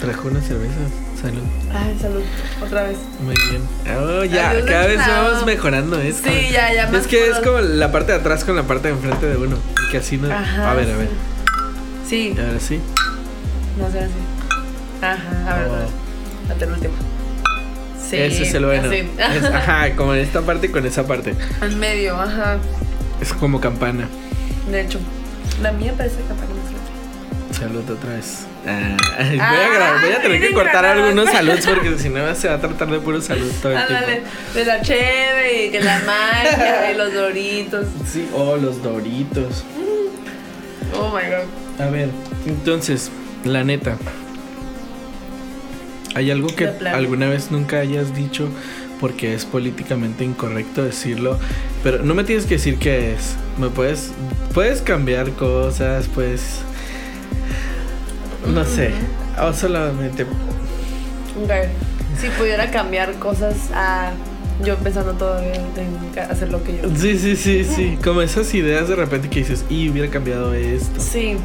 [0.00, 0.74] Trajo una cerveza.
[1.20, 1.42] Salud.
[1.72, 2.22] Ay, salud.
[2.64, 2.96] Otra vez.
[3.22, 3.62] Muy bien.
[3.98, 6.28] Oh, ya, Adiós, cada vez vamos mejorando esto.
[6.30, 6.84] Sí, ya, ya.
[6.96, 9.56] Es que es como la parte de atrás con la parte de enfrente de uno.
[9.90, 10.32] Que así no.
[10.32, 11.08] Ajá, a ver, a ver.
[12.08, 12.80] Sí, ahora sí.
[13.78, 14.12] no sé así.
[15.02, 16.52] Ajá, a ver, Oh.
[16.52, 16.94] Hasta el último.
[18.08, 18.16] Sí.
[18.16, 18.90] Ese es el bueno.
[18.90, 21.34] Es- ajá, como en esta parte y con esa parte.
[21.60, 22.56] En medio, ajá.
[23.20, 24.08] Es como campana.
[24.70, 24.98] De hecho,
[25.62, 26.46] la mía parece capaz
[27.60, 28.46] Salud otra vez.
[28.66, 32.48] Ah, voy, a gra- voy a tener que cortar algunos saludos porque si no se
[32.48, 34.28] va a tratar de puro salud todo el Ándale, tiempo.
[34.54, 37.86] de la cheve y que la magia y los doritos.
[38.10, 39.64] Sí, oh, los doritos.
[40.98, 41.86] Oh my god.
[41.86, 42.08] A ver,
[42.46, 43.10] entonces,
[43.44, 43.96] la neta.
[46.14, 48.48] ¿Hay algo que alguna vez nunca hayas dicho
[49.00, 51.38] porque es políticamente incorrecto decirlo?
[51.84, 53.36] Pero no me tienes que decir qué es.
[53.58, 54.12] Me puedes
[54.54, 56.62] puedes cambiar cosas, pues
[58.46, 58.90] no sé,
[59.42, 60.26] o solamente.
[62.20, 64.12] Si pudiera cambiar cosas a
[64.64, 66.82] yo pensando todavía en hacer lo que yo.
[66.94, 71.00] Sí, sí, sí, sí, como esas ideas de repente que dices, "Y hubiera cambiado esto."
[71.00, 71.36] Sí.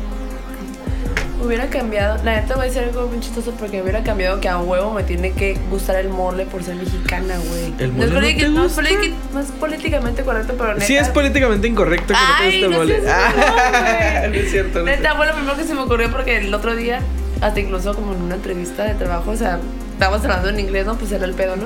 [1.46, 4.50] Hubiera cambiado, la neta voy a decir algo muy chistoso porque me hubiera cambiado que
[4.50, 7.74] a huevo me tiene que gustar el mole por ser mexicana, güey.
[7.80, 8.92] ¿El no es, mole no politi- te no es gusta?
[9.34, 10.86] no es políticamente correcto, pero neta.
[10.86, 13.12] Sí, es políticamente incorrecto que Ay, no no te guste el mole.
[13.12, 14.80] Ah, no es cierto.
[14.80, 17.02] no Neta, fue lo primero que se me ocurrió porque el otro día,
[17.42, 19.60] hasta incluso como en una entrevista de trabajo, o sea,
[19.94, 20.96] estábamos hablando en inglés, ¿no?
[20.98, 21.66] Pues era el pedo, ¿no?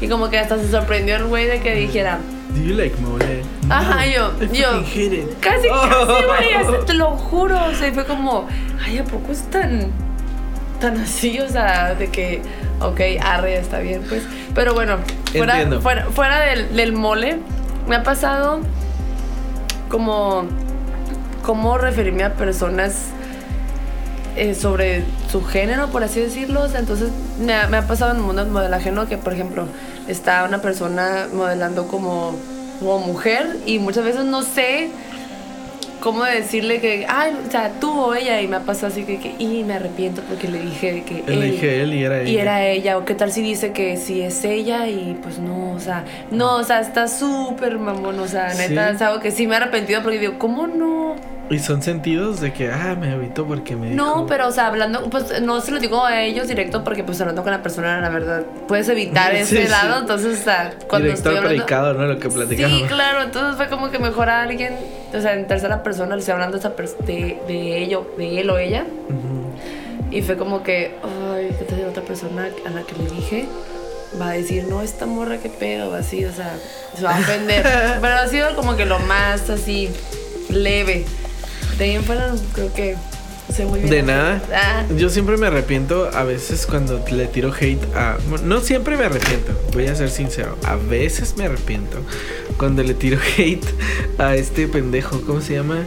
[0.00, 2.18] Y como que hasta se sorprendió el güey de que dijera,
[2.54, 3.42] Do you like mole?
[3.68, 4.82] Ajá, yo- yo-.
[5.40, 5.88] Casi, Oh.
[5.88, 7.56] casi, güey, te lo juro.
[7.66, 8.46] O sea, fue como,
[8.84, 9.90] ay, ¿a poco es tan,
[10.80, 11.38] tan así?
[11.40, 12.42] O sea, de que,
[12.80, 14.22] ok, arre, está bien, pues.
[14.54, 14.96] Pero bueno,
[15.32, 17.38] fuera, fuera, fuera del, del mole,
[17.86, 18.60] me ha pasado
[19.90, 20.44] como,
[21.44, 23.08] cómo referirme a personas
[24.36, 26.62] eh, sobre su género, por así decirlo.
[26.62, 27.10] O sea, entonces
[27.40, 29.06] me ha, me ha pasado en el mundo del modelaje, ¿no?
[29.08, 29.66] Que, por ejemplo,
[30.08, 32.34] está una persona modelando como,
[32.80, 34.88] como mujer y muchas veces no sé
[36.00, 39.18] cómo decirle que, ay, o sea, tú o ella, y me ha pasado así que,
[39.18, 42.30] que y me arrepiento porque le dije que Le dije él y era ella.
[42.30, 45.72] y era ella, o qué tal si dice que sí es ella y pues no,
[45.72, 48.94] o sea, no, o sea, está súper mamón, o sea, neta, Sí.
[48.94, 51.16] es algo que sí me he arrepentido porque digo, ¿cómo no?
[51.50, 54.26] Y son sentidos de que, ah, me evitó porque me No, dijo.
[54.26, 57.42] pero o sea, hablando, pues no se lo digo a ellos directo porque pues hablando
[57.42, 59.68] con la persona, la verdad, puedes evitar Sí, ese sí.
[59.68, 61.48] lado, entonces, o sea, cuando Directo estoy hablando...
[61.48, 62.06] predicado, ¿no?
[62.06, 62.78] Lo que platicamos.
[62.78, 64.74] Sí, claro, entonces fue como que mejor a alguien,
[65.14, 66.70] o sea, en tercera persona le estoy hablando esa
[67.06, 68.84] de, de ello, de él o ella,
[70.10, 70.96] y fue como que,
[71.34, 73.46] ay, que tal otra persona a la que le dije
[74.20, 76.56] va a decir, no, esta morra, qué pedo, así, o sea,
[76.96, 77.62] se va a ofender.
[78.00, 79.90] Pero ha sido como que lo más así,
[80.50, 81.04] leve.
[81.76, 82.96] De ahí en fuera, creo que
[83.54, 83.90] sé muy bien.
[83.90, 84.40] De nada.
[84.54, 88.16] Ah, Yo siempre me arrepiento a veces cuando le tiro hate a...
[88.44, 90.56] No siempre me arrepiento, voy a ser sincero.
[90.64, 91.98] A veces me arrepiento
[92.56, 93.64] cuando le tiro hate
[94.18, 95.20] a este pendejo.
[95.22, 95.84] ¿Cómo se llama?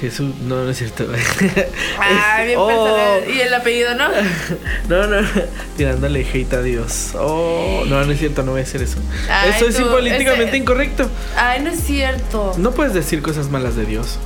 [0.00, 0.34] Jesús.
[0.46, 1.06] No, no es cierto.
[2.00, 3.18] ah, bien Oh.
[3.32, 4.08] Y el apellido, ¿no?
[4.88, 5.26] No, no,
[5.76, 7.10] tirándole hate a Dios.
[7.14, 8.98] Oh, no, no es cierto, no voy a hacer eso.
[9.30, 11.08] Ay, eso es políticamente ese- incorrecto.
[11.36, 12.52] Ay, no es cierto.
[12.58, 14.18] No puedes decir cosas malas de Dios.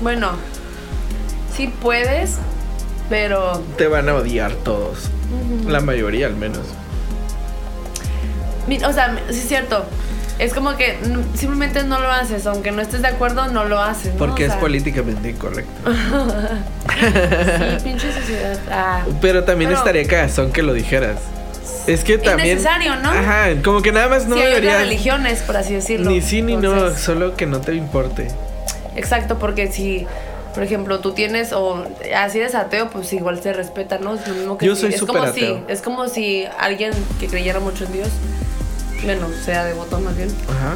[0.00, 0.30] Bueno,
[1.54, 2.36] sí puedes,
[3.08, 3.62] pero.
[3.76, 5.10] Te van a odiar todos.
[5.66, 6.62] La mayoría al menos.
[8.86, 9.84] O sea, sí es cierto.
[10.38, 10.96] Es como que
[11.34, 14.12] simplemente no lo haces, aunque no estés de acuerdo, no lo haces.
[14.14, 14.18] ¿no?
[14.18, 15.90] Porque O es políticamente incorrecto.
[17.00, 18.58] Sí, pinche sociedad.
[18.70, 19.04] Ah.
[19.20, 21.18] Pero también Pero- estaría cagazón que lo dijeras.
[21.86, 22.56] Es que también.
[22.58, 23.10] necesario, ¿no?
[23.10, 24.70] Ajá, como que nada más no sí, hay debería.
[24.72, 26.10] otras religiones, por así decirlo.
[26.10, 28.28] Ni sí ni no, solo que no te importe.
[29.00, 30.06] Exacto, porque si,
[30.54, 31.84] por ejemplo, tú tienes, o
[32.16, 34.14] así eres ateo, pues igual se respeta, ¿no?
[34.14, 35.62] Es lo mismo que Yo si- soy es como ateo.
[35.66, 38.08] Si, es como si alguien que creyera mucho en Dios,
[39.04, 40.74] bueno, sea devoto más bien, Ajá.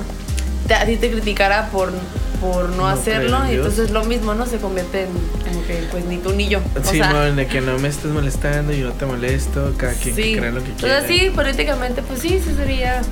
[0.67, 1.93] te, a ti te criticara por,
[2.41, 3.67] por no, No hacerlo, y Dios.
[3.67, 4.47] entonces lo mismo, ¿no?
[4.47, 5.09] Se convierte en
[5.47, 6.59] como que, pues ni tú ni yo.
[6.61, 9.93] O Sí, sea, mon, de que no me estés molestando, yo no te molesto, cada
[9.95, 11.01] quien que crea lo que O quiera.
[11.01, 13.03] sea, sí, políticamente, pues sí, sí sería.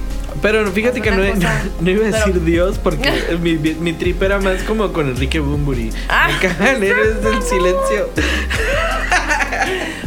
[0.42, 1.62] Pero fíjate que no, Una cosa.
[1.80, 3.10] no iba a decir Pero- Dios porque
[3.40, 5.90] mi, mi trip era más como con Enrique Bumburi.
[6.08, 6.28] Ah.
[6.40, 8.10] Cagan, eres del silencio.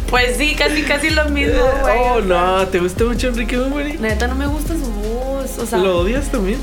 [0.09, 1.93] Pues sí, casi, casi lo mismo, güey.
[1.99, 3.97] oh, no, ¿te gusta mucho Enrique Bumburi?
[3.97, 5.57] Neta, no me gusta su voz.
[5.57, 6.59] O sea, ¿Lo odias también?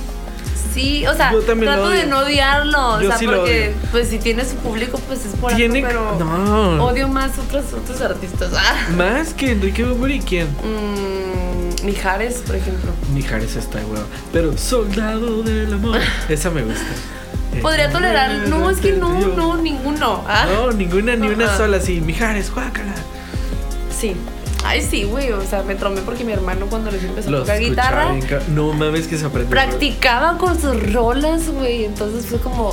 [0.72, 3.00] Sí, o sea, trato de no odiarlo.
[3.00, 5.84] Yo o sea, sí lo porque, pues si tiene su público, pues es por Tiene.
[5.84, 6.84] algo, pero No.
[6.86, 8.52] odio más otros, otros artistas.
[8.56, 8.88] Ah.
[8.96, 10.46] Más que Enrique Bumburi, ¿quién?
[10.48, 11.51] Mm,
[11.82, 12.90] Mijares, por ejemplo.
[13.12, 14.04] Mijares está huevo.
[14.32, 15.98] Pero soldado del amor.
[16.28, 16.80] Esa me gusta.
[17.60, 18.48] Podría tolerar.
[18.48, 20.24] No, es que no, no, ninguno.
[20.26, 21.56] Ah, No, ninguna, ni una Ajá.
[21.58, 22.00] sola así.
[22.00, 22.92] Mijares, guácala.
[23.96, 24.14] sí.
[24.64, 25.32] Ay, sí, güey.
[25.32, 28.12] O sea, me tromé porque mi hermano cuando les empezó a Los tocar escuchaba guitarra,
[28.12, 29.50] bien ca- No mames que se aprendió.
[29.50, 31.84] practicaba con sus rolas, güey.
[31.84, 32.68] Entonces fue como,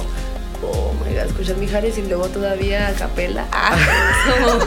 [0.62, 3.46] oh my god, escuchar Mijares y luego todavía a capela.
[3.52, 3.76] Ah,
[4.40, 4.60] como,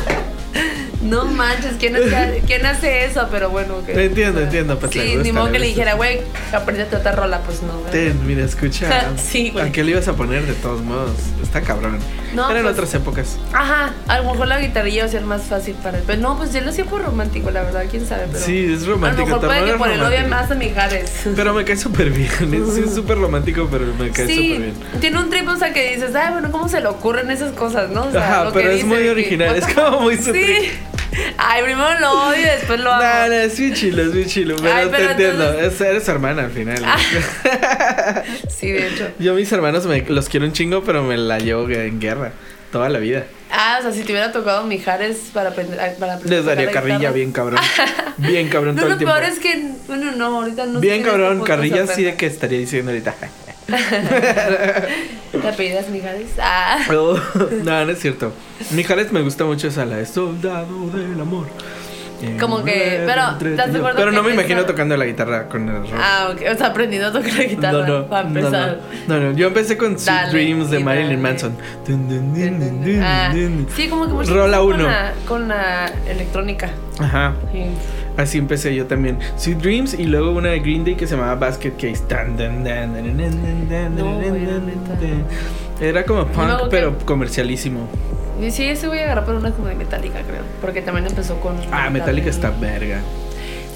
[1.03, 3.29] no manches, ¿quién hace, ¿quién hace eso?
[3.31, 3.89] Pero bueno, ok.
[3.91, 6.21] Entiendo, entiendo, pues, le Sí, gusta, ni modo que le dijera, güey,
[6.53, 7.77] aprendete otra rola, pues no.
[7.79, 7.91] ¿verdad?
[7.93, 9.11] Ten, mira, escucha.
[9.17, 9.69] Sí, güey.
[9.69, 11.17] ¿A qué le ibas a poner de todos modos?
[11.43, 11.99] Está cabrón.
[12.35, 13.37] No, Eran pues- otras épocas.
[13.53, 16.05] Ajá, a lo mejor la guitarrilla va a ser más fácil para él.
[16.07, 18.27] Pero no, pues yo lo hacía por romántico, la verdad, quién sabe.
[18.33, 20.29] Pero Sí, es romántico, A lo mejor puede que por odie romántico.
[20.29, 21.13] más a Mijares.
[21.37, 22.31] Pero me cae súper bien.
[22.55, 24.75] Es es súper romántico, pero me cae súper Sí, bien.
[25.01, 27.91] tiene un trip, o sea, que dices, ay, bueno, ¿cómo se le ocurren esas cosas,
[27.91, 28.05] no?
[28.07, 30.71] O sea, Ajá, lo que pero es muy que- original, es como muy Sí.
[31.37, 33.03] Ay, primero lo odio y después lo amo.
[33.03, 34.57] No, no, es bien chilo, es bien chilo.
[34.57, 35.45] Pero, Ay, pero te entiendo.
[35.51, 36.83] entonces- Es, eres hermana al final.
[38.49, 39.09] Sí, de hecho.
[39.19, 42.33] Yo, mis hermanos, me, los quiero un chingo, pero me la llevo en guerra.
[42.71, 43.25] Toda la vida.
[43.51, 47.11] Ah, o sea, si te hubiera tocado Mijares para aprender, para aprender Les daría carrilla
[47.11, 47.61] bien cabrón.
[48.17, 49.15] Bien cabrón No, todo lo el tiempo.
[49.15, 52.27] peor es que, bueno, no, ahorita no Bien cabrón, este podcast carrilla sí de que
[52.27, 53.15] estaría diciendo ahorita.
[55.33, 56.31] ¿Te apellidas Mijares?
[56.41, 56.79] Ah.
[56.91, 58.33] No, no es cierto.
[58.73, 61.47] Mijares me gusta mucho esa, la de Soldado del Amor.
[62.39, 65.69] Como que- pero, ¿estás de acuerdo Pero no me empezar- imagino tocando la guitarra con
[65.69, 66.01] el rock.
[66.01, 66.41] Ah, ok.
[66.55, 68.79] O sea, aprendiendo a tocar la guitarra no, no, para empezar.
[69.09, 71.21] No, no, no, yo empecé con Sweet Dreams de Marilyn.
[71.21, 71.57] Manson.
[71.85, 73.33] Dun, dun, dun, dun, dun, Ah,
[73.75, 76.71] sí, como que mucho Rola con la- Con la electrónica.
[77.01, 77.65] Ajá, Sí.
[78.17, 79.19] Así empecé yo también.
[79.37, 82.03] Sweet Dreams y luego una de Green Day que se llamaba Basket Case.
[83.97, 84.21] No.
[85.81, 87.89] Era como punk, luego que- pero comercialísimo.
[88.41, 90.43] Y sí, ese voy a agarrar por una como de Metallica, creo.
[90.61, 91.57] Porque también empezó con.
[91.71, 93.01] Ah, Metallica está verga.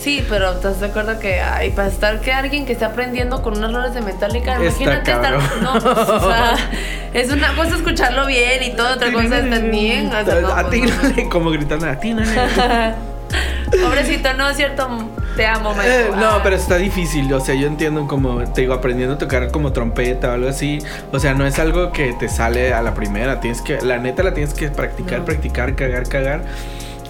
[0.00, 3.56] Sí, pero ¿estás de acuerdo que ay, para estar que alguien que esté aprendiendo con
[3.58, 5.38] unas rolas de Metallica, imagínate estar.
[5.62, 6.54] No, pues, o sea,
[7.14, 10.06] es una cosa escucharlo bien y todo, otra cosa estar bien.
[10.06, 11.28] O sea, no, pues, no.
[11.30, 12.30] Como gritando, atínale.
[13.82, 14.88] Pobrecito, no es cierto,
[15.36, 16.20] te amo, Eh, Michael.
[16.20, 16.40] no, Ah.
[16.42, 17.32] pero está difícil.
[17.32, 20.78] O sea, yo entiendo como, te digo, aprendiendo a tocar como trompeta o algo así.
[21.12, 23.40] O sea, no es algo que te sale a la primera.
[23.40, 25.24] Tienes que, la neta la tienes que practicar, No.
[25.24, 26.42] practicar, cagar, cagar.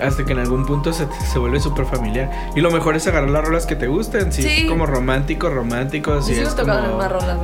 [0.01, 2.31] Hasta que en algún punto se, se vuelve súper familiar.
[2.55, 4.33] Y lo mejor es agarrar las rolas que te gusten.
[4.33, 4.63] Si Sí.
[4.63, 6.21] es como romántico, romántico.
[6.23, 6.75] Si sigo es como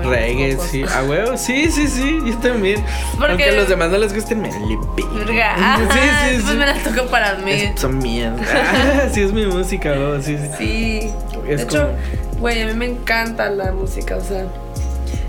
[0.02, 0.82] güey, reggae, sí.
[0.84, 2.18] A huevo, sí, sí, sí.
[2.26, 2.84] Yo también.
[3.12, 4.50] Porque- Aunque a los demás no les gusten, me.
[4.50, 6.56] Verga, ajá, Sí, sí, pues sí.
[6.58, 7.52] me las toco para mí.
[7.52, 8.34] Es- son mías.
[8.54, 10.48] Ah, sí, es mi música, huevo, sí, sí.
[10.58, 11.10] Sí.
[11.48, 11.88] Es de hecho,
[12.38, 14.44] güey, a mí me encanta la música, o sea,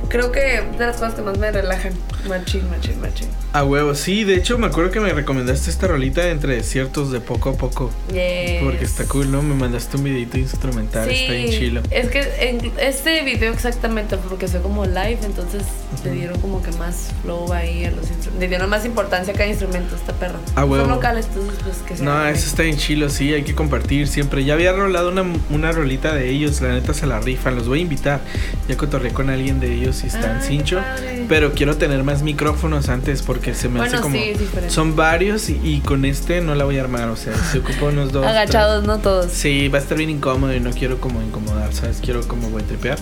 [0.10, 1.94] creo que es de las cosas que más me relajan.
[2.28, 3.28] Machín, machín, machín.
[3.54, 7.20] A huevo, sí, de hecho me acuerdo que me recomendaste esta rolita entre desiertos de
[7.22, 7.92] poco a poco.
[8.12, 8.64] Yes.
[8.64, 9.44] Porque está cool, ¿no?
[9.44, 11.82] Me mandaste un videito instrumental, Sí, está bien chilo.
[11.92, 15.62] es que en este video exactamente, porque fue como live, entonces
[16.04, 18.40] le dieron como que más flow ahí a los instrumentos.
[18.40, 20.40] Le dieron más importancia a cada instrumento, esta perra.
[20.56, 20.86] Ah, huevo.
[20.86, 24.08] Son locales, entonces pues que se No, eso está bien chilo, sí, hay que compartir
[24.08, 24.44] siempre.
[24.46, 27.80] Ya había rolado una, una rolita de ellos, la neta se la rifan, los voy
[27.80, 28.22] a invitar.
[28.68, 30.82] Ya cotorré con alguien de ellos y están Ay, cincho.
[31.30, 34.16] Pero quiero tener más micrófonos antes porque se me Bueno, hace como...
[34.16, 34.34] sí.
[34.68, 37.86] Son varios y, y con este no la voy a armar, o sea, se ocupa
[37.86, 38.26] unos dos.
[38.26, 39.32] Agachados, no todos.
[39.32, 41.98] Sí, va a estar bien incómodo y no quiero como incomodar, ¿sabes?
[42.02, 42.98] Quiero como voy a tripear.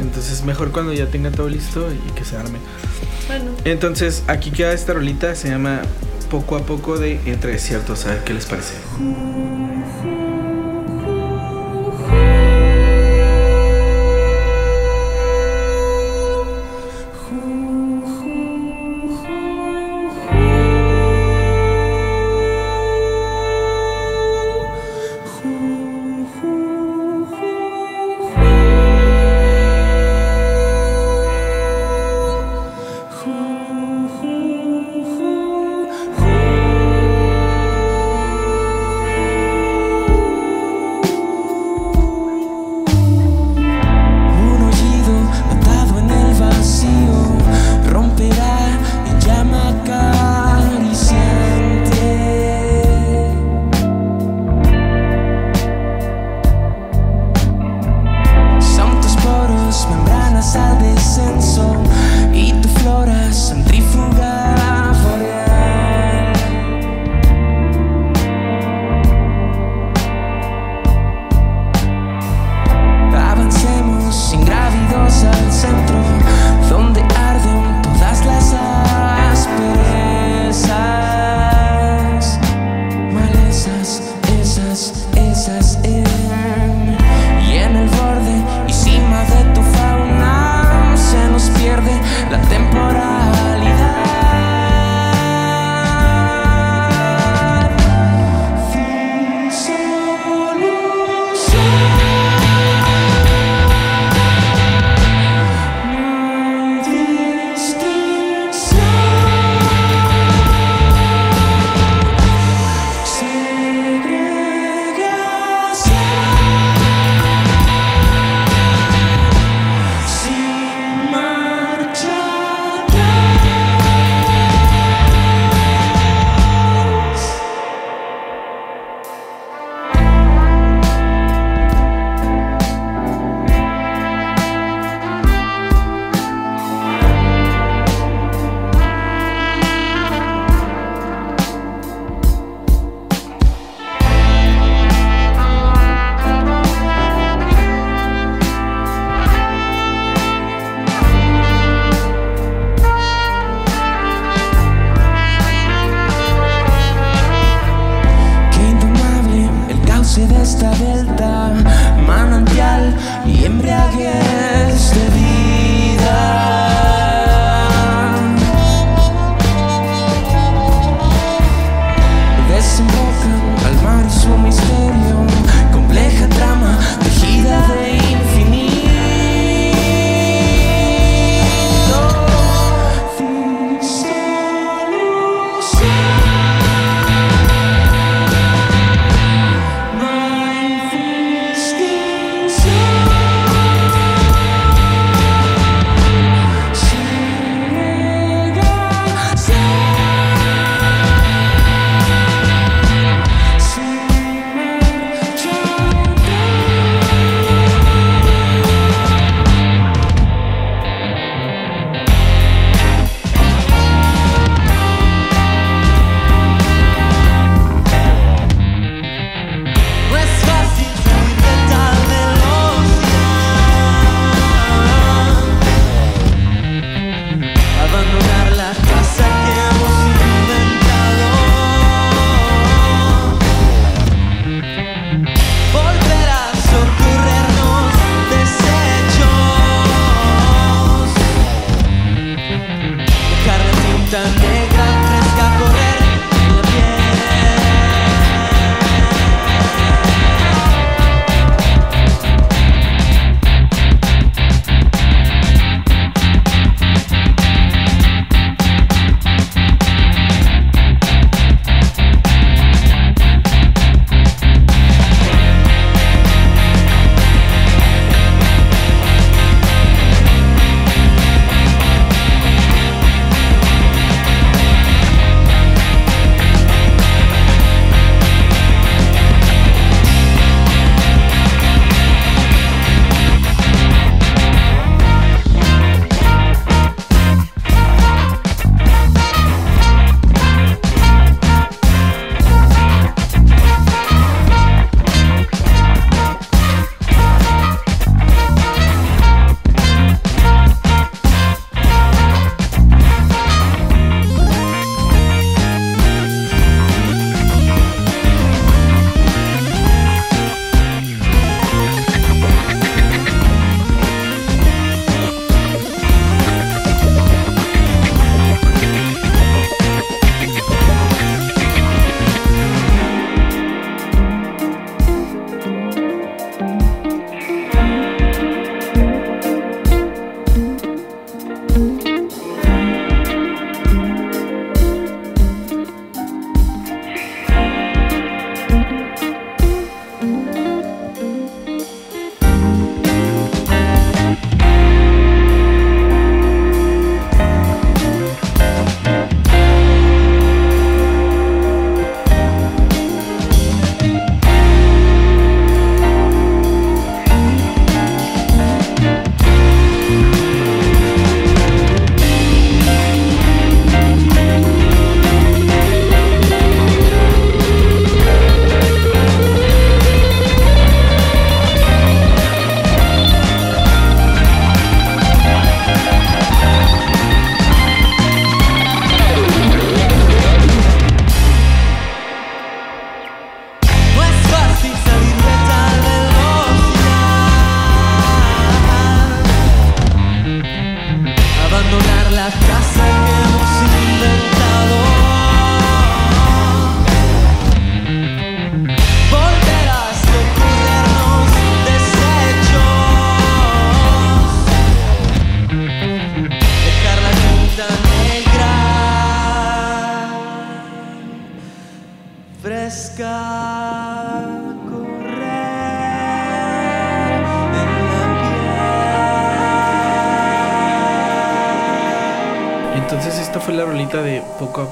[0.00, 2.58] Entonces mejor cuando ya tenga todo listo y que se arme.
[3.26, 3.50] Bueno.
[3.64, 5.82] Entonces aquí queda esta rolita, se llama
[6.30, 8.74] Poco a Poco de Entre Desiertos, a ver qué les parece.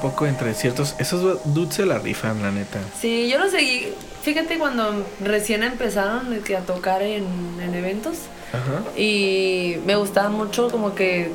[0.01, 0.95] Poco entre desiertos.
[0.99, 2.79] Esos dudes se la rifan, la neta.
[2.99, 3.93] Sí, yo lo seguí.
[4.21, 7.23] Fíjate cuando recién empezaron a tocar en,
[7.61, 8.17] en eventos.
[8.53, 8.81] Ajá.
[8.99, 11.31] Y me gustaba mucho como que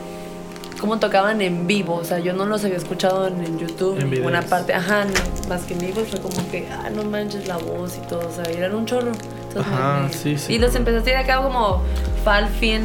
[0.80, 1.94] cómo tocaban en vivo.
[1.94, 3.98] O sea, yo no los había escuchado en, en YouTube.
[3.98, 4.26] En videos.
[4.26, 7.56] una parte, ajá, no, más que en vivo fue como que, ah, no manches la
[7.56, 8.28] voz y todo.
[8.28, 9.12] O sea, eran un chorro.
[9.48, 10.54] Entonces, Ajá, me- sí, sí.
[10.54, 11.82] Y los empecé a hacer acá como
[12.24, 12.84] fan fiel,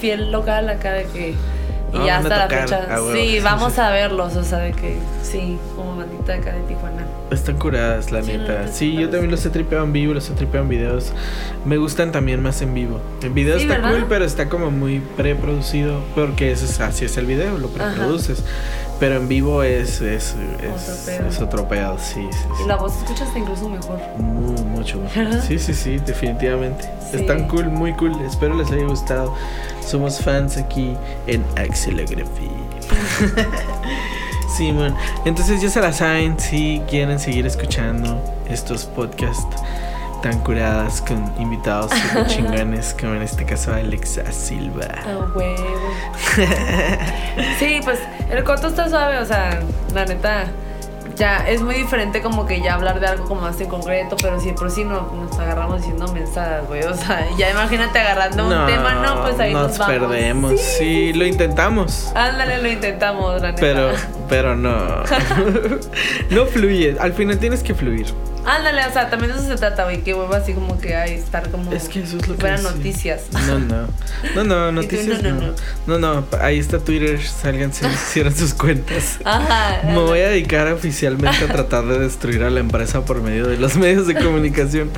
[0.00, 1.34] fiel local acá de que.
[1.92, 2.86] Y ya hasta la fecha.
[2.90, 3.80] ah, sí, Sí, vamos sí.
[3.80, 4.36] a verlos.
[4.36, 7.06] O sea, de que sí, como bandita acá de Tijuana.
[7.30, 8.52] Están curadas, la Sí, neta.
[8.60, 11.12] neta, Sí, yo también los he tripeado en vivo, los he tripeado en videos.
[11.64, 13.00] Me gustan también más en vivo.
[13.22, 13.90] En video está ¿verdad?
[13.92, 16.00] cool, pero está como muy preproducido.
[16.14, 17.94] Porque ese es, así es el video, lo Ajá.
[19.00, 23.38] Pero en vivo es, es, es, es otro pedo, sí, sí, la voz escucha hasta
[23.38, 24.00] incluso mejor.
[24.18, 25.24] Muy, mucho mejor.
[25.24, 25.44] ¿Verdad?
[25.46, 26.90] Sí, sí, sí, definitivamente.
[27.10, 27.18] Sí.
[27.18, 28.20] Están cool, muy cool.
[28.22, 29.34] Espero les haya gustado.
[29.80, 30.96] Somos fans aquí
[31.28, 32.50] en Axilography.
[34.56, 34.96] sí, man.
[35.24, 39.56] Entonces ya se la saben si quieren seguir escuchando estos podcasts
[40.30, 44.84] tan curadas con invitados super chingones como en este caso Alexa Silva.
[44.84, 45.90] A huevo.
[47.58, 47.98] sí, pues
[48.30, 49.60] el corto está suave, o sea,
[49.94, 50.46] la neta.
[51.16, 54.38] Ya es muy diferente como que ya hablar de algo como más en concreto, pero
[54.38, 56.84] si por sí no, nos agarramos diciendo mensadas, güey.
[56.84, 59.94] O sea, ya imagínate agarrando un tema, no, pues ahí nos, nos vamos.
[59.94, 60.60] perdemos.
[60.60, 62.12] Sí, lo intentamos.
[62.14, 63.60] Ándale, lo intentamos, la neta.
[63.60, 63.90] Pero,
[64.28, 64.76] pero no.
[66.30, 66.96] no fluye.
[67.00, 68.14] Al final tienes que fluir.
[68.44, 70.02] Ándale, o sea, también de eso se trata, güey.
[70.02, 71.72] Que huevo así como que hay estar como.
[71.72, 73.22] Es que eso es lo que fueran noticias.
[73.46, 73.88] No, no.
[74.34, 75.40] No, no, noticias no, no.
[75.86, 79.18] no, No, no, ahí está Twitter, sálganse, cierren sus cuentas.
[79.24, 79.82] Ajá.
[79.84, 83.56] Me voy a dedicar oficialmente a tratar de destruir a la empresa por medio de
[83.58, 84.90] los medios de comunicación.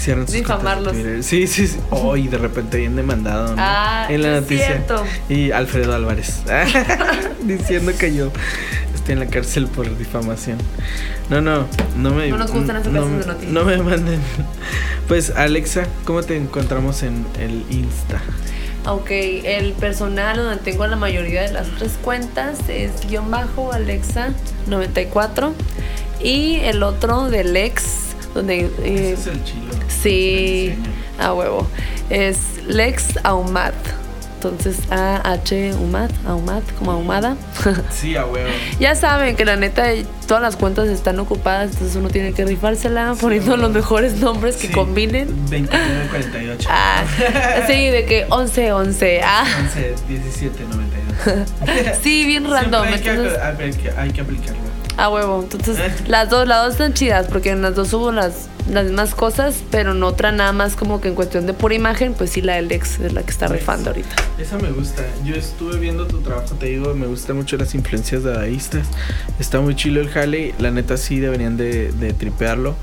[0.00, 0.92] Cierren sus cuentas Difamarlos.
[0.92, 1.22] Twitter.
[1.24, 1.78] Sí, sí, sí.
[1.90, 3.56] Oh, y de repente bien demandado, ¿no?
[3.58, 4.66] Ah, en la noticia.
[4.66, 5.04] cierto.
[5.28, 6.42] Y Alfredo Álvarez.
[7.42, 8.32] Diciendo que yo
[9.08, 10.58] estoy en la cárcel por difamación.
[11.30, 11.66] No, no,
[11.96, 12.28] no me.
[12.28, 13.52] No nos gustan esas no, de noticias.
[13.52, 14.20] No me manden.
[15.08, 18.20] Pues, Alexa, ¿cómo te encontramos en el Insta?
[18.84, 24.34] Ok, el personal donde tengo la mayoría de las tres cuentas es guion bajo Alexa
[24.66, 25.54] 94
[26.20, 29.72] y el otro del ex donde eh, Ese es el chilo.
[29.88, 30.74] sí
[31.18, 31.66] a huevo
[32.10, 33.74] es Lex Aumat
[34.44, 37.36] entonces A H Umat Aumat como ahumada
[37.90, 38.48] Sí, a huevo.
[38.78, 39.86] ya saben que la neta
[40.26, 44.56] todas las cuentas están ocupadas entonces uno tiene que rifársela Sí, poniendo los mejores nombres
[44.56, 46.68] que Sí, combinen 2948.
[46.70, 47.02] ah
[47.66, 51.98] sí de que 11 11 ah 11, 17, 92.
[52.02, 52.84] Sí, bien random.
[52.86, 54.60] Hay, Entonces, que, hay, que, hay que aplicarlo.
[54.96, 55.40] a huevo.
[55.42, 55.78] Entonces,
[56.08, 59.62] las dos, las dos están chidas porque en las dos hubo las, las mismas cosas,
[59.70, 62.56] pero en otra nada más como que en cuestión de pura imagen, pues sí, la
[62.56, 64.14] del ex es la que está rifando ahorita.
[64.38, 65.02] Esa me gusta.
[65.24, 68.86] Yo estuve viendo tu trabajo, te digo, me gustan mucho las influencias dadaístas.
[69.38, 70.54] Está muy chilo el jale.
[70.58, 72.74] La neta sí deberían de, de tripearlo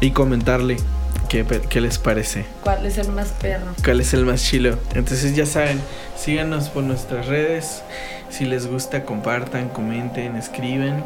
[0.00, 0.76] y comentarle
[1.28, 2.44] qué, qué les parece.
[2.62, 3.66] ¿Cuál es el más perro?
[3.82, 4.78] ¿Cuál es el más chilo?
[4.94, 5.80] Entonces ya saben,
[6.16, 7.82] síganos por nuestras redes.
[8.30, 11.02] Si les gusta, compartan, comenten, escriben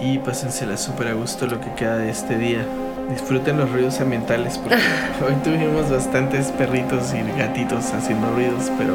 [0.00, 2.66] y pásensela súper a gusto lo que queda de este día.
[3.10, 4.76] Disfruten los ruidos ambientales porque
[5.24, 8.94] hoy tuvimos bastantes perritos y gatitos haciendo ruidos, pero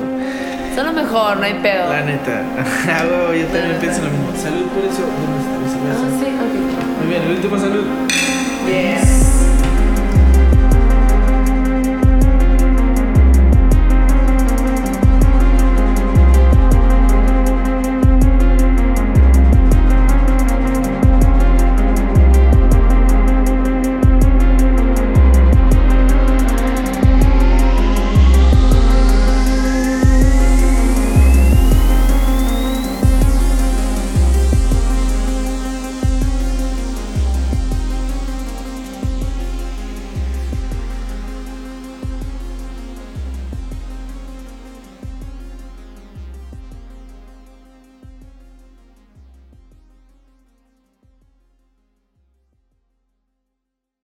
[0.76, 1.90] Son lo mejor, no hay pedo.
[1.90, 2.42] la neta,
[3.34, 4.28] yo también pienso lo mismo.
[4.42, 5.02] Salud por eso.
[5.02, 7.00] ¿Dónde está mi Ah, sí, ok.
[7.02, 7.84] Muy bien, el último salud.
[8.68, 9.21] Yes.